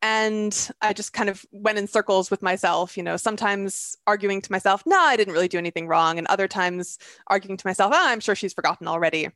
And 0.01 0.69
I 0.81 0.93
just 0.93 1.11
kind 1.11 1.29
of 1.29 1.45
went 1.51 1.77
in 1.77 1.85
circles 1.85 2.31
with 2.31 2.41
myself, 2.41 2.95
you 2.95 3.03
know, 3.03 3.17
sometimes 3.17 3.97
arguing 4.07 4.41
to 4.41 4.51
myself, 4.51 4.81
no, 4.85 4.97
I 4.97 5.17
didn't 5.17 5.33
really 5.33 5.49
do 5.49 5.57
anything 5.57 5.87
wrong. 5.87 6.17
And 6.17 6.25
other 6.27 6.47
times 6.47 6.99
arguing 7.27 7.57
to 7.57 7.67
myself, 7.67 7.91
oh, 7.93 8.07
I'm 8.07 8.21
sure 8.21 8.35
she's 8.35 8.53
forgotten 8.53 8.87
already. 8.87 9.29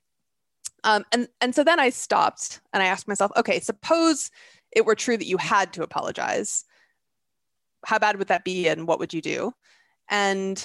Um, 0.85 1.03
and 1.11 1.27
and 1.41 1.53
so 1.55 1.63
then 1.63 1.79
I 1.79 1.89
stopped 1.89 2.61
and 2.71 2.81
I 2.81 2.87
asked 2.87 3.07
myself, 3.07 3.31
okay, 3.37 3.59
suppose 3.59 4.31
it 4.75 4.85
were 4.85 4.95
true 4.95 5.17
that 5.17 5.27
you 5.27 5.37
had 5.37 5.73
to 5.73 5.83
apologize. 5.83 6.65
How 7.85 7.99
bad 7.99 8.17
would 8.17 8.27
that 8.27 8.43
be, 8.43 8.67
and 8.67 8.87
what 8.87 8.99
would 8.99 9.13
you 9.13 9.21
do? 9.21 9.53
And 10.09 10.63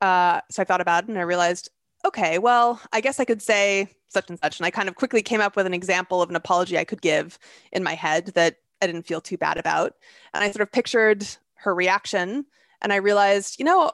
uh, 0.00 0.40
so 0.50 0.62
I 0.62 0.64
thought 0.64 0.80
about 0.80 1.04
it, 1.04 1.08
and 1.08 1.18
I 1.18 1.22
realized, 1.22 1.70
okay, 2.04 2.38
well, 2.38 2.80
I 2.92 3.00
guess 3.00 3.20
I 3.20 3.24
could 3.24 3.42
say 3.42 3.88
such 4.08 4.30
and 4.30 4.38
such. 4.38 4.58
And 4.58 4.66
I 4.66 4.70
kind 4.70 4.88
of 4.88 4.94
quickly 4.94 5.22
came 5.22 5.40
up 5.40 5.56
with 5.56 5.66
an 5.66 5.74
example 5.74 6.22
of 6.22 6.30
an 6.30 6.36
apology 6.36 6.78
I 6.78 6.84
could 6.84 7.02
give 7.02 7.38
in 7.72 7.82
my 7.82 7.94
head 7.94 8.26
that 8.34 8.56
I 8.80 8.86
didn't 8.86 9.06
feel 9.06 9.20
too 9.20 9.36
bad 9.36 9.58
about. 9.58 9.94
And 10.32 10.44
I 10.44 10.50
sort 10.50 10.62
of 10.62 10.72
pictured 10.72 11.26
her 11.54 11.74
reaction, 11.74 12.46
and 12.82 12.92
I 12.92 12.96
realized, 12.96 13.58
you 13.58 13.64
know, 13.64 13.90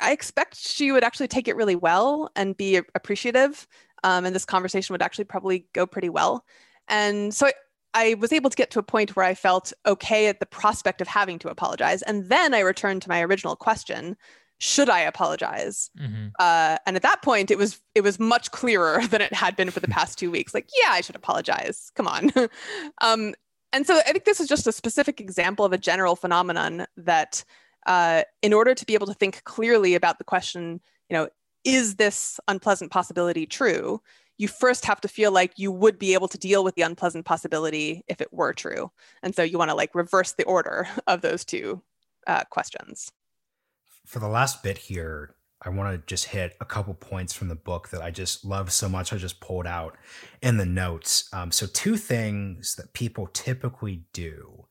I 0.00 0.12
expect 0.12 0.56
she 0.56 0.92
would 0.92 1.04
actually 1.04 1.28
take 1.28 1.48
it 1.48 1.56
really 1.56 1.76
well 1.76 2.30
and 2.36 2.56
be 2.56 2.76
appreciative 2.76 3.66
um, 4.04 4.24
and 4.24 4.34
this 4.34 4.44
conversation 4.44 4.94
would 4.94 5.02
actually 5.02 5.24
probably 5.24 5.66
go 5.72 5.86
pretty 5.86 6.08
well. 6.08 6.44
And 6.88 7.34
so 7.34 7.48
I, 7.48 7.52
I 7.94 8.14
was 8.14 8.32
able 8.32 8.50
to 8.50 8.56
get 8.56 8.70
to 8.72 8.78
a 8.78 8.82
point 8.82 9.16
where 9.16 9.24
I 9.24 9.34
felt 9.34 9.72
okay 9.86 10.26
at 10.26 10.40
the 10.40 10.46
prospect 10.46 11.00
of 11.00 11.08
having 11.08 11.38
to 11.40 11.48
apologize. 11.48 12.02
And 12.02 12.28
then 12.28 12.52
I 12.52 12.60
returned 12.60 13.02
to 13.02 13.08
my 13.08 13.22
original 13.22 13.56
question 13.56 14.16
should 14.58 14.88
I 14.88 15.00
apologize? 15.00 15.90
Mm-hmm. 16.00 16.28
Uh, 16.38 16.78
and 16.86 16.96
at 16.96 17.02
that 17.02 17.22
point, 17.22 17.50
it 17.50 17.58
was 17.58 17.80
it 17.94 18.00
was 18.00 18.18
much 18.18 18.50
clearer 18.50 19.06
than 19.10 19.20
it 19.20 19.32
had 19.32 19.56
been 19.56 19.70
for 19.70 19.80
the 19.80 19.88
past 19.88 20.18
two 20.18 20.30
weeks. 20.30 20.54
Like, 20.54 20.68
yeah, 20.82 20.90
I 20.92 21.00
should 21.00 21.16
apologize. 21.16 21.90
Come 21.94 22.08
on. 22.08 22.32
um, 23.00 23.34
and 23.72 23.86
so 23.86 23.98
I 23.98 24.12
think 24.12 24.24
this 24.24 24.40
is 24.40 24.48
just 24.48 24.66
a 24.66 24.72
specific 24.72 25.20
example 25.20 25.64
of 25.64 25.72
a 25.72 25.78
general 25.78 26.16
phenomenon 26.16 26.86
that, 26.96 27.44
uh, 27.86 28.22
in 28.40 28.52
order 28.52 28.74
to 28.74 28.86
be 28.86 28.94
able 28.94 29.06
to 29.08 29.14
think 29.14 29.44
clearly 29.44 29.94
about 29.94 30.18
the 30.18 30.24
question, 30.24 30.80
you 31.10 31.16
know, 31.16 31.28
is 31.64 31.96
this 31.96 32.40
unpleasant 32.48 32.90
possibility 32.90 33.44
true? 33.44 34.00
You 34.38 34.48
first 34.48 34.84
have 34.84 35.00
to 35.02 35.08
feel 35.08 35.32
like 35.32 35.58
you 35.58 35.72
would 35.72 35.98
be 35.98 36.14
able 36.14 36.28
to 36.28 36.38
deal 36.38 36.62
with 36.62 36.74
the 36.74 36.82
unpleasant 36.82 37.24
possibility 37.24 38.04
if 38.08 38.20
it 38.20 38.32
were 38.32 38.52
true. 38.52 38.90
And 39.22 39.34
so 39.34 39.42
you 39.42 39.58
want 39.58 39.70
to 39.70 39.76
like 39.76 39.94
reverse 39.94 40.32
the 40.32 40.44
order 40.44 40.88
of 41.06 41.22
those 41.22 41.44
two 41.44 41.82
uh, 42.26 42.44
questions. 42.50 43.12
For 44.04 44.18
the 44.18 44.28
last 44.28 44.62
bit 44.62 44.78
here, 44.78 45.34
I 45.62 45.70
want 45.70 45.92
to 45.92 46.06
just 46.06 46.26
hit 46.26 46.56
a 46.60 46.64
couple 46.64 46.94
points 46.94 47.32
from 47.32 47.48
the 47.48 47.54
book 47.54 47.88
that 47.88 48.02
I 48.02 48.10
just 48.10 48.44
love 48.44 48.70
so 48.70 48.88
much. 48.88 49.12
I 49.12 49.16
just 49.16 49.40
pulled 49.40 49.66
out 49.66 49.96
in 50.42 50.58
the 50.58 50.66
notes. 50.66 51.28
Um, 51.32 51.50
so, 51.50 51.66
two 51.66 51.96
things 51.96 52.76
that 52.76 52.92
people 52.92 53.26
typically 53.32 54.04
do 54.12 54.66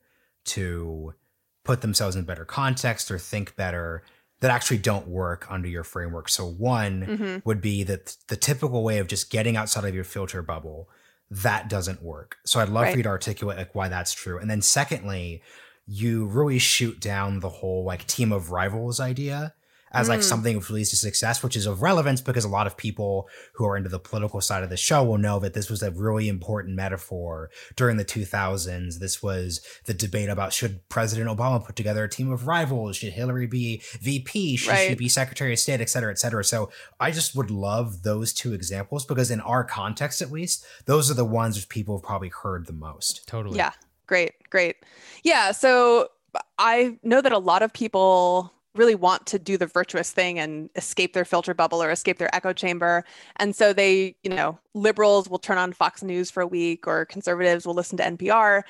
to 0.46 1.16
put 1.64 1.82
themselves 1.82 2.16
in 2.16 2.24
better 2.24 2.46
context 2.46 3.10
or 3.10 3.18
think 3.18 3.56
better 3.56 4.04
that 4.46 4.52
actually 4.52 4.78
don't 4.78 5.08
work 5.08 5.48
under 5.50 5.68
your 5.68 5.84
framework. 5.84 6.30
So 6.30 6.46
one 6.46 7.02
mm-hmm. 7.02 7.38
would 7.46 7.62
be 7.62 7.82
that 7.84 8.16
the 8.28 8.36
typical 8.38 8.84
way 8.84 9.00
of 9.00 9.08
just 9.08 9.32
getting 9.32 9.58
outside 9.58 9.86
of 9.86 9.96
your 9.96 10.04
filter 10.04 10.44
bubble 10.44 10.88
that 11.32 11.68
doesn't 11.70 12.04
work. 12.04 12.38
So 12.46 12.60
I'd 12.60 12.70
love 12.70 12.84
right. 12.84 12.92
for 12.92 12.98
you 12.98 13.04
to 13.04 13.10
articulate 13.10 13.58
like 13.58 13.74
why 13.74 13.88
that's 13.88 14.14
true. 14.14 14.38
And 14.38 14.48
then 14.48 14.62
secondly, 14.62 15.42
you 15.88 16.28
really 16.28 16.60
shoot 16.60 17.00
down 17.00 17.40
the 17.40 17.50
whole 17.50 17.84
like 17.84 18.06
team 18.06 18.32
of 18.32 18.52
rivals 18.52 19.00
idea 19.00 19.55
as 19.96 20.10
like 20.10 20.20
mm. 20.20 20.24
something 20.24 20.58
which 20.58 20.70
leads 20.70 20.90
to 20.90 20.98
success, 20.98 21.42
which 21.42 21.56
is 21.56 21.66
of 21.66 21.82
relevance 21.82 22.20
because 22.20 22.44
a 22.44 22.50
lot 22.50 22.68
of 22.68 22.76
people 22.76 23.30
who 23.54 23.66
are 23.66 23.78
into 23.78 23.90
the 23.90 24.00
political 24.00 24.42
side 24.42 24.62
of 24.62 24.70
the 24.70 24.76
show 24.76 25.04
will 25.04 25.18
know 25.18 25.40
that 25.40 25.54
this 25.54 25.70
was 25.70 25.82
a 25.82 25.90
really 25.92 26.28
important 26.28 26.76
metaphor 26.76 27.50
during 27.78 27.96
the 27.96 28.04
2000s. 28.04 29.00
This 29.00 29.24
was 29.24 29.62
the 29.86 29.94
debate 29.94 30.30
about 30.30 30.52
should 30.52 30.88
President 30.90 31.30
Obama 31.30 31.64
put 31.66 31.78
together 31.78 32.04
a 32.04 32.10
team 32.10 32.30
of 32.30 32.46
rivals? 32.46 32.98
Should 32.98 33.14
Hillary 33.14 33.48
be 33.48 33.82
VP? 34.02 34.58
Should 34.58 34.70
right. 34.70 34.90
she 34.90 34.96
be 34.96 35.08
Secretary 35.08 35.54
of 35.54 35.60
State, 35.60 35.80
et 35.80 35.90
cetera, 35.90 36.12
et 36.12 36.20
cetera. 36.20 36.44
So 36.44 36.70
I 37.00 37.12
just 37.12 37.34
would 37.36 37.50
love 37.50 38.04
those 38.04 38.34
two 38.34 38.54
examples 38.54 39.06
because 39.06 39.32
in 39.32 39.40
our 39.40 39.64
context, 39.64 40.22
at 40.22 40.30
least, 40.30 40.66
those 40.86 41.10
are 41.10 41.16
the 41.16 41.26
ones 41.26 41.56
which 41.56 41.70
people 41.70 41.98
have 41.98 42.04
probably 42.04 42.30
heard 42.30 42.66
the 42.66 42.74
most. 42.74 43.26
Totally. 43.28 43.58
Yeah. 43.58 43.72
Great. 44.08 44.34
Great. 44.50 44.76
Yeah. 45.24 45.52
So 45.52 46.10
I 46.58 46.98
know 47.02 47.22
that 47.22 47.32
a 47.32 47.38
lot 47.38 47.62
of 47.62 47.72
people 47.72 48.52
really 48.76 48.96
want 48.96 49.26
to 49.28 49.40
do 49.40 49.58
the 49.58 49.66
virtuous 49.66 50.12
thing 50.12 50.40
and 50.40 50.70
escape 50.76 51.14
their 51.14 51.26
filter 51.26 51.54
bubble 51.54 51.82
or 51.82 51.90
escape 51.90 52.18
their 52.18 52.34
echo 52.36 52.54
chamber. 52.54 53.04
And 53.38 53.56
so 53.56 53.74
they, 53.74 54.16
you 54.24 54.30
know, 54.30 54.60
liberals 54.74 55.30
will 55.30 55.40
turn 55.40 55.58
on 55.58 55.74
Fox 55.74 56.04
News 56.04 56.30
for 56.30 56.42
a 56.42 56.48
week 56.48 56.88
or 56.88 57.06
conservatives 57.06 57.66
will 57.66 57.74
listen 57.74 57.98
to 57.98 58.04
NPR. 58.04 58.64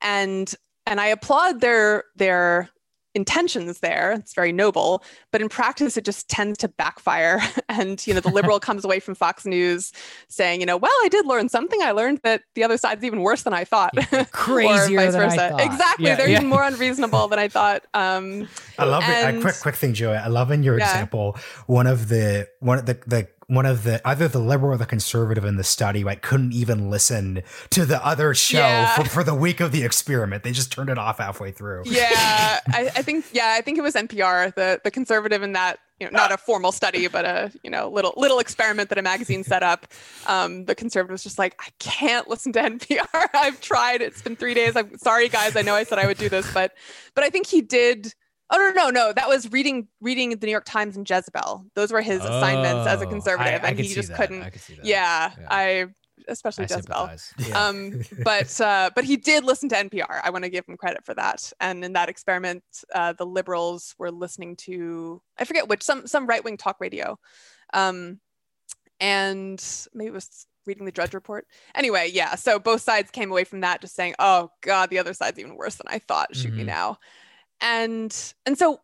And 0.00 0.54
and 0.86 1.00
I 1.00 1.06
applaud 1.06 1.60
their 1.60 2.04
their 2.16 2.68
intentions 3.14 3.80
there. 3.80 4.12
It's 4.12 4.34
very 4.34 4.52
noble 4.52 5.02
but 5.30 5.40
in 5.40 5.48
practice 5.48 5.96
it 5.96 6.04
just 6.04 6.28
tends 6.28 6.58
to 6.58 6.68
backfire. 6.68 7.40
And 7.68 8.06
you 8.06 8.12
know 8.12 8.20
the 8.20 8.28
liberal 8.28 8.60
comes 8.68 8.84
away 8.84 9.00
from 9.00 9.14
fox 9.14 9.46
news 9.46 9.92
saying 10.28 10.60
you 10.60 10.66
know 10.66 10.76
well 10.76 10.92
i 11.04 11.08
did 11.08 11.26
learn 11.26 11.48
something. 11.48 11.80
I 11.82 11.92
learned 11.92 12.20
that 12.22 12.42
the 12.54 12.64
other 12.64 12.76
side's 12.76 13.02
even 13.02 13.20
worse 13.20 13.42
than 13.42 13.54
i 13.54 13.64
thought. 13.64 13.94
Crazier 14.32 15.10
than 15.10 15.22
I 15.22 15.36
thought. 15.36 15.60
exactly. 15.60 16.06
Yeah, 16.06 16.16
they're 16.16 16.28
yeah. 16.28 16.36
even 16.36 16.48
more 16.48 16.64
unreasonable 16.64 17.28
than 17.28 17.38
i 17.38 17.48
thought. 17.48 17.84
Um, 17.94 18.48
i 18.78 18.84
love 18.84 19.04
and, 19.04 19.36
it 19.36 19.38
a 19.38 19.42
quick 19.42 19.54
quick 19.60 19.76
thing 19.76 19.94
joey. 19.94 20.16
I 20.16 20.28
love 20.28 20.50
in 20.50 20.62
your 20.62 20.78
yeah. 20.78 20.90
example 20.90 21.36
one 21.66 21.86
of 21.86 22.08
the 22.08 22.48
one 22.60 22.78
of 22.78 22.86
the 22.86 22.98
the 23.06 23.26
one 23.52 23.66
of 23.66 23.84
the 23.84 24.00
either 24.08 24.28
the 24.28 24.38
liberal 24.38 24.72
or 24.72 24.76
the 24.78 24.86
conservative 24.86 25.44
in 25.44 25.56
the 25.56 25.64
study 25.64 26.02
like 26.02 26.22
couldn't 26.22 26.52
even 26.54 26.88
listen 26.88 27.42
to 27.68 27.84
the 27.84 28.04
other 28.04 28.32
show 28.32 28.58
yeah. 28.58 28.96
for, 28.96 29.04
for 29.04 29.24
the 29.24 29.34
week 29.34 29.60
of 29.60 29.72
the 29.72 29.84
experiment. 29.84 30.42
They 30.42 30.52
just 30.52 30.72
turned 30.72 30.88
it 30.88 30.96
off 30.96 31.18
halfway 31.18 31.50
through. 31.50 31.82
Yeah, 31.84 32.60
I, 32.68 32.90
I, 32.96 33.02
think 33.02 33.26
yeah, 33.32 33.54
I 33.56 33.60
think 33.60 33.76
it 33.76 33.82
was 33.82 33.94
NPR, 33.94 34.54
the 34.54 34.80
the 34.82 34.90
conservative 34.90 35.42
in 35.42 35.52
that 35.52 35.80
you 36.00 36.06
know 36.06 36.12
not 36.12 36.32
a 36.32 36.38
formal 36.38 36.72
study, 36.72 37.06
but 37.08 37.26
a 37.26 37.52
you 37.62 37.70
know 37.70 37.90
little 37.90 38.14
little 38.16 38.38
experiment 38.38 38.88
that 38.88 38.96
a 38.96 39.02
magazine 39.02 39.44
set 39.44 39.62
up. 39.62 39.86
Um, 40.26 40.64
the 40.64 40.74
conservative 40.74 41.12
was 41.12 41.22
just 41.22 41.38
like, 41.38 41.54
I 41.60 41.68
can't 41.78 42.28
listen 42.28 42.54
to 42.54 42.60
NPR. 42.60 43.26
I've 43.34 43.60
tried. 43.60 44.00
It's 44.00 44.22
been 44.22 44.34
three 44.34 44.54
days. 44.54 44.76
I'm 44.76 44.96
sorry, 44.96 45.28
guys. 45.28 45.56
I 45.56 45.62
know 45.62 45.74
I 45.74 45.84
said 45.84 45.98
I 45.98 46.06
would 46.06 46.18
do 46.18 46.30
this, 46.30 46.50
but 46.54 46.72
but 47.14 47.22
I 47.22 47.28
think 47.28 47.46
he 47.46 47.60
did 47.60 48.14
Oh 48.50 48.58
no, 48.58 48.70
no, 48.70 48.90
no. 48.90 49.12
That 49.12 49.28
was 49.28 49.50
reading 49.50 49.88
reading 50.00 50.30
the 50.30 50.46
New 50.46 50.52
York 50.52 50.66
Times 50.66 50.96
and 50.96 51.08
Jezebel. 51.08 51.66
Those 51.74 51.90
were 51.90 52.02
his 52.02 52.20
oh, 52.20 52.24
assignments 52.24 52.86
as 52.86 53.00
a 53.00 53.06
oh, 53.06 53.08
conservative, 53.08 53.62
I, 53.62 53.66
I 53.66 53.70
and 53.70 53.78
he 53.78 53.94
just 53.94 54.08
that. 54.08 54.16
couldn't. 54.18 54.68
Yeah, 54.82 55.32
yeah, 55.38 55.46
I 55.50 55.86
especially 56.28 56.64
I 56.64 56.74
Jezebel. 56.74 57.10
Yeah. 57.38 57.66
Um, 57.66 58.02
but 58.22 58.60
uh, 58.60 58.90
but 58.94 59.04
he 59.04 59.16
did 59.16 59.44
listen 59.44 59.68
to 59.70 59.76
NPR. 59.76 60.20
I 60.22 60.30
want 60.30 60.44
to 60.44 60.50
give 60.50 60.66
him 60.66 60.76
credit 60.76 61.04
for 61.04 61.14
that. 61.14 61.52
And 61.60 61.84
in 61.84 61.92
that 61.94 62.08
experiment, 62.08 62.62
uh, 62.94 63.14
the 63.14 63.26
liberals 63.26 63.94
were 63.98 64.10
listening 64.10 64.56
to 64.56 65.22
I 65.38 65.44
forget 65.44 65.68
which 65.68 65.82
some 65.82 66.06
some 66.06 66.26
right 66.26 66.44
wing 66.44 66.56
talk 66.56 66.76
radio, 66.80 67.18
um, 67.72 68.20
and 69.00 69.62
maybe 69.94 70.08
it 70.08 70.14
was 70.14 70.46
reading 70.66 70.84
the 70.84 70.92
Drudge 70.92 71.14
Report. 71.14 71.46
Anyway, 71.74 72.10
yeah. 72.12 72.34
So 72.36 72.58
both 72.58 72.82
sides 72.82 73.10
came 73.10 73.30
away 73.30 73.44
from 73.44 73.60
that 73.60 73.80
just 73.80 73.94
saying, 73.94 74.14
"Oh 74.18 74.50
God, 74.60 74.90
the 74.90 74.98
other 74.98 75.14
side's 75.14 75.38
even 75.38 75.56
worse 75.56 75.76
than 75.76 75.86
I 75.88 75.98
thought." 75.98 76.34
Shoot 76.36 76.48
mm-hmm. 76.48 76.58
me 76.58 76.64
now 76.64 76.98
and 77.62 78.34
and 78.44 78.58
so 78.58 78.80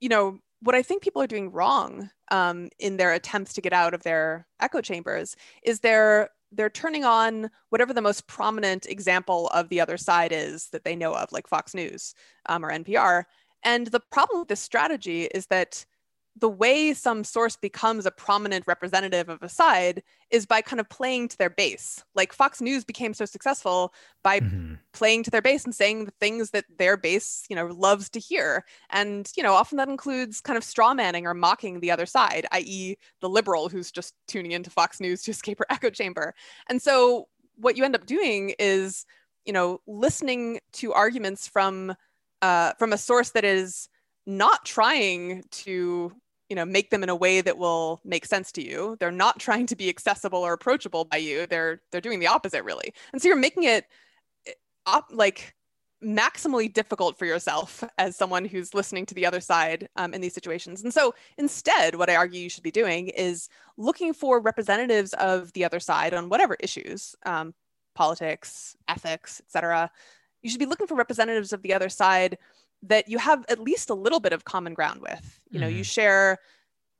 you 0.00 0.08
know 0.08 0.38
what 0.62 0.74
i 0.74 0.82
think 0.82 1.02
people 1.02 1.20
are 1.20 1.26
doing 1.26 1.50
wrong 1.52 2.08
um, 2.32 2.68
in 2.78 2.96
their 2.96 3.12
attempts 3.12 3.52
to 3.52 3.60
get 3.60 3.72
out 3.72 3.92
of 3.92 4.04
their 4.04 4.46
echo 4.60 4.80
chambers 4.80 5.36
is 5.64 5.80
they're 5.80 6.30
they're 6.52 6.70
turning 6.70 7.04
on 7.04 7.50
whatever 7.68 7.92
the 7.92 8.00
most 8.00 8.26
prominent 8.26 8.86
example 8.86 9.48
of 9.48 9.68
the 9.68 9.80
other 9.80 9.96
side 9.96 10.32
is 10.32 10.68
that 10.68 10.84
they 10.84 10.96
know 10.96 11.12
of 11.12 11.30
like 11.32 11.46
fox 11.46 11.74
news 11.74 12.14
um, 12.46 12.64
or 12.64 12.70
npr 12.70 13.24
and 13.64 13.88
the 13.88 14.00
problem 14.00 14.40
with 14.40 14.48
this 14.48 14.60
strategy 14.60 15.24
is 15.24 15.46
that 15.46 15.84
the 16.36 16.48
way 16.48 16.94
some 16.94 17.24
source 17.24 17.56
becomes 17.56 18.06
a 18.06 18.10
prominent 18.10 18.64
representative 18.66 19.28
of 19.28 19.42
a 19.42 19.48
side 19.48 20.02
is 20.30 20.46
by 20.46 20.62
kind 20.62 20.78
of 20.78 20.88
playing 20.88 21.28
to 21.28 21.38
their 21.38 21.50
base. 21.50 22.04
Like 22.14 22.32
Fox 22.32 22.60
News 22.60 22.84
became 22.84 23.14
so 23.14 23.24
successful 23.24 23.92
by 24.22 24.40
mm-hmm. 24.40 24.74
playing 24.92 25.24
to 25.24 25.30
their 25.30 25.42
base 25.42 25.64
and 25.64 25.74
saying 25.74 26.04
the 26.04 26.12
things 26.20 26.50
that 26.50 26.64
their 26.78 26.96
base, 26.96 27.44
you 27.50 27.56
know, 27.56 27.66
loves 27.66 28.08
to 28.10 28.20
hear. 28.20 28.64
And, 28.90 29.30
you 29.36 29.42
know, 29.42 29.54
often 29.54 29.76
that 29.78 29.88
includes 29.88 30.40
kind 30.40 30.56
of 30.56 30.64
straw 30.64 30.94
manning 30.94 31.26
or 31.26 31.34
mocking 31.34 31.80
the 31.80 31.90
other 31.90 32.06
side, 32.06 32.46
i.e., 32.52 32.96
the 33.20 33.28
liberal 33.28 33.68
who's 33.68 33.90
just 33.90 34.14
tuning 34.28 34.52
into 34.52 34.70
Fox 34.70 35.00
News 35.00 35.22
to 35.22 35.32
escape 35.32 35.58
her 35.58 35.66
echo 35.70 35.90
chamber. 35.90 36.34
And 36.68 36.80
so 36.80 37.26
what 37.56 37.76
you 37.76 37.84
end 37.84 37.96
up 37.96 38.06
doing 38.06 38.54
is, 38.58 39.04
you 39.44 39.52
know, 39.52 39.80
listening 39.86 40.60
to 40.74 40.92
arguments 40.92 41.48
from 41.48 41.94
uh, 42.42 42.72
from 42.78 42.92
a 42.92 42.98
source 42.98 43.30
that 43.30 43.44
is 43.44 43.90
not 44.36 44.64
trying 44.64 45.44
to 45.50 46.12
you 46.48 46.56
know 46.56 46.64
make 46.64 46.90
them 46.90 47.02
in 47.02 47.08
a 47.08 47.16
way 47.16 47.40
that 47.40 47.58
will 47.58 48.00
make 48.04 48.26
sense 48.26 48.52
to 48.52 48.62
you. 48.62 48.96
They're 48.98 49.12
not 49.12 49.38
trying 49.38 49.66
to 49.66 49.76
be 49.76 49.88
accessible 49.88 50.40
or 50.40 50.52
approachable 50.52 51.04
by 51.04 51.18
you. 51.18 51.46
They're 51.46 51.80
they're 51.90 52.00
doing 52.00 52.20
the 52.20 52.26
opposite 52.26 52.64
really. 52.64 52.92
And 53.12 53.22
so 53.22 53.28
you're 53.28 53.36
making 53.36 53.64
it 53.64 53.86
eh, 54.46 54.52
op- 54.86 55.12
like 55.12 55.54
maximally 56.02 56.72
difficult 56.72 57.18
for 57.18 57.26
yourself 57.26 57.84
as 57.98 58.16
someone 58.16 58.44
who's 58.44 58.74
listening 58.74 59.06
to 59.06 59.14
the 59.14 59.26
other 59.26 59.40
side 59.40 59.88
um, 59.96 60.14
in 60.14 60.20
these 60.20 60.34
situations. 60.34 60.82
And 60.82 60.92
so 60.92 61.14
instead 61.38 61.94
what 61.94 62.10
i 62.10 62.16
argue 62.16 62.40
you 62.40 62.48
should 62.48 62.62
be 62.62 62.70
doing 62.70 63.08
is 63.08 63.48
looking 63.76 64.12
for 64.12 64.40
representatives 64.40 65.12
of 65.14 65.52
the 65.52 65.64
other 65.64 65.80
side 65.80 66.14
on 66.14 66.28
whatever 66.28 66.56
issues 66.60 67.14
um, 67.26 67.54
politics 67.94 68.76
ethics 68.88 69.40
etc 69.46 69.90
you 70.42 70.50
should 70.50 70.60
be 70.60 70.66
looking 70.66 70.86
for 70.86 70.94
representatives 70.94 71.52
of 71.52 71.62
the 71.62 71.74
other 71.74 71.88
side 71.88 72.38
that 72.82 73.08
you 73.08 73.18
have 73.18 73.44
at 73.48 73.60
least 73.60 73.90
a 73.90 73.94
little 73.94 74.20
bit 74.20 74.32
of 74.32 74.44
common 74.44 74.74
ground 74.74 75.00
with. 75.02 75.40
You 75.50 75.60
know, 75.60 75.66
mm-hmm. 75.66 75.78
you 75.78 75.84
share 75.84 76.38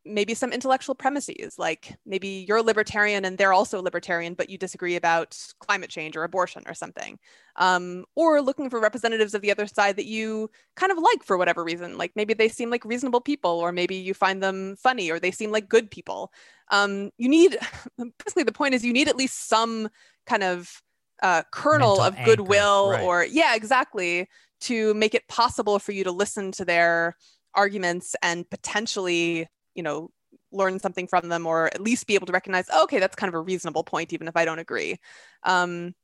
maybe 0.04 0.32
some 0.32 0.52
intellectual 0.52 0.94
premises, 0.94 1.58
like 1.58 1.94
maybe 2.06 2.44
you're 2.48 2.58
a 2.58 2.62
libertarian 2.62 3.24
and 3.24 3.36
they're 3.36 3.52
also 3.52 3.78
a 3.78 3.82
libertarian, 3.82 4.32
but 4.32 4.48
you 4.48 4.56
disagree 4.56 4.96
about 4.96 5.36
climate 5.58 5.90
change 5.90 6.16
or 6.16 6.24
abortion 6.24 6.62
or 6.66 6.74
something. 6.74 7.18
Um, 7.56 8.06
or 8.16 8.40
looking 8.40 8.70
for 8.70 8.80
representatives 8.80 9.34
of 9.34 9.42
the 9.42 9.50
other 9.50 9.66
side 9.66 9.96
that 9.96 10.06
you 10.06 10.50
kind 10.74 10.90
of 10.90 10.98
like 10.98 11.22
for 11.22 11.36
whatever 11.36 11.62
reason. 11.62 11.98
Like 11.98 12.12
maybe 12.16 12.32
they 12.32 12.48
seem 12.48 12.70
like 12.70 12.84
reasonable 12.84 13.20
people, 13.20 13.50
or 13.50 13.72
maybe 13.72 13.94
you 13.94 14.14
find 14.14 14.42
them 14.42 14.76
funny, 14.76 15.10
or 15.10 15.20
they 15.20 15.30
seem 15.30 15.50
like 15.50 15.68
good 15.68 15.90
people. 15.90 16.32
Um, 16.70 17.10
you 17.18 17.28
need, 17.28 17.58
basically, 18.24 18.44
the 18.44 18.52
point 18.52 18.74
is 18.74 18.84
you 18.84 18.94
need 18.94 19.08
at 19.08 19.16
least 19.16 19.48
some 19.48 19.90
kind 20.26 20.42
of 20.42 20.82
uh, 21.22 21.42
kernel 21.52 21.98
Mental 21.98 22.20
of 22.20 22.24
goodwill, 22.24 22.90
right. 22.92 23.02
or 23.02 23.24
yeah, 23.24 23.54
exactly, 23.54 24.28
to 24.60 24.94
make 24.94 25.14
it 25.14 25.26
possible 25.28 25.78
for 25.78 25.92
you 25.92 26.04
to 26.04 26.12
listen 26.12 26.52
to 26.52 26.64
their 26.64 27.16
arguments 27.54 28.14
and 28.22 28.48
potentially 28.50 29.48
you 29.74 29.82
know 29.82 30.10
learn 30.52 30.78
something 30.78 31.06
from 31.06 31.28
them 31.28 31.46
or 31.46 31.66
at 31.66 31.80
least 31.80 32.06
be 32.06 32.14
able 32.14 32.26
to 32.26 32.32
recognize 32.32 32.66
oh, 32.72 32.84
okay 32.84 32.98
that's 32.98 33.16
kind 33.16 33.28
of 33.28 33.34
a 33.34 33.40
reasonable 33.40 33.84
point 33.84 34.12
even 34.12 34.28
if 34.28 34.36
i 34.36 34.44
don't 34.44 34.58
agree. 34.58 34.98
Um, 35.44 35.94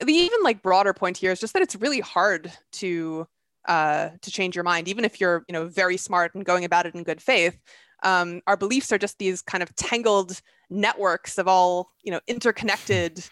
the 0.00 0.12
even 0.12 0.40
like 0.42 0.62
broader 0.62 0.92
point 0.92 1.16
here 1.16 1.32
is 1.32 1.40
just 1.40 1.52
that 1.52 1.62
it's 1.62 1.76
really 1.76 2.00
hard 2.00 2.52
to 2.72 3.26
uh, 3.68 4.08
to 4.22 4.30
change 4.32 4.56
your 4.56 4.64
mind 4.64 4.88
even 4.88 5.04
if 5.04 5.20
you're 5.20 5.44
you 5.48 5.52
know 5.52 5.66
very 5.66 5.96
smart 5.96 6.34
and 6.34 6.44
going 6.44 6.64
about 6.64 6.86
it 6.86 6.94
in 6.94 7.02
good 7.02 7.20
faith. 7.20 7.56
Um, 8.04 8.40
our 8.48 8.56
beliefs 8.56 8.90
are 8.90 8.98
just 8.98 9.18
these 9.18 9.42
kind 9.42 9.62
of 9.62 9.72
tangled 9.76 10.40
networks 10.68 11.38
of 11.38 11.46
all 11.46 11.92
you 12.02 12.10
know 12.10 12.20
interconnected 12.26 13.24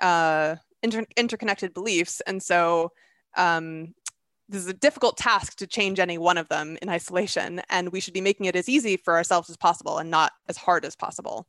uh, 0.00 0.56
inter- 0.82 1.06
interconnected 1.16 1.74
beliefs. 1.74 2.20
And 2.26 2.42
so 2.42 2.92
um, 3.36 3.94
this 4.48 4.62
is 4.62 4.68
a 4.68 4.74
difficult 4.74 5.16
task 5.16 5.56
to 5.58 5.66
change 5.66 6.00
any 6.00 6.18
one 6.18 6.38
of 6.38 6.48
them 6.48 6.78
in 6.82 6.88
isolation 6.88 7.60
and 7.68 7.90
we 7.92 8.00
should 8.00 8.14
be 8.14 8.20
making 8.20 8.46
it 8.46 8.56
as 8.56 8.68
easy 8.68 8.96
for 8.96 9.16
ourselves 9.16 9.50
as 9.50 9.56
possible 9.56 9.98
and 9.98 10.10
not 10.10 10.32
as 10.48 10.56
hard 10.56 10.84
as 10.84 10.96
possible 10.96 11.46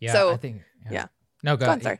yeah 0.00 0.12
so 0.12 0.32
i 0.32 0.36
think 0.36 0.62
yeah, 0.86 0.92
yeah. 0.92 1.06
no 1.42 1.56
go, 1.56 1.66
go 1.66 1.72
on, 1.72 1.80
sorry. 1.80 1.98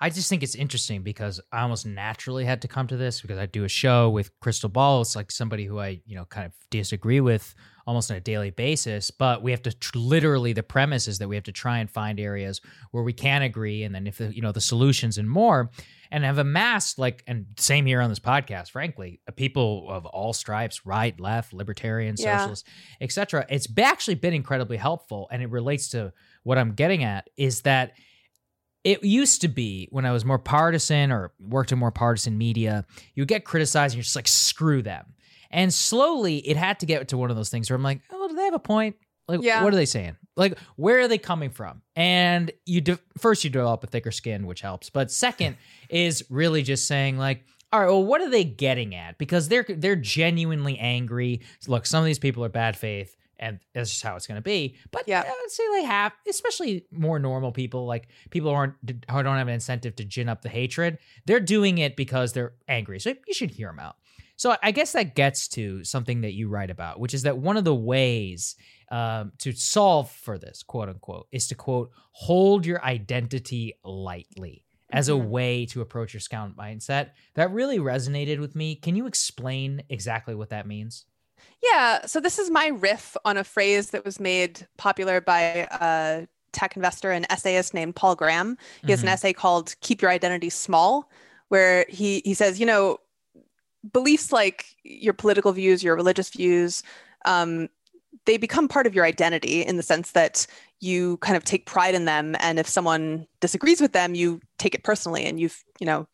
I 0.00 0.10
just 0.10 0.28
think 0.28 0.42
it's 0.42 0.56
interesting 0.56 1.02
because 1.02 1.40
I 1.52 1.62
almost 1.62 1.86
naturally 1.86 2.44
had 2.44 2.62
to 2.62 2.68
come 2.68 2.88
to 2.88 2.96
this 2.96 3.20
because 3.20 3.38
I 3.38 3.46
do 3.46 3.62
a 3.62 3.68
show 3.68 4.10
with 4.10 4.38
Krystal 4.40 4.72
Ball. 4.72 5.02
It's 5.02 5.14
like 5.14 5.30
somebody 5.30 5.64
who 5.64 5.78
I, 5.78 6.00
you 6.04 6.16
know, 6.16 6.24
kind 6.24 6.44
of 6.44 6.52
disagree 6.70 7.20
with 7.20 7.54
almost 7.86 8.10
on 8.10 8.16
a 8.16 8.20
daily 8.20 8.50
basis. 8.50 9.10
But 9.10 9.42
we 9.42 9.50
have 9.50 9.62
to 9.62 9.72
tr- 9.72 9.98
literally 9.98 10.52
the 10.52 10.62
premise 10.62 11.08
is 11.08 11.18
that 11.18 11.28
we 11.28 11.36
have 11.36 11.44
to 11.44 11.52
try 11.52 11.78
and 11.78 11.90
find 11.90 12.18
areas 12.20 12.60
where 12.90 13.02
we 13.02 13.12
can 13.12 13.42
agree, 13.42 13.82
and 13.82 13.94
then 13.94 14.06
if 14.06 14.18
the, 14.18 14.34
you 14.34 14.42
know 14.42 14.52
the 14.52 14.60
solutions 14.60 15.18
and 15.18 15.28
more 15.28 15.70
and 16.12 16.24
have 16.24 16.36
amassed 16.38 16.98
like 16.98 17.24
and 17.26 17.46
same 17.56 17.86
here 17.86 18.00
on 18.00 18.10
this 18.10 18.20
podcast 18.20 18.70
frankly 18.70 19.20
uh, 19.26 19.32
people 19.32 19.86
of 19.88 20.06
all 20.06 20.32
stripes 20.32 20.86
right 20.86 21.18
left 21.18 21.52
libertarian 21.52 22.14
yeah. 22.18 22.38
socialist 22.38 22.68
etc 23.00 23.44
it's 23.48 23.66
actually 23.78 24.14
been 24.14 24.34
incredibly 24.34 24.76
helpful 24.76 25.26
and 25.32 25.42
it 25.42 25.50
relates 25.50 25.88
to 25.88 26.12
what 26.44 26.58
i'm 26.58 26.72
getting 26.74 27.02
at 27.02 27.28
is 27.36 27.62
that 27.62 27.92
it 28.84 29.02
used 29.02 29.40
to 29.40 29.48
be 29.48 29.88
when 29.90 30.04
i 30.04 30.12
was 30.12 30.24
more 30.24 30.38
partisan 30.38 31.10
or 31.10 31.32
worked 31.40 31.72
in 31.72 31.78
more 31.78 31.90
partisan 31.90 32.38
media 32.38 32.84
you 33.14 33.24
get 33.24 33.44
criticized 33.44 33.94
and 33.94 33.96
you're 33.96 34.04
just 34.04 34.16
like 34.16 34.28
screw 34.28 34.82
them 34.82 35.14
and 35.52 35.72
slowly 35.72 36.38
it 36.38 36.56
had 36.56 36.80
to 36.80 36.86
get 36.86 37.08
to 37.08 37.16
one 37.16 37.30
of 37.30 37.36
those 37.36 37.50
things 37.50 37.70
where 37.70 37.76
i'm 37.76 37.82
like 37.82 38.00
oh 38.10 38.22
do 38.32 38.36
they 38.36 38.44
have 38.44 38.54
a 38.54 38.58
point? 38.58 38.96
Like 39.28 39.42
yeah. 39.42 39.62
what 39.62 39.72
are 39.72 39.76
they 39.76 39.86
saying? 39.86 40.16
Like 40.36 40.58
where 40.76 41.00
are 41.00 41.08
they 41.08 41.18
coming 41.18 41.50
from? 41.50 41.82
And 41.94 42.50
you 42.66 42.80
de- 42.80 42.98
first 43.18 43.44
you 43.44 43.50
develop 43.50 43.84
a 43.84 43.86
thicker 43.86 44.10
skin 44.10 44.46
which 44.46 44.60
helps. 44.60 44.90
But 44.90 45.10
second 45.10 45.56
is 45.88 46.24
really 46.28 46.62
just 46.62 46.86
saying 46.86 47.18
like 47.18 47.44
all 47.72 47.80
right 47.80 47.86
well 47.86 48.04
what 48.04 48.20
are 48.20 48.30
they 48.30 48.44
getting 48.44 48.94
at? 48.94 49.18
Because 49.18 49.48
they're 49.48 49.66
they're 49.68 49.96
genuinely 49.96 50.78
angry. 50.78 51.42
Look 51.66 51.86
some 51.86 52.00
of 52.00 52.06
these 52.06 52.18
people 52.18 52.44
are 52.44 52.48
bad 52.48 52.76
faith 52.76 53.16
and 53.38 53.58
that's 53.74 53.90
just 53.90 54.02
how 54.04 54.14
it's 54.14 54.26
going 54.28 54.36
to 54.36 54.42
be. 54.42 54.76
But 54.92 55.08
yeah. 55.08 55.24
I'd 55.26 55.50
say 55.50 55.64
they 55.72 55.84
have 55.84 56.12
especially 56.28 56.86
more 56.90 57.18
normal 57.18 57.52
people 57.52 57.86
like 57.86 58.08
people 58.30 58.50
who 58.50 58.56
aren't 58.56 58.74
who 58.86 59.22
don't 59.22 59.36
have 59.36 59.48
an 59.48 59.54
incentive 59.54 59.96
to 59.96 60.04
gin 60.04 60.28
up 60.28 60.42
the 60.42 60.48
hatred 60.48 60.98
they're 61.26 61.40
doing 61.40 61.78
it 61.78 61.96
because 61.96 62.32
they're 62.32 62.54
angry. 62.66 62.98
So 62.98 63.14
you 63.26 63.34
should 63.34 63.50
hear 63.50 63.68
them 63.68 63.78
out 63.78 63.96
so 64.42 64.56
I 64.60 64.72
guess 64.72 64.90
that 64.94 65.14
gets 65.14 65.46
to 65.50 65.84
something 65.84 66.22
that 66.22 66.32
you 66.32 66.48
write 66.48 66.70
about, 66.70 66.98
which 66.98 67.14
is 67.14 67.22
that 67.22 67.38
one 67.38 67.56
of 67.56 67.62
the 67.62 67.72
ways 67.72 68.56
um, 68.90 69.30
to 69.38 69.52
solve 69.52 70.10
for 70.10 70.36
this, 70.36 70.64
quote 70.64 70.88
unquote, 70.88 71.28
is 71.30 71.46
to 71.46 71.54
quote, 71.54 71.92
hold 72.10 72.66
your 72.66 72.84
identity 72.84 73.74
lightly 73.84 74.64
as 74.90 75.08
a 75.08 75.12
mm-hmm. 75.12 75.30
way 75.30 75.66
to 75.66 75.80
approach 75.80 76.12
your 76.12 76.20
scout 76.20 76.56
mindset. 76.56 77.10
That 77.34 77.52
really 77.52 77.78
resonated 77.78 78.40
with 78.40 78.56
me. 78.56 78.74
Can 78.74 78.96
you 78.96 79.06
explain 79.06 79.84
exactly 79.88 80.34
what 80.34 80.50
that 80.50 80.66
means? 80.66 81.04
Yeah. 81.62 82.04
So 82.06 82.18
this 82.18 82.40
is 82.40 82.50
my 82.50 82.66
riff 82.66 83.16
on 83.24 83.36
a 83.36 83.44
phrase 83.44 83.90
that 83.90 84.04
was 84.04 84.18
made 84.18 84.66
popular 84.76 85.20
by 85.20 85.68
a 85.70 86.26
tech 86.50 86.74
investor 86.74 87.12
and 87.12 87.26
essayist 87.30 87.74
named 87.74 87.94
Paul 87.94 88.16
Graham. 88.16 88.58
He 88.84 88.90
has 88.90 88.98
mm-hmm. 88.98 89.06
an 89.06 89.12
essay 89.12 89.32
called 89.34 89.76
Keep 89.82 90.02
Your 90.02 90.10
Identity 90.10 90.50
Small, 90.50 91.08
where 91.46 91.86
he 91.88 92.22
he 92.24 92.34
says, 92.34 92.58
you 92.58 92.66
know, 92.66 92.98
beliefs 93.90 94.32
like 94.32 94.66
your 94.84 95.14
political 95.14 95.52
views, 95.52 95.82
your 95.82 95.96
religious 95.96 96.30
views, 96.30 96.82
um, 97.24 97.68
they 98.24 98.36
become 98.36 98.68
part 98.68 98.86
of 98.86 98.94
your 98.94 99.04
identity 99.04 99.62
in 99.62 99.76
the 99.76 99.82
sense 99.82 100.12
that 100.12 100.46
you 100.80 101.16
kind 101.18 101.36
of 101.36 101.44
take 101.44 101.66
pride 101.66 101.94
in 101.94 102.04
them. 102.04 102.36
And 102.40 102.58
if 102.58 102.68
someone 102.68 103.26
disagrees 103.40 103.80
with 103.80 103.92
them 103.92 104.14
you 104.14 104.40
take 104.58 104.74
it 104.74 104.84
personally 104.84 105.24
and 105.24 105.40
you've 105.40 105.64
you 105.80 105.86
know 105.86 106.06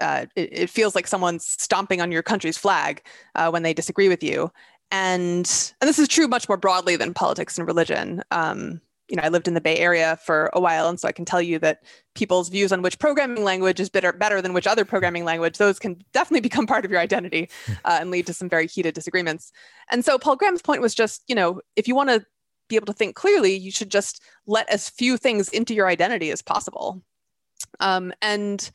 uh, 0.00 0.26
it, 0.34 0.48
it, 0.52 0.70
feels 0.70 0.94
like 0.94 1.06
someone's 1.06 1.44
stomping 1.46 2.00
on 2.00 2.10
your 2.10 2.22
country's 2.22 2.58
flag 2.58 3.02
uh, 3.36 3.48
when 3.50 3.62
they 3.62 3.72
disagree 3.72 4.08
with 4.08 4.22
you. 4.24 4.50
And 4.90 5.74
and 5.80 5.88
this 5.88 5.98
is 5.98 6.08
true 6.08 6.28
much 6.28 6.48
more 6.48 6.58
broadly 6.58 6.96
than 6.96 7.14
politics 7.14 7.58
and 7.58 7.66
religion. 7.66 8.22
Um, 8.30 8.80
you 9.08 9.16
know, 9.16 9.22
I 9.22 9.28
lived 9.28 9.48
in 9.48 9.54
the 9.54 9.60
Bay 9.60 9.76
Area 9.78 10.18
for 10.24 10.50
a 10.52 10.60
while, 10.60 10.88
and 10.88 10.98
so 10.98 11.06
I 11.06 11.12
can 11.12 11.24
tell 11.24 11.42
you 11.42 11.58
that 11.58 11.82
people's 12.14 12.48
views 12.48 12.72
on 12.72 12.80
which 12.80 12.98
programming 12.98 13.44
language 13.44 13.78
is 13.78 13.90
better 13.90 14.12
better 14.12 14.40
than 14.40 14.54
which 14.54 14.66
other 14.66 14.84
programming 14.84 15.24
language, 15.24 15.58
those 15.58 15.78
can 15.78 16.02
definitely 16.12 16.40
become 16.48 16.66
part 16.66 16.84
of 16.84 16.90
your 16.90 17.00
identity 17.00 17.48
hmm. 17.66 17.72
uh, 17.84 17.98
and 18.00 18.10
lead 18.10 18.26
to 18.26 18.34
some 18.34 18.48
very 18.48 18.66
heated 18.66 18.94
disagreements. 18.94 19.52
And 19.90 20.04
so 20.04 20.18
Paul 20.18 20.36
Graham's 20.36 20.62
point 20.62 20.80
was 20.80 20.94
just, 20.94 21.22
you 21.28 21.34
know, 21.34 21.60
if 21.76 21.86
you 21.86 21.94
want 21.94 22.10
to 22.10 22.24
be 22.68 22.76
able 22.76 22.86
to 22.86 22.92
think 22.92 23.14
clearly, 23.14 23.54
you 23.54 23.70
should 23.70 23.90
just 23.90 24.22
let 24.46 24.68
as 24.70 24.88
few 24.88 25.16
things 25.16 25.48
into 25.50 25.74
your 25.74 25.86
identity 25.86 26.30
as 26.30 26.40
possible. 26.40 27.02
Um, 27.80 28.12
and 28.22 28.70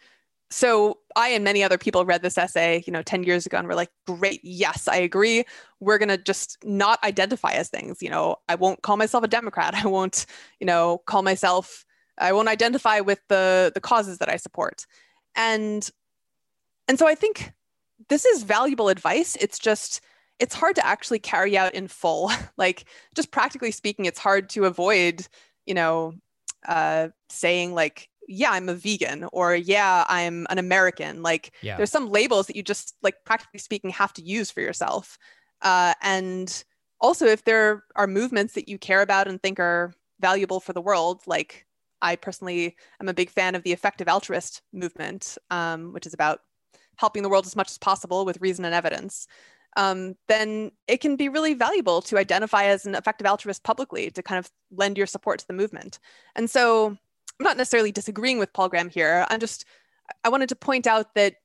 so 0.52 1.00
I 1.16 1.30
and 1.30 1.44
many 1.44 1.64
other 1.64 1.78
people 1.78 2.06
read 2.06 2.24
this 2.24 2.38
essay, 2.38 2.84
you 2.88 2.94
know, 2.94 3.04
10 3.04 3.24
years 3.24 3.46
ago 3.46 3.58
and 3.58 3.68
were 3.68 3.76
like, 3.76 3.92
great, 4.08 4.42
yes, 4.44 4.88
I 4.88 4.98
agree. 4.98 5.44
We're 5.80 6.00
going 6.00 6.10
to 6.10 6.18
just 6.18 6.58
not 6.64 7.04
identify 7.04 7.52
as 7.52 7.70
things. 7.70 8.02
You 8.02 8.10
know, 8.10 8.38
I 8.48 8.56
won't 8.56 8.82
call 8.82 8.98
myself 8.98 9.24
a 9.24 9.28
Democrat. 9.28 9.76
I 9.84 9.88
won't, 9.88 10.26
you 10.60 10.66
know, 10.66 11.00
call 11.06 11.22
myself, 11.22 11.86
I 12.18 12.34
won't 12.34 12.50
identify 12.50 13.00
with 13.00 13.20
the 13.30 13.72
the 13.74 13.80
causes 13.80 14.18
that 14.18 14.30
I 14.30 14.38
support. 14.38 14.86
And 15.36 15.90
and 16.88 16.98
so 16.98 17.08
I 17.08 17.16
think 17.16 17.54
this 18.10 18.26
is 18.26 18.44
valuable 18.44 18.90
advice. 18.90 19.38
It's 19.40 19.60
just 19.60 20.02
it's 20.40 20.56
hard 20.56 20.76
to 20.76 20.86
actually 20.86 21.20
carry 21.20 21.58
out 21.58 21.76
in 21.76 21.88
full. 21.88 22.32
like 22.58 22.86
just 23.16 23.32
practically 23.32 23.72
speaking, 23.72 24.06
it's 24.06 24.20
hard 24.20 24.50
to 24.50 24.66
avoid, 24.66 25.28
you 25.66 25.74
know, 25.74 26.14
uh, 26.68 27.10
saying 27.30 27.74
like 27.74 28.09
yeah, 28.30 28.52
I'm 28.52 28.70
a 28.70 28.76
vegan 28.76 29.28
or 29.34 29.56
yeah, 29.56 30.06
I'm 30.08 30.46
an 30.52 30.60
American. 30.60 31.24
Like 31.24 31.52
yeah. 31.62 31.78
there's 31.78 31.92
some 31.92 32.12
labels 32.12 32.46
that 32.48 32.56
you 32.56 32.62
just 32.62 32.96
like 33.02 33.16
practically 33.26 33.60
speaking 33.60 33.90
have 33.90 34.14
to 34.14 34.22
use 34.22 34.52
for 34.52 34.62
yourself. 34.62 35.18
Uh, 35.64 35.96
and 36.04 36.64
also 37.02 37.26
if 37.26 37.44
there 37.44 37.84
are 37.96 38.06
movements 38.06 38.54
that 38.54 38.70
you 38.70 38.78
care 38.78 39.02
about 39.02 39.28
and 39.28 39.42
think 39.42 39.60
are 39.60 39.94
valuable 40.20 40.60
for 40.60 40.74
the 40.74 40.82
world, 40.82 41.24
like 41.26 41.66
I 42.04 42.16
personally 42.16 42.76
am 43.02 43.10
a 43.10 43.14
big 43.16 43.32
fan 43.32 43.56
of 43.56 43.64
the 43.64 43.74
effective 43.74 44.08
altruist 44.08 44.62
movement, 44.72 45.38
um, 45.50 45.92
which 45.92 46.06
is 46.06 46.14
about 46.14 46.42
helping 46.98 47.24
the 47.24 47.30
world 47.30 47.48
as 47.48 47.56
much 47.56 47.72
as 47.72 47.80
possible 47.80 48.26
with 48.26 48.42
reason 48.42 48.64
and 48.64 48.76
evidence. 48.76 49.26
Um, 49.76 50.16
then 50.28 50.72
it 50.88 51.02
can 51.02 51.16
be 51.16 51.30
really 51.30 51.56
valuable 51.56 52.02
to 52.04 52.18
identify 52.18 52.66
as 52.66 52.86
an 52.86 52.94
effective 52.94 53.26
altruist 53.26 53.64
publicly 53.64 54.12
to 54.12 54.22
kind 54.22 54.38
of 54.38 54.52
lend 54.72 54.98
your 54.98 55.08
support 55.08 55.40
to 55.40 55.48
the 55.48 55.54
movement. 55.54 56.00
And 56.36 56.50
so 56.50 56.98
I'm 57.40 57.46
not 57.46 57.58
necessarily 57.58 57.92
disagreeing 57.92 58.38
with 58.38 58.52
Paul 58.52 58.70
Graham 58.70 58.90
here. 58.90 59.26
I'm 59.30 59.40
just, 59.40 59.66
I 60.24 60.30
wanted 60.30 60.50
to 60.50 60.56
point 60.56 60.88
out 60.88 61.16
that 61.16 61.36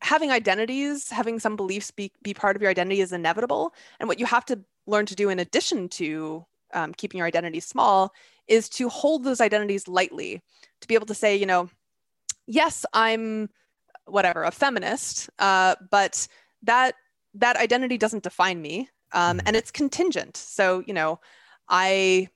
having 0.00 0.32
identities, 0.32 1.10
having 1.10 1.38
some 1.38 1.54
beliefs 1.54 1.92
be, 1.92 2.12
be 2.22 2.34
part 2.34 2.56
of 2.56 2.62
your 2.62 2.70
identity 2.70 3.00
is 3.00 3.12
inevitable. 3.12 3.72
And 4.00 4.08
what 4.08 4.18
you 4.18 4.26
have 4.26 4.44
to 4.46 4.58
learn 4.86 5.06
to 5.06 5.14
do 5.14 5.28
in 5.28 5.38
addition 5.38 5.88
to 5.90 6.44
um, 6.74 6.92
keeping 6.92 7.18
your 7.18 7.26
identity 7.26 7.60
small 7.60 8.12
is 8.48 8.68
to 8.70 8.88
hold 8.88 9.22
those 9.22 9.40
identities 9.40 9.86
lightly, 9.86 10.42
to 10.80 10.88
be 10.88 10.94
able 10.94 11.06
to 11.06 11.14
say, 11.14 11.36
you 11.36 11.46
know, 11.46 11.68
yes, 12.46 12.84
I'm 12.92 13.48
whatever, 14.06 14.42
a 14.42 14.50
feminist, 14.50 15.30
uh, 15.38 15.76
but 15.90 16.26
that 16.64 16.96
that 17.34 17.56
identity 17.56 17.96
doesn't 17.96 18.24
define 18.24 18.60
me. 18.60 18.88
Um, 19.12 19.38
mm-hmm. 19.38 19.46
and 19.46 19.56
it's 19.56 19.70
contingent. 19.70 20.36
So, 20.36 20.82
you 20.86 20.94
know, 20.94 21.20
I 21.68 22.28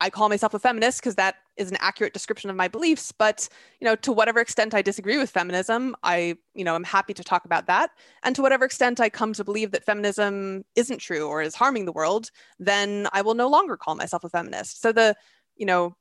I 0.00 0.10
call 0.10 0.28
myself 0.28 0.54
a 0.54 0.58
feminist 0.58 1.00
because 1.00 1.14
that 1.14 1.36
is 1.56 1.70
an 1.70 1.76
accurate 1.80 2.12
description 2.12 2.50
of 2.50 2.56
my 2.56 2.68
beliefs. 2.68 3.12
But 3.12 3.48
you 3.80 3.84
know, 3.84 3.96
to 3.96 4.12
whatever 4.12 4.40
extent 4.40 4.74
I 4.74 4.82
disagree 4.82 5.16
with 5.18 5.30
feminism, 5.30 5.94
I 6.02 6.36
you 6.54 6.64
know 6.64 6.74
am 6.74 6.84
happy 6.84 7.14
to 7.14 7.24
talk 7.24 7.44
about 7.44 7.66
that. 7.66 7.90
And 8.22 8.34
to 8.36 8.42
whatever 8.42 8.64
extent 8.64 9.00
I 9.00 9.08
come 9.08 9.32
to 9.34 9.44
believe 9.44 9.70
that 9.70 9.84
feminism 9.84 10.64
isn't 10.74 10.98
true 10.98 11.26
or 11.28 11.42
is 11.42 11.54
harming 11.54 11.84
the 11.84 11.92
world, 11.92 12.30
then 12.58 13.08
I 13.12 13.22
will 13.22 13.34
no 13.34 13.48
longer 13.48 13.76
call 13.76 13.94
myself 13.94 14.24
a 14.24 14.28
feminist. 14.28 14.80
So 14.82 14.92
the 14.92 15.16
you 15.56 15.66
know, 15.66 15.96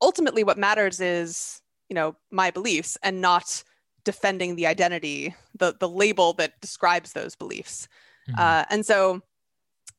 ultimately, 0.00 0.44
what 0.44 0.58
matters 0.58 1.00
is 1.00 1.60
you 1.88 1.94
know 1.94 2.16
my 2.30 2.50
beliefs 2.50 2.96
and 3.02 3.20
not 3.20 3.62
defending 4.04 4.56
the 4.56 4.66
identity, 4.66 5.34
the 5.58 5.74
the 5.78 5.88
label 5.88 6.32
that 6.34 6.60
describes 6.60 7.12
those 7.12 7.36
beliefs. 7.36 7.88
Mm-hmm. 8.28 8.40
Uh, 8.40 8.64
and 8.70 8.86
so 8.86 9.20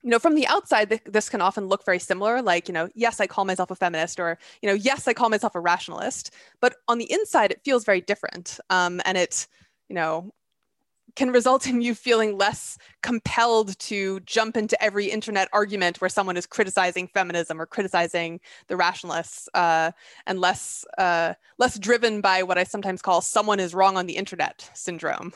you 0.04 0.10
know 0.10 0.20
from 0.20 0.36
the 0.36 0.46
outside 0.48 0.90
th- 0.90 1.02
this 1.06 1.30
can 1.30 1.42
often 1.42 1.68
look 1.68 1.86
very 1.86 2.00
similar 2.00 2.42
like 2.42 2.68
you 2.68 2.74
know 2.74 2.90
yes 2.94 3.20
i 3.20 3.28
call 3.28 3.46
myself 3.46 3.72
a 3.72 3.76
feminist 3.76 4.20
or 4.20 4.38
you 4.62 4.70
know 4.70 4.76
yes 4.76 5.08
i 5.08 5.14
call 5.14 5.30
myself 5.30 5.56
a 5.56 5.60
rationalist 5.60 6.32
but 6.60 6.76
on 6.88 6.98
the 6.98 7.12
inside 7.12 7.52
it 7.52 7.62
feels 7.64 7.84
very 7.84 8.02
different 8.02 8.60
um, 8.70 9.02
and 9.06 9.18
it 9.18 9.48
you 9.90 9.96
know 9.96 10.32
can 11.16 11.32
result 11.32 11.68
in 11.68 11.80
you 11.82 11.94
feeling 11.94 12.38
less 12.38 12.78
compelled 13.04 13.78
to 13.78 14.20
jump 14.22 14.58
into 14.58 14.82
every 14.84 15.06
internet 15.06 15.48
argument 15.54 16.02
where 16.02 16.10
someone 16.10 16.38
is 16.38 16.48
criticizing 16.48 17.08
feminism 17.08 17.62
or 17.62 17.68
criticizing 17.68 18.40
the 18.68 18.76
rationalists 18.76 19.48
uh, 19.54 19.92
and 20.26 20.40
less 20.40 20.86
uh, 20.98 21.34
less 21.60 21.78
driven 21.80 22.20
by 22.20 22.44
what 22.44 22.58
i 22.58 22.64
sometimes 22.64 23.02
call 23.02 23.22
someone 23.22 23.60
is 23.60 23.74
wrong 23.74 23.98
on 23.98 24.06
the 24.06 24.18
internet 24.18 24.70
syndrome. 24.74 25.32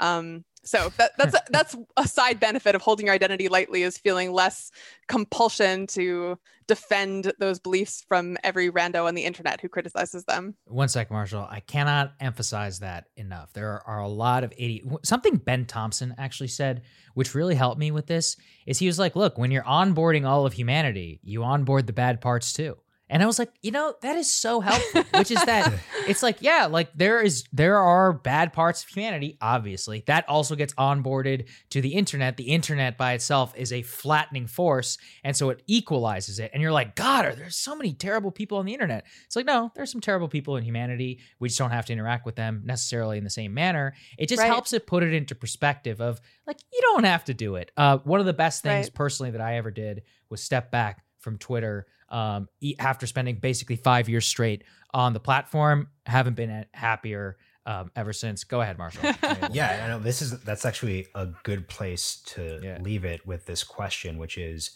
Um, 0.00 0.44
so 0.64 0.92
that, 0.96 1.12
that's 1.16 1.34
a, 1.34 1.40
that's 1.50 1.76
a 1.96 2.06
side 2.06 2.40
benefit 2.40 2.74
of 2.74 2.82
holding 2.82 3.06
your 3.06 3.14
identity 3.14 3.48
lightly 3.48 3.82
is 3.82 3.96
feeling 3.96 4.32
less 4.32 4.70
compulsion 5.06 5.86
to 5.88 6.38
defend 6.66 7.32
those 7.38 7.58
beliefs 7.58 8.04
from 8.06 8.36
every 8.44 8.70
rando 8.70 9.06
on 9.06 9.14
the 9.14 9.24
internet 9.24 9.60
who 9.60 9.68
criticizes 9.68 10.24
them. 10.24 10.54
One 10.66 10.88
sec, 10.88 11.10
Marshall. 11.10 11.46
I 11.50 11.60
cannot 11.60 12.12
emphasize 12.20 12.80
that 12.80 13.06
enough. 13.16 13.52
There 13.54 13.82
are 13.86 14.00
a 14.00 14.08
lot 14.08 14.44
of 14.44 14.52
idiot. 14.56 14.84
Something 15.04 15.36
Ben 15.36 15.64
Thompson 15.64 16.14
actually 16.18 16.48
said, 16.48 16.82
which 17.14 17.34
really 17.34 17.54
helped 17.54 17.78
me 17.80 17.90
with 17.90 18.06
this, 18.06 18.36
is 18.66 18.78
he 18.78 18.86
was 18.86 18.98
like, 18.98 19.16
"Look, 19.16 19.38
when 19.38 19.50
you're 19.50 19.64
onboarding 19.64 20.26
all 20.26 20.44
of 20.44 20.52
humanity, 20.52 21.20
you 21.22 21.42
onboard 21.42 21.86
the 21.86 21.92
bad 21.92 22.20
parts 22.20 22.52
too." 22.52 22.76
And 23.10 23.22
I 23.22 23.26
was 23.26 23.38
like, 23.38 23.52
you 23.62 23.70
know, 23.70 23.94
that 24.02 24.16
is 24.16 24.30
so 24.30 24.60
helpful, 24.60 25.04
which 25.18 25.30
is 25.30 25.42
that 25.44 25.72
it's 26.06 26.22
like, 26.22 26.38
yeah, 26.40 26.66
like 26.66 26.90
there 26.94 27.22
is 27.22 27.44
there 27.52 27.78
are 27.78 28.12
bad 28.12 28.52
parts 28.52 28.82
of 28.82 28.90
humanity, 28.90 29.38
obviously. 29.40 30.04
That 30.06 30.28
also 30.28 30.54
gets 30.54 30.74
onboarded 30.74 31.48
to 31.70 31.80
the 31.80 31.94
internet. 31.94 32.36
The 32.36 32.50
internet 32.50 32.98
by 32.98 33.14
itself 33.14 33.54
is 33.56 33.72
a 33.72 33.82
flattening 33.82 34.46
force, 34.46 34.98
and 35.24 35.36
so 35.36 35.50
it 35.50 35.62
equalizes 35.66 36.38
it. 36.38 36.50
And 36.52 36.62
you're 36.62 36.72
like, 36.72 36.94
God, 36.94 37.24
are 37.24 37.34
there 37.34 37.50
so 37.50 37.74
many 37.74 37.92
terrible 37.94 38.30
people 38.30 38.58
on 38.58 38.66
the 38.66 38.74
internet? 38.74 39.06
It's 39.24 39.36
like, 39.36 39.46
no, 39.46 39.72
there's 39.74 39.90
some 39.90 40.00
terrible 40.00 40.28
people 40.28 40.56
in 40.56 40.64
humanity. 40.64 41.20
We 41.38 41.48
just 41.48 41.58
don't 41.58 41.70
have 41.70 41.86
to 41.86 41.92
interact 41.92 42.26
with 42.26 42.36
them 42.36 42.62
necessarily 42.64 43.18
in 43.18 43.24
the 43.24 43.30
same 43.30 43.54
manner. 43.54 43.94
It 44.18 44.28
just 44.28 44.40
right. 44.40 44.48
helps 44.48 44.72
it 44.72 44.86
put 44.86 45.02
it 45.02 45.14
into 45.14 45.34
perspective 45.34 46.00
of 46.00 46.20
like, 46.46 46.58
you 46.72 46.80
don't 46.82 47.04
have 47.04 47.24
to 47.24 47.34
do 47.34 47.56
it. 47.56 47.70
Uh, 47.76 47.98
one 47.98 48.20
of 48.20 48.26
the 48.26 48.32
best 48.32 48.62
things 48.62 48.86
right. 48.86 48.94
personally 48.94 49.30
that 49.32 49.40
I 49.40 49.56
ever 49.56 49.70
did 49.70 50.02
was 50.30 50.42
step 50.42 50.70
back 50.70 51.04
from 51.18 51.38
Twitter 51.38 51.86
um, 52.10 52.48
after 52.78 53.06
spending 53.06 53.36
basically 53.36 53.76
five 53.76 54.08
years 54.08 54.26
straight 54.26 54.64
on 54.92 55.12
the 55.12 55.20
platform. 55.20 55.88
Haven't 56.06 56.34
been 56.34 56.66
happier 56.72 57.36
um, 57.66 57.90
ever 57.94 58.12
since. 58.12 58.44
Go 58.44 58.60
ahead, 58.60 58.78
Marshall. 58.78 59.02
yeah, 59.52 59.82
I 59.84 59.88
know 59.88 59.98
this 59.98 60.22
is 60.22 60.40
that's 60.40 60.64
actually 60.64 61.06
a 61.14 61.28
good 61.42 61.68
place 61.68 62.22
to 62.26 62.60
yeah. 62.62 62.78
leave 62.80 63.04
it 63.04 63.26
with 63.26 63.46
this 63.46 63.62
question, 63.62 64.18
which 64.18 64.38
is 64.38 64.72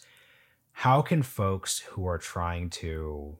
how 0.71 1.01
can 1.01 1.23
folks 1.23 1.79
who 1.79 2.07
are 2.07 2.17
trying 2.17 2.69
to 2.69 3.37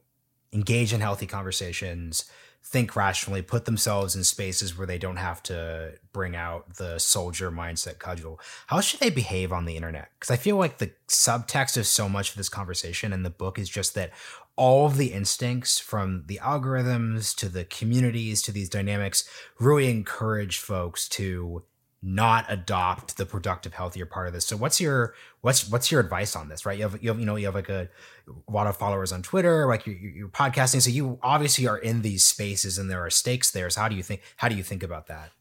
engage 0.54 0.94
in 0.94 1.02
healthy 1.02 1.26
conversations 1.26 2.26
think 2.66 2.96
rationally, 2.96 3.42
put 3.42 3.66
themselves 3.66 4.16
in 4.16 4.24
spaces 4.24 4.78
where 4.78 4.88
they 4.88 4.98
don't 4.98 5.18
have 5.18 5.44
to 5.44 5.94
bring 6.14 6.36
out 6.36 6.76
the 6.76 6.98
soldier 6.98 7.52
mindset 7.52 8.00
cudgel. 8.00 8.40
How 8.68 8.80
should 8.80 9.02
they 9.02 9.10
behave 9.10 9.52
on 9.52 9.66
the 9.66 9.76
internet? 9.76 10.10
Because 10.18 10.32
I 10.32 10.38
feel 10.38 10.56
like 10.56 10.78
the 10.78 10.92
subtext 11.10 11.78
of 11.78 11.86
so 11.86 12.08
much 12.08 12.32
of 12.32 12.38
this 12.38 12.50
conversation 12.50 13.12
in 13.12 13.24
the 13.24 13.30
book 13.30 13.60
is 13.60 13.68
just 13.68 13.96
that 13.96 14.12
all 14.56 14.86
of 14.86 14.98
the 14.98 15.12
instincts 15.12 15.78
from 15.78 16.24
the 16.28 16.40
algorithms 16.42 17.36
to 17.36 17.50
the 17.50 17.66
communities 17.66 18.42
to 18.44 18.52
these 18.52 18.70
dynamics 18.70 19.28
really 19.60 19.90
encourage 19.90 20.58
folks 20.60 21.10
to 21.10 21.64
not 22.04 22.46
adopt 22.50 23.16
the 23.16 23.26
productive 23.26 23.74
healthier 23.74 24.06
part 24.06 24.28
of 24.28 24.34
this. 24.34 24.46
So 24.46 24.58
what's 24.58 24.82
your 24.82 25.14
what's 25.40 25.70
what's 25.70 25.90
your 25.90 26.02
advice 26.02 26.36
on 26.36 26.50
this 26.50 26.66
right? 26.66 26.78
You 26.78 26.84
have 26.84 27.02
you, 27.02 27.10
have, 27.10 27.20
you 27.20 27.26
know 27.26 27.38
you 27.38 27.46
have 27.46 27.56
like 27.56 27.70
a, 27.70 27.88
a 28.28 28.52
lot 28.52 28.68
of 28.68 28.76
followers 28.76 29.14
on 29.14 29.22
twitter 29.24 29.66
like 29.68 29.88
you're, 29.88 29.96
you're, 29.96 30.28
podcasting. 30.28 30.82
So 30.82 30.90
you 30.90 31.18
obviously 31.24 31.66
are 31.66 31.78
in 31.78 32.02
these 32.02 32.26
spaces 32.26 32.78
and 32.78 32.92
there 32.92 33.04
are 33.06 33.10
stakes 33.10 33.52
there. 33.52 33.70
So 33.70 33.82
how 33.82 33.88
do 33.88 33.96
you 33.96 34.04
think 34.04 34.22
how 34.36 34.50
do 34.50 34.56
you 34.56 34.64
think 34.64 34.84
about 34.84 35.08
that? 35.08 35.32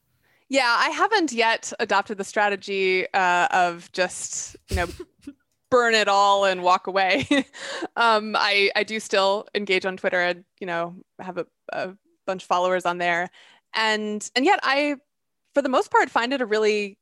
Yeah 0.48 0.76
i 0.78 0.90
haven't 0.90 1.32
yet 1.32 1.72
adopted 1.80 2.16
the 2.16 2.24
strategy 2.24 3.06
uh, 3.12 3.48
of 3.50 3.90
just 3.90 4.56
you 4.68 4.76
know 4.76 4.86
burn 5.70 5.94
it 5.94 6.06
all 6.06 6.44
and 6.44 6.62
walk 6.62 6.86
away. 6.86 7.26
Um, 7.96 8.36
i 8.38 8.70
i 8.76 8.84
do 8.84 9.00
still 9.00 9.46
engage 9.54 9.84
on 9.84 9.96
twitter. 9.96 10.20
And 10.20 10.44
you 10.60 10.66
know 10.68 10.94
have 11.18 11.38
a, 11.38 11.46
a 11.72 11.94
bunch 12.24 12.44
of 12.44 12.46
followers 12.46 12.86
on 12.86 12.98
there. 12.98 13.30
And 13.74 14.30
and 14.36 14.44
yet 14.44 14.60
i 14.62 14.96
for 15.54 15.62
the 15.62 15.68
most 15.68 15.90
part, 15.90 16.10
find 16.10 16.32
it 16.32 16.40
a 16.40 16.46
really 16.46 16.98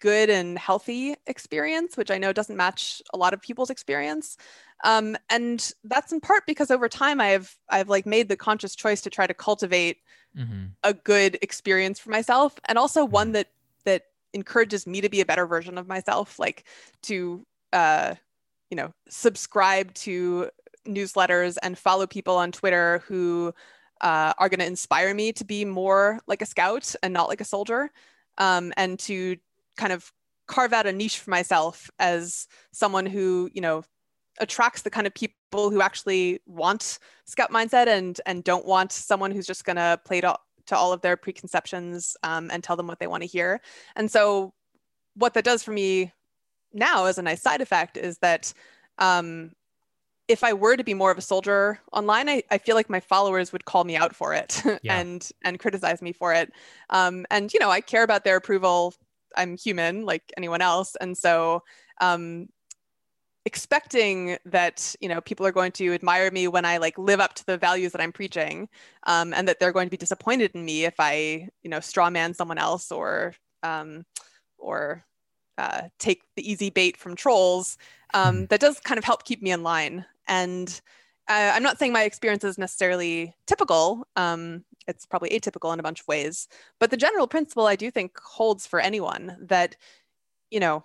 good 0.00 0.30
and 0.30 0.58
healthy 0.58 1.14
experience, 1.26 1.96
which 1.96 2.10
I 2.10 2.18
know 2.18 2.32
doesn't 2.32 2.56
match 2.56 3.02
a 3.12 3.18
lot 3.18 3.34
of 3.34 3.40
people's 3.40 3.70
experience. 3.70 4.36
Um, 4.84 5.16
and 5.30 5.72
that's 5.84 6.12
in 6.12 6.20
part 6.20 6.44
because 6.46 6.70
over 6.70 6.88
time 6.88 7.20
I've 7.20 7.56
I've 7.70 7.88
like 7.88 8.06
made 8.06 8.28
the 8.28 8.36
conscious 8.36 8.74
choice 8.74 9.00
to 9.02 9.10
try 9.10 9.26
to 9.26 9.34
cultivate 9.34 9.98
mm-hmm. 10.36 10.66
a 10.82 10.92
good 10.92 11.38
experience 11.42 11.98
for 11.98 12.10
myself, 12.10 12.58
and 12.66 12.76
also 12.76 13.04
mm-hmm. 13.04 13.12
one 13.12 13.32
that 13.32 13.48
that 13.84 14.02
encourages 14.32 14.86
me 14.86 15.00
to 15.00 15.08
be 15.08 15.20
a 15.20 15.26
better 15.26 15.46
version 15.46 15.78
of 15.78 15.86
myself, 15.86 16.38
like 16.38 16.64
to 17.02 17.46
uh, 17.72 18.14
you 18.70 18.76
know 18.76 18.92
subscribe 19.08 19.94
to 19.94 20.50
newsletters 20.86 21.56
and 21.62 21.78
follow 21.78 22.06
people 22.06 22.36
on 22.36 22.52
Twitter 22.52 23.02
who 23.06 23.54
uh, 24.04 24.34
are 24.38 24.48
going 24.50 24.60
to 24.60 24.66
inspire 24.66 25.14
me 25.14 25.32
to 25.32 25.44
be 25.44 25.64
more 25.64 26.20
like 26.26 26.42
a 26.42 26.46
scout 26.46 26.94
and 27.02 27.12
not 27.12 27.28
like 27.28 27.40
a 27.40 27.44
soldier, 27.44 27.90
um, 28.38 28.72
and 28.76 28.98
to 29.00 29.36
kind 29.76 29.92
of 29.92 30.12
carve 30.46 30.74
out 30.74 30.86
a 30.86 30.92
niche 30.92 31.18
for 31.18 31.30
myself 31.30 31.90
as 31.98 32.46
someone 32.70 33.06
who 33.06 33.50
you 33.54 33.62
know 33.62 33.82
attracts 34.40 34.82
the 34.82 34.90
kind 34.90 35.06
of 35.06 35.14
people 35.14 35.70
who 35.70 35.80
actually 35.80 36.40
want 36.46 36.98
scout 37.24 37.50
mindset 37.50 37.86
and 37.86 38.20
and 38.26 38.44
don't 38.44 38.66
want 38.66 38.92
someone 38.92 39.30
who's 39.30 39.46
just 39.46 39.64
going 39.64 39.76
to 39.76 39.98
play 40.04 40.20
to, 40.20 40.36
to 40.66 40.76
all 40.76 40.92
of 40.92 41.00
their 41.00 41.16
preconceptions 41.16 42.14
um, 42.22 42.50
and 42.52 42.62
tell 42.62 42.76
them 42.76 42.86
what 42.86 42.98
they 42.98 43.06
want 43.06 43.22
to 43.22 43.28
hear. 43.28 43.60
And 43.96 44.10
so, 44.10 44.52
what 45.14 45.32
that 45.34 45.44
does 45.44 45.62
for 45.62 45.72
me 45.72 46.12
now 46.74 47.06
as 47.06 47.16
a 47.16 47.22
nice 47.22 47.40
side 47.40 47.62
effect 47.62 47.96
is 47.96 48.18
that 48.18 48.52
um, 48.98 49.52
if 50.28 50.42
I 50.42 50.52
were 50.52 50.76
to 50.76 50.84
be 50.84 50.94
more 50.94 51.10
of 51.10 51.18
a 51.18 51.22
soldier 51.22 51.80
online, 51.92 52.28
I, 52.28 52.42
I 52.50 52.58
feel 52.58 52.74
like 52.74 52.88
my 52.88 53.00
followers 53.00 53.52
would 53.52 53.64
call 53.66 53.84
me 53.84 53.96
out 53.96 54.14
for 54.14 54.32
it 54.32 54.62
yeah. 54.82 54.98
and 54.98 55.28
and 55.42 55.58
criticize 55.58 56.00
me 56.00 56.12
for 56.12 56.32
it. 56.32 56.52
Um, 56.90 57.26
and 57.30 57.52
you 57.52 57.60
know, 57.60 57.70
I 57.70 57.80
care 57.80 58.02
about 58.02 58.24
their 58.24 58.36
approval. 58.36 58.94
I'm 59.36 59.56
human 59.56 60.04
like 60.04 60.32
anyone 60.36 60.62
else, 60.62 60.96
and 61.00 61.16
so 61.16 61.62
um, 62.00 62.48
expecting 63.44 64.38
that 64.46 64.94
you 65.00 65.08
know 65.08 65.20
people 65.20 65.46
are 65.46 65.52
going 65.52 65.72
to 65.72 65.92
admire 65.92 66.30
me 66.30 66.48
when 66.48 66.64
I 66.64 66.78
like 66.78 66.96
live 66.96 67.20
up 67.20 67.34
to 67.34 67.46
the 67.46 67.58
values 67.58 67.92
that 67.92 68.00
I'm 68.00 68.12
preaching, 68.12 68.68
um, 69.06 69.34
and 69.34 69.46
that 69.48 69.60
they're 69.60 69.72
going 69.72 69.86
to 69.86 69.90
be 69.90 69.96
disappointed 69.96 70.52
in 70.54 70.64
me 70.64 70.84
if 70.84 70.94
I 70.98 71.48
you 71.62 71.70
know 71.70 71.80
straw 71.80 72.08
man 72.08 72.32
someone 72.32 72.58
else 72.58 72.90
or 72.90 73.34
um, 73.62 74.06
or 74.56 75.04
uh, 75.58 75.82
take 75.98 76.22
the 76.36 76.50
easy 76.50 76.70
bait 76.70 76.96
from 76.96 77.14
trolls. 77.14 77.76
Um, 78.12 78.36
hmm. 78.36 78.44
that 78.46 78.60
does 78.60 78.78
kind 78.80 78.98
of 78.98 79.04
help 79.04 79.24
keep 79.24 79.42
me 79.42 79.50
in 79.50 79.62
line. 79.62 80.06
And 80.26 80.68
uh, 81.28 81.52
I'm 81.54 81.62
not 81.62 81.78
saying 81.78 81.92
my 81.92 82.04
experience 82.04 82.44
is 82.44 82.58
necessarily 82.58 83.34
typical. 83.46 84.06
Um, 84.16 84.64
it's 84.86 85.06
probably 85.06 85.30
atypical 85.30 85.72
in 85.72 85.80
a 85.80 85.82
bunch 85.82 86.00
of 86.00 86.08
ways. 86.08 86.48
But 86.78 86.90
the 86.90 86.96
general 86.96 87.26
principle 87.26 87.66
I 87.66 87.76
do 87.76 87.90
think 87.90 88.18
holds 88.20 88.66
for 88.66 88.80
anyone 88.80 89.36
that, 89.40 89.76
you 90.50 90.60
know, 90.60 90.84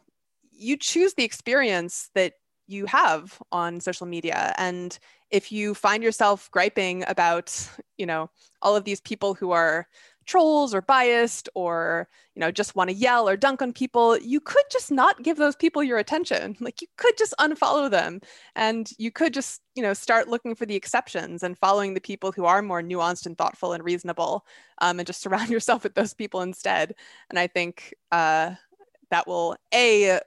you 0.51 0.77
choose 0.77 1.13
the 1.13 1.23
experience 1.23 2.09
that 2.15 2.33
you 2.67 2.85
have 2.85 3.41
on 3.51 3.79
social 3.79 4.05
media. 4.07 4.53
And 4.57 4.97
if 5.31 5.51
you 5.51 5.73
find 5.73 6.03
yourself 6.03 6.49
griping 6.51 7.03
about, 7.07 7.69
you 7.97 8.05
know, 8.05 8.29
all 8.61 8.75
of 8.75 8.83
these 8.83 9.01
people 9.01 9.33
who 9.33 9.51
are 9.51 9.87
trolls 10.30 10.75
or 10.75 10.82
biased 10.82 11.49
or 11.55 12.07
you 12.36 12.39
know 12.39 12.51
just 12.51 12.75
want 12.75 12.88
to 12.88 12.95
yell 12.95 13.27
or 13.27 13.36
dunk 13.36 13.63
on 13.63 13.73
people 13.73 14.15
you 14.19 14.39
could 14.39 14.63
just 14.71 14.91
not 14.91 15.23
give 15.23 15.38
those 15.38 15.55
people 15.55 15.84
your 15.84 15.97
attention. 15.97 16.55
Like 16.69 16.82
you 16.82 16.88
could 16.97 17.17
just 17.17 17.34
unfollow 17.39 17.89
them 17.89 18.21
and 18.55 18.88
you 18.99 19.11
could 19.11 19.34
just 19.34 19.61
you 19.75 19.82
know 19.82 19.93
start 19.93 20.27
looking 20.27 20.53
for 20.53 20.67
the 20.67 20.75
exceptions 20.75 21.41
and 21.41 21.57
following 21.57 21.95
the 21.95 22.01
people 22.01 22.32
who 22.32 22.45
are 22.45 22.61
more 22.61 22.84
nuanced 22.84 23.25
and 23.25 23.38
thoughtful 23.38 23.73
and 23.73 23.84
reasonable 23.84 24.45
um, 24.82 24.99
and 24.99 25.07
just 25.07 25.21
surround 25.23 25.49
yourself 25.49 25.84
with 25.84 25.95
those 25.95 26.13
people 26.13 26.41
instead. 26.41 26.93
And 27.32 27.39
i 27.39 27.47
think 27.47 27.95
uh, 28.11 28.51
that 29.09 29.27
will 29.27 29.55
a 29.73 30.19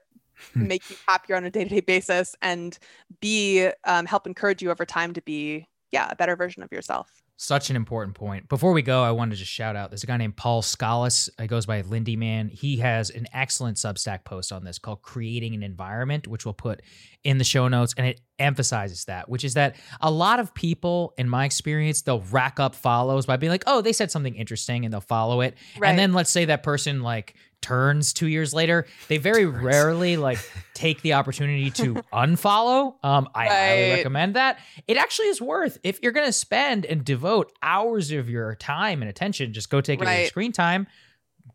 make 0.55 0.89
you 0.89 0.97
happier 1.07 1.37
on 1.37 1.45
a 1.45 1.51
day-to-day 1.51 1.79
basis 1.79 2.35
and 2.41 2.77
b 3.21 3.69
um, 3.85 4.05
help 4.05 4.27
encourage 4.27 4.61
you 4.61 4.69
over 4.69 4.85
time 4.85 5.13
to 5.13 5.21
be 5.21 5.65
yeah 5.91 6.09
a 6.11 6.15
better 6.15 6.35
version 6.35 6.61
of 6.61 6.71
yourself 6.73 7.22
such 7.37 7.69
an 7.69 7.75
important 7.75 8.15
point. 8.15 8.47
Before 8.47 8.71
we 8.71 8.81
go, 8.81 9.03
I 9.03 9.11
wanted 9.11 9.31
to 9.31 9.37
just 9.37 9.51
shout 9.51 9.75
out 9.75 9.89
there's 9.89 10.03
a 10.03 10.07
guy 10.07 10.17
named 10.17 10.37
Paul 10.37 10.61
Skallas. 10.61 11.29
He 11.39 11.47
goes 11.47 11.65
by 11.65 11.81
Lindy 11.81 12.15
Man. 12.15 12.49
He 12.49 12.77
has 12.77 13.09
an 13.09 13.25
excellent 13.33 13.77
Substack 13.77 14.23
post 14.23 14.51
on 14.51 14.63
this 14.63 14.79
called 14.79 15.01
Creating 15.01 15.53
an 15.53 15.63
Environment, 15.63 16.27
which 16.27 16.45
we'll 16.45 16.53
put 16.53 16.81
in 17.23 17.37
the 17.37 17.43
show 17.43 17.67
notes. 17.67 17.93
And 17.97 18.05
it 18.07 18.21
emphasizes 18.39 19.05
that, 19.05 19.29
which 19.29 19.43
is 19.43 19.53
that 19.53 19.75
a 20.01 20.11
lot 20.11 20.39
of 20.39 20.53
people, 20.53 21.13
in 21.17 21.29
my 21.29 21.45
experience, 21.45 22.01
they'll 22.01 22.21
rack 22.31 22.59
up 22.59 22.75
follows 22.75 23.25
by 23.25 23.37
being 23.37 23.51
like, 23.51 23.63
oh, 23.67 23.81
they 23.81 23.93
said 23.93 24.11
something 24.11 24.35
interesting 24.35 24.83
and 24.85 24.93
they'll 24.93 25.01
follow 25.01 25.41
it. 25.41 25.55
Right. 25.77 25.89
And 25.89 25.99
then 25.99 26.13
let's 26.13 26.29
say 26.31 26.45
that 26.45 26.63
person 26.63 27.01
like 27.01 27.35
turns 27.61 28.11
two 28.11 28.27
years 28.27 28.53
later, 28.53 28.85
they 29.07 29.17
very 29.17 29.45
rarely 29.45 30.17
like 30.17 30.37
take 30.73 31.01
the 31.01 31.13
opportunity 31.13 31.71
to 31.71 31.93
unfollow. 32.13 32.95
Um, 33.03 33.29
I 33.33 33.47
highly 33.47 33.89
recommend 33.91 34.35
that. 34.35 34.59
It 34.87 34.97
actually 34.97 35.27
is 35.27 35.41
worth 35.41 35.77
if 35.83 36.01
you're 36.03 36.11
going 36.11 36.27
to 36.27 36.33
spend 36.33 36.85
and 36.85 37.05
devote 37.05 37.53
hours 37.61 38.11
of 38.11 38.29
your 38.29 38.55
time 38.55 39.01
and 39.01 39.09
attention. 39.09 39.53
Just 39.53 39.69
go 39.69 39.79
take 39.79 40.01
it 40.01 40.03
away 40.03 40.25
screen 40.25 40.51
time. 40.51 40.87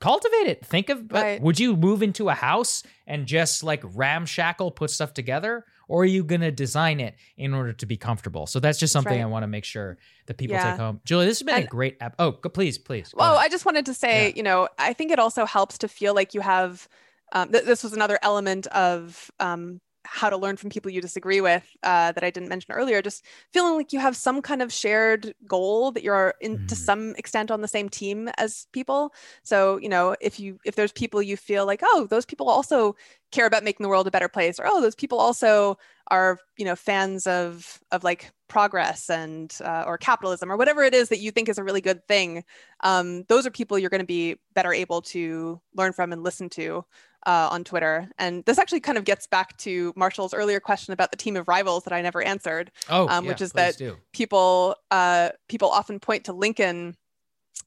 Cultivate 0.01 0.47
it. 0.47 0.64
Think 0.64 0.91
of 0.91 1.09
but 1.09 1.23
Right. 1.23 1.43
would 1.43 1.59
you 1.59 1.77
move 1.77 2.03
into 2.03 2.29
a 2.29 2.35
house 2.35 2.85
and 3.09 3.26
just 3.26 3.64
like 3.64 3.82
ramshackle 3.82 4.70
put 4.72 4.90
stuff 4.90 5.12
together, 5.14 5.64
or 5.88 6.02
are 6.02 6.04
you 6.04 6.22
gonna 6.22 6.52
design 6.52 7.00
it 7.00 7.14
in 7.36 7.54
order 7.54 7.72
to 7.72 7.86
be 7.86 7.96
comfortable? 7.96 8.46
So 8.46 8.61
that's 8.61 8.78
just 8.78 8.92
something 8.92 9.14
right. 9.18 9.22
I 9.22 9.26
want 9.26 9.42
to 9.42 9.48
make 9.48 9.64
sure 9.64 9.98
that 10.26 10.36
people 10.36 10.54
Yeah. 10.54 10.70
take 10.70 10.78
home. 10.78 11.00
Julie, 11.04 11.24
this 11.26 11.40
has 11.40 11.46
been 11.46 11.62
a 11.64 11.66
great 11.66 11.96
app. 12.00 12.14
Oh, 12.20 12.32
go, 12.32 12.48
please, 12.50 12.78
please. 12.78 13.12
Well. 13.16 13.36
I 13.38 13.48
just 13.48 13.64
wanted 13.64 13.86
to 13.86 13.94
say, 13.94 14.28
Yeah. 14.28 14.34
you 14.36 14.42
know, 14.44 14.68
I 14.78 14.92
think 14.92 15.11
it 15.11 15.18
also 15.18 15.46
helps 15.46 15.78
to 15.78 15.88
feel 15.88 16.14
like 16.14 16.34
you 16.34 16.42
have. 16.42 16.86
Um, 17.32 17.50
th- 17.52 17.64
this 17.64 17.82
was 17.82 17.92
another 17.92 18.18
element 18.22 18.66
of 18.68 19.30
um, 19.40 19.80
how 20.11 20.30
to 20.30 20.36
learn 20.36 20.56
from 20.56 20.70
people 20.70 20.90
you 20.90 21.00
disagree 21.00 21.40
with 21.40 21.64
uh, 21.82 22.12
that 22.12 22.24
I 22.24 22.30
didn't 22.30 22.48
mention 22.48 22.72
earlier. 22.72 23.02
Just 23.02 23.24
feeling 23.52 23.74
like 23.76 23.92
you 23.92 23.98
have 24.00 24.16
some 24.16 24.40
kind 24.42 24.62
of 24.62 24.72
shared 24.72 25.34
goal 25.46 25.92
that 25.92 26.02
you're 26.02 26.34
in 26.40 26.61
to 26.68 26.74
Mhm. 26.74 26.76
some 26.76 27.14
extent 27.16 27.50
on 27.50 27.61
the 27.61 27.68
same 27.68 27.88
team 27.88 28.28
as 28.38 28.66
people. 28.72 29.12
So, 29.42 29.76
you 29.78 29.88
know, 29.88 30.16
if 30.20 30.40
you 30.40 30.59
if 30.64 30.74
there's 30.76 30.92
people 30.92 31.20
you 31.22 31.36
feel 31.36 31.66
like, 31.66 31.80
oh, 31.82 32.06
those 32.11 32.24
people 32.26 32.48
also 32.48 32.96
care 33.30 33.46
about 33.46 33.64
making 33.64 33.84
the 33.84 33.88
world 33.90 34.06
a 34.06 34.11
better 34.11 34.28
place, 34.28 34.59
or 34.59 34.64
oh, 34.66 34.80
those 34.80 34.94
people 34.94 35.18
also 35.20 35.76
are, 36.11 36.38
you 36.56 36.64
know, 36.64 36.76
fans 36.76 37.26
of 37.26 37.78
of 37.92 38.02
like 38.04 38.30
progress 38.48 39.11
and 39.11 39.59
uh, 39.62 39.84
or 39.86 39.98
capitalism 39.98 40.50
or 40.50 40.56
whatever 40.56 40.82
it 40.82 40.94
is 40.94 41.11
that 41.11 41.18
you 41.20 41.30
think 41.30 41.48
is 41.50 41.59
a 41.59 41.64
really 41.64 41.82
good 41.82 42.06
thing 42.09 42.42
um, 42.80 43.24
those 43.24 43.46
are 43.46 43.50
people 43.50 43.78
you're 43.78 43.90
going 43.90 44.00
to 44.00 44.06
be 44.06 44.36
better 44.54 44.72
able 44.72 45.02
to 45.02 45.61
learn 45.74 45.92
from 45.92 46.12
and 46.12 46.22
listen 46.22 46.48
to 46.48 46.82
uh, 47.27 47.49
on 47.51 47.64
Twitter. 47.64 48.09
And 48.19 48.45
this 48.45 48.59
actually 48.59 48.81
kind 48.81 48.99
of 48.99 49.05
gets 49.05 49.27
back 49.27 49.57
to 49.59 49.93
Marshall's 49.97 50.35
earlier 50.35 50.61
question 50.61 50.93
about 50.93 51.11
the 51.11 51.16
team 51.16 51.37
of 51.37 51.49
rivals 51.49 51.85
that 51.85 51.93
I 51.93 52.03
never 52.03 52.23
answered. 52.23 52.71
oh, 52.89 53.09
um, 53.09 53.25
yeah, 53.25 53.31
which 53.31 53.41
is 53.41 53.53
that- 53.53 53.77
do. 53.77 53.97
People 54.12 54.77
uh, 54.91 55.31
people 55.49 55.71
often 55.71 56.01
point 56.01 56.25
to 56.25 56.33
Lincoln 56.33 56.97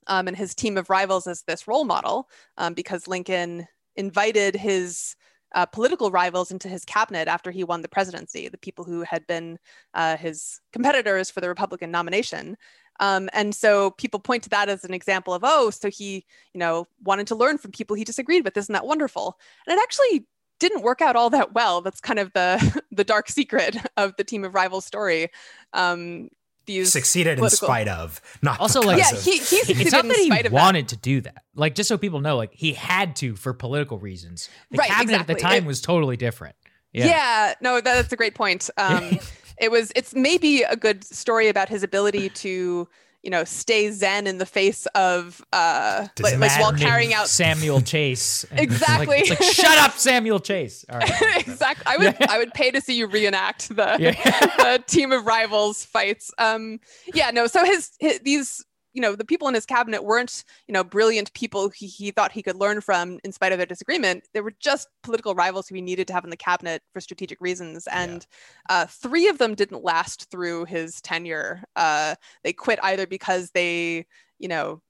um, 0.07 0.27
and 0.27 0.37
his 0.37 0.55
team 0.55 0.77
of 0.77 0.89
rivals 0.89 1.27
as 1.27 1.43
this 1.43 1.67
role 1.67 1.83
model 1.83 2.29
um, 2.57 2.73
because 2.73 3.07
Lincoln 3.07 3.67
invited 3.95 4.55
his 4.55 5.15
uh, 5.53 5.65
political 5.65 6.11
rivals 6.11 6.51
into 6.51 6.69
his 6.69 6.85
cabinet 6.85 7.27
after 7.27 7.51
he 7.51 7.63
won 7.63 7.81
the 7.81 7.89
presidency, 7.89 8.47
the 8.47 8.57
people 8.57 8.85
who 8.85 9.01
had 9.03 9.27
been 9.27 9.59
uh, 9.93 10.15
his 10.15 10.61
competitors 10.71 11.29
for 11.29 11.41
the 11.41 11.49
Republican 11.49 11.91
nomination. 11.91 12.55
Um, 12.99 13.29
and 13.33 13.55
so 13.55 13.91
people 13.91 14.19
point 14.19 14.43
to 14.43 14.49
that 14.49 14.69
as 14.69 14.83
an 14.83 14.93
example 14.93 15.33
of, 15.33 15.41
oh, 15.43 15.69
so 15.71 15.89
he, 15.89 16.25
you 16.53 16.59
know, 16.59 16.87
wanted 17.03 17.27
to 17.27 17.35
learn 17.35 17.57
from 17.57 17.71
people 17.71 17.95
he 17.95 18.03
disagreed 18.03 18.43
with. 18.43 18.55
Isn't 18.55 18.73
that 18.73 18.85
wonderful? 18.85 19.39
And 19.65 19.75
it 19.77 19.81
actually 19.81 20.25
didn't 20.59 20.83
work 20.83 21.01
out 21.01 21.15
all 21.15 21.31
that 21.31 21.53
well. 21.53 21.81
That's 21.81 21.99
kind 21.99 22.19
of 22.19 22.31
the 22.33 22.81
the 22.91 23.03
dark 23.03 23.29
secret 23.29 23.75
of 23.97 24.15
the 24.17 24.23
team 24.23 24.43
of 24.43 24.53
rivals 24.53 24.85
story. 24.85 25.29
Um, 25.73 26.29
these 26.67 26.91
Succeeded 26.93 27.39
in 27.39 27.49
spite 27.49 27.87
of, 27.87 28.21
not 28.43 28.59
Also, 28.59 28.81
like- 28.81 28.99
yeah, 28.99 29.09
of. 29.09 29.23
he, 29.23 29.31
he 29.31 29.37
succeeded 29.39 29.81
It's 29.81 29.91
not 29.91 30.05
that 30.07 30.15
he 30.17 30.27
spite 30.27 30.45
of 30.45 30.51
wanted 30.53 30.89
to 30.89 30.95
do 30.97 31.21
that. 31.21 31.43
Like, 31.55 31.73
just 31.73 31.87
so 31.87 31.97
people 31.97 32.19
know, 32.21 32.37
like 32.37 32.51
he 32.53 32.73
had 32.73 33.15
to 33.15 33.35
for 33.35 33.51
political 33.53 33.97
reasons. 33.97 34.47
The 34.69 34.77
Right, 34.77 34.89
cabinet 34.91 35.21
at 35.21 35.25
the 35.27 35.33
time 35.33 35.63
It- 35.63 35.65
was 35.65 35.81
totally 35.81 36.17
different. 36.17 36.55
Yeah. 36.93 37.05
Yeah. 37.07 37.53
no, 37.61 37.75
that, 37.75 37.83
that's 37.83 38.13
a 38.13 38.15
great 38.15 38.35
point. 38.35 38.69
Um, 38.77 39.17
it 39.61 39.71
was, 39.71 39.91
it's 39.95 40.13
maybe 40.13 40.63
a 40.63 40.75
good 40.75 41.03
story 41.03 41.47
about 41.47 41.69
his 41.69 41.83
ability 41.83 42.29
to, 42.29 42.87
you 43.23 43.29
know, 43.29 43.43
stay 43.43 43.91
zen 43.91 44.25
in 44.25 44.39
the 44.39 44.45
face 44.47 44.87
of, 44.95 45.45
uh, 45.53 46.07
like, 46.19 46.37
like 46.39 46.59
while 46.59 46.73
carrying 46.73 47.13
out. 47.13 47.27
Samuel 47.27 47.79
Chase. 47.81 48.43
And 48.51 48.59
it's 48.61 48.81
like- 48.81 49.07
Exactly. 49.07 49.17
It's 49.19 49.29
like, 49.29 49.43
shut 49.43 49.77
up, 49.77 49.91
Samuel 49.97 50.39
Chase. 50.39 50.83
All 50.89 50.97
right. 50.97 51.37
exactly. 51.47 51.83
I 51.85 51.97
would, 51.97 52.15
I 52.29 52.37
would 52.39 52.53
pay 52.53 52.71
to 52.71 52.81
see 52.81 52.95
you 52.97 53.05
reenact 53.07 53.69
the, 53.69 53.95
Yeah. 53.99 54.11
the 54.57 54.83
team 54.87 55.11
of 55.11 55.25
rivals 55.25 55.85
fights. 55.85 56.31
Um, 56.39 56.79
yeah, 57.13 57.29
no. 57.31 57.45
So 57.45 57.63
his, 57.63 57.91
his 57.99 58.19
these, 58.21 58.65
you 58.93 59.01
know, 59.01 59.15
the 59.15 59.25
people 59.25 59.47
in 59.47 59.53
his 59.53 59.65
cabinet 59.65 60.03
weren't, 60.03 60.43
you 60.67 60.73
know, 60.73 60.83
brilliant 60.83 61.33
people 61.33 61.69
he, 61.69 61.87
he 61.87 62.11
thought 62.11 62.31
he 62.31 62.43
could 62.43 62.55
learn 62.55 62.81
from 62.81 63.19
in 63.23 63.31
spite 63.31 63.51
of 63.51 63.57
their 63.57 63.65
disagreement. 63.65 64.27
They 64.33 64.41
were 64.41 64.53
just 64.59 64.87
political 65.03 65.35
rivals 65.35 65.67
who 65.67 65.75
he 65.75 65.81
needed 65.81 66.07
to 66.07 66.13
have 66.13 66.23
in 66.23 66.29
the 66.29 66.37
cabinet 66.37 66.81
for 66.93 66.99
strategic 66.99 67.39
reasons. 67.41 67.87
And 67.87 68.25
uh, 68.69 68.85
three 68.87 69.27
of 69.27 69.37
them 69.37 69.55
didn't 69.55 69.83
last 69.83 70.29
through 70.29 70.65
his 70.65 71.01
tenure. 71.01 71.63
Uh, 71.75 72.15
they 72.43 72.53
quit 72.53 72.79
either 72.83 73.07
because 73.07 73.51
they, 73.51 74.05
you 74.39 74.47
know, 74.47 74.81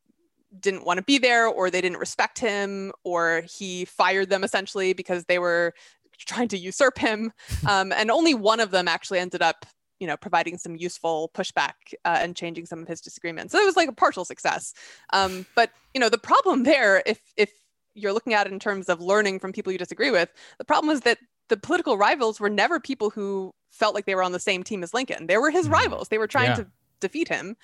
didn't 0.59 0.85
want 0.85 0.97
to 0.97 1.03
be 1.03 1.17
there 1.17 1.47
or 1.47 1.69
they 1.69 1.81
didn't 1.81 1.99
respect 1.99 2.37
him 2.37 2.91
or 3.03 3.43
he 3.49 3.85
fired 3.85 4.29
them 4.29 4.43
essentially 4.43 4.93
because 4.93 5.23
they 5.25 5.39
were 5.39 5.73
trying 6.19 6.47
to 6.49 6.57
usurp 6.57 6.97
him 6.97 7.31
um, 7.67 7.91
and 7.93 8.11
only 8.11 8.33
one 8.33 8.59
of 8.59 8.71
them 8.71 8.87
actually 8.87 9.19
ended 9.19 9.41
up 9.41 9.65
you 10.01 10.07
know 10.07 10.17
providing 10.17 10.57
some 10.57 10.75
useful 10.75 11.31
pushback 11.33 11.75
uh, 12.03 12.17
and 12.19 12.35
changing 12.35 12.65
some 12.65 12.81
of 12.81 12.87
his 12.89 12.99
disagreements. 12.99 13.53
So 13.53 13.59
it 13.59 13.65
was 13.65 13.77
like 13.77 13.87
a 13.87 13.93
partial 13.93 14.25
success. 14.25 14.73
Um, 15.13 15.45
but 15.55 15.71
you 15.93 16.01
know 16.01 16.09
the 16.09 16.17
problem 16.17 16.63
there 16.63 17.03
if 17.05 17.21
if 17.37 17.51
you're 17.93 18.13
looking 18.13 18.33
at 18.33 18.47
it 18.47 18.53
in 18.53 18.59
terms 18.59 18.89
of 18.89 18.99
learning 19.01 19.39
from 19.39 19.51
people 19.53 19.71
you 19.71 19.77
disagree 19.77 20.11
with 20.11 20.29
the 20.57 20.65
problem 20.65 20.93
is 20.93 21.01
that 21.01 21.19
the 21.49 21.57
political 21.57 21.97
rivals 21.97 22.39
were 22.39 22.49
never 22.49 22.79
people 22.79 23.09
who 23.09 23.53
felt 23.71 23.93
like 23.93 24.05
they 24.05 24.15
were 24.15 24.23
on 24.23 24.31
the 24.31 24.39
same 24.39 24.63
team 24.63 24.83
as 24.83 24.93
lincoln. 24.93 25.27
They 25.27 25.37
were 25.37 25.51
his 25.51 25.67
Mhm. 25.67 25.73
rivals. 25.73 26.07
They 26.09 26.17
were 26.17 26.27
trying 26.27 26.49
Yeah. 26.49 26.55
to 26.55 26.67
defeat 27.01 27.27
him. 27.27 27.55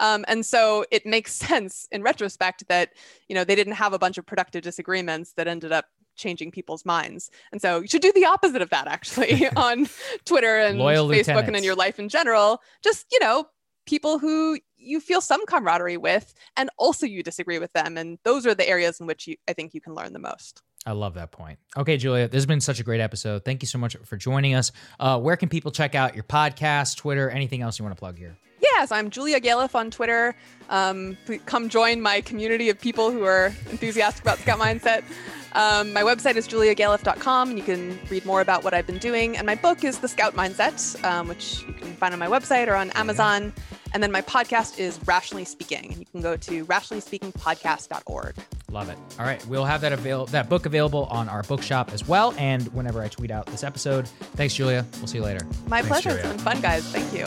Um, 0.00 0.24
and 0.28 0.44
so 0.46 0.84
it 0.90 1.06
makes 1.06 1.32
sense 1.48 1.86
in 1.92 2.02
retrospect 2.02 2.66
that 2.68 2.90
you 3.28 3.34
know 3.34 3.44
they 3.44 3.54
didn't 3.54 3.74
have 3.74 3.92
a 3.92 3.98
bunch 3.98 4.18
of 4.18 4.26
productive 4.26 4.62
disagreements 4.62 5.32
that 5.36 5.46
ended 5.48 5.72
up 5.72 5.86
changing 6.16 6.50
people's 6.50 6.84
minds 6.84 7.30
and 7.52 7.60
so 7.60 7.80
you 7.80 7.88
should 7.88 8.02
do 8.02 8.12
the 8.12 8.24
opposite 8.24 8.62
of 8.62 8.70
that 8.70 8.86
actually 8.86 9.48
on 9.56 9.86
twitter 10.24 10.58
and 10.58 10.78
Loyal 10.78 11.08
facebook 11.08 11.46
and 11.46 11.56
in 11.56 11.64
your 11.64 11.74
life 11.74 11.98
in 11.98 12.08
general 12.08 12.62
just 12.82 13.06
you 13.12 13.20
know 13.20 13.46
people 13.86 14.18
who 14.18 14.58
you 14.76 15.00
feel 15.00 15.20
some 15.20 15.44
camaraderie 15.46 15.96
with 15.96 16.34
and 16.56 16.70
also 16.78 17.06
you 17.06 17.22
disagree 17.22 17.58
with 17.58 17.72
them 17.72 17.96
and 17.96 18.18
those 18.24 18.46
are 18.46 18.54
the 18.54 18.68
areas 18.68 19.00
in 19.00 19.06
which 19.06 19.26
you, 19.26 19.36
i 19.48 19.52
think 19.52 19.74
you 19.74 19.80
can 19.80 19.94
learn 19.94 20.12
the 20.12 20.18
most 20.18 20.62
I 20.86 20.92
love 20.92 21.14
that 21.14 21.32
point. 21.32 21.58
Okay, 21.78 21.96
Julia, 21.96 22.28
this 22.28 22.36
has 22.36 22.46
been 22.46 22.60
such 22.60 22.78
a 22.78 22.82
great 22.82 23.00
episode. 23.00 23.42
Thank 23.42 23.62
you 23.62 23.66
so 23.66 23.78
much 23.78 23.96
for 24.04 24.18
joining 24.18 24.54
us. 24.54 24.70
Uh, 25.00 25.18
where 25.18 25.36
can 25.36 25.48
people 25.48 25.70
check 25.70 25.94
out 25.94 26.14
your 26.14 26.24
podcast, 26.24 26.98
Twitter, 26.98 27.30
anything 27.30 27.62
else 27.62 27.78
you 27.78 27.86
want 27.86 27.96
to 27.96 27.98
plug 27.98 28.18
here? 28.18 28.36
Yes, 28.76 28.90
I'm 28.90 29.08
Julia 29.08 29.38
Galef 29.40 29.76
on 29.76 29.90
Twitter. 29.92 30.34
Um, 30.68 31.16
come 31.46 31.68
join 31.68 32.00
my 32.00 32.20
community 32.22 32.70
of 32.70 32.80
people 32.80 33.12
who 33.12 33.22
are 33.24 33.46
enthusiastic 33.70 34.24
about 34.24 34.38
Scout 34.38 34.58
Mindset. 34.58 35.04
Um, 35.52 35.92
my 35.92 36.02
website 36.02 36.34
is 36.34 36.48
juliagalef.com, 36.48 37.50
and 37.50 37.56
you 37.58 37.64
can 37.64 37.96
read 38.10 38.26
more 38.26 38.40
about 38.40 38.64
what 38.64 38.74
I've 38.74 38.86
been 38.86 38.98
doing. 38.98 39.36
And 39.36 39.46
my 39.46 39.54
book 39.54 39.84
is 39.84 40.00
The 40.00 40.08
Scout 40.08 40.34
Mindset, 40.34 41.02
um, 41.04 41.28
which 41.28 41.62
you 41.68 41.72
can 41.74 41.94
find 41.94 42.12
on 42.12 42.18
my 42.18 42.26
website 42.26 42.66
or 42.66 42.74
on 42.74 42.90
Amazon. 42.90 43.52
And 43.92 44.02
then 44.02 44.10
my 44.10 44.22
podcast 44.22 44.80
is 44.80 44.98
Rationally 45.06 45.44
Speaking, 45.44 45.92
and 45.92 45.98
you 45.98 46.06
can 46.06 46.20
go 46.20 46.36
to 46.36 46.66
rationallyspeakingpodcast.org. 46.66 48.34
Love 48.72 48.88
it. 48.88 48.98
All 49.20 49.24
right, 49.24 49.46
we'll 49.46 49.64
have 49.64 49.82
that 49.82 49.92
avail- 49.92 50.26
that 50.26 50.48
book 50.48 50.66
available 50.66 51.04
on 51.04 51.28
our 51.28 51.44
bookshop 51.44 51.92
as 51.92 52.08
well, 52.08 52.34
and 52.38 52.66
whenever 52.74 53.00
I 53.00 53.06
tweet 53.06 53.30
out 53.30 53.46
this 53.46 53.62
episode. 53.62 54.08
Thanks, 54.34 54.54
Julia. 54.56 54.84
We'll 54.98 55.06
see 55.06 55.18
you 55.18 55.24
later. 55.24 55.46
My 55.68 55.76
Thanks, 55.80 55.86
pleasure. 55.86 56.10
Julia. 56.10 56.24
It's 56.24 56.42
been 56.42 56.52
fun, 56.54 56.60
guys. 56.60 56.84
Thank 56.90 57.12
you. 57.12 57.26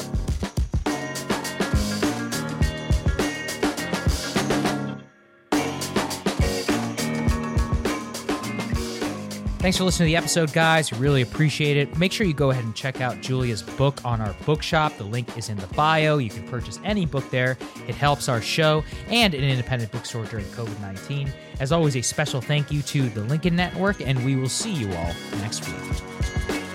Thanks 9.60 9.76
for 9.76 9.86
listening 9.86 10.08
to 10.08 10.12
the 10.12 10.16
episode, 10.16 10.54
guys. 10.54 10.92
We 10.92 11.00
really 11.00 11.24
appreciate 11.24 11.78
it. 11.78 11.98
Make 11.98 12.12
sure 12.12 12.28
you 12.28 12.34
go 12.34 12.52
ahead 12.52 12.64
and 12.64 12.76
check 12.76 13.02
out 13.02 13.22
Julia's 13.22 13.64
book 13.64 14.06
on 14.06 14.22
our 14.22 14.34
bookshop. 14.46 14.96
The 14.98 15.04
link 15.04 15.36
is 15.36 15.50
in 15.50 15.58
the 15.58 15.66
bio. 15.68 16.20
You 16.20 16.30
can 16.30 16.48
purchase 16.48 16.80
any 16.84 17.08
book 17.08 17.28
there. 17.32 17.58
It 17.88 17.96
helps 17.96 18.30
our 18.30 18.40
show 18.40 18.84
and 19.10 19.34
an 19.34 19.44
independent 19.44 19.92
bookstore 19.92 20.26
during 20.26 20.46
COVID 20.46 20.80
19. 20.80 21.34
As 21.60 21.72
always, 21.72 21.96
a 21.96 22.02
special 22.04 22.40
thank 22.40 22.72
you 22.72 22.84
to 22.84 23.10
the 23.10 23.22
Lincoln 23.24 23.56
Network, 23.56 24.00
and 24.00 24.24
we 24.24 24.36
will 24.36 24.48
see 24.48 24.72
you 24.72 24.94
all 24.94 25.14
next 25.42 25.68
week. 25.68 26.67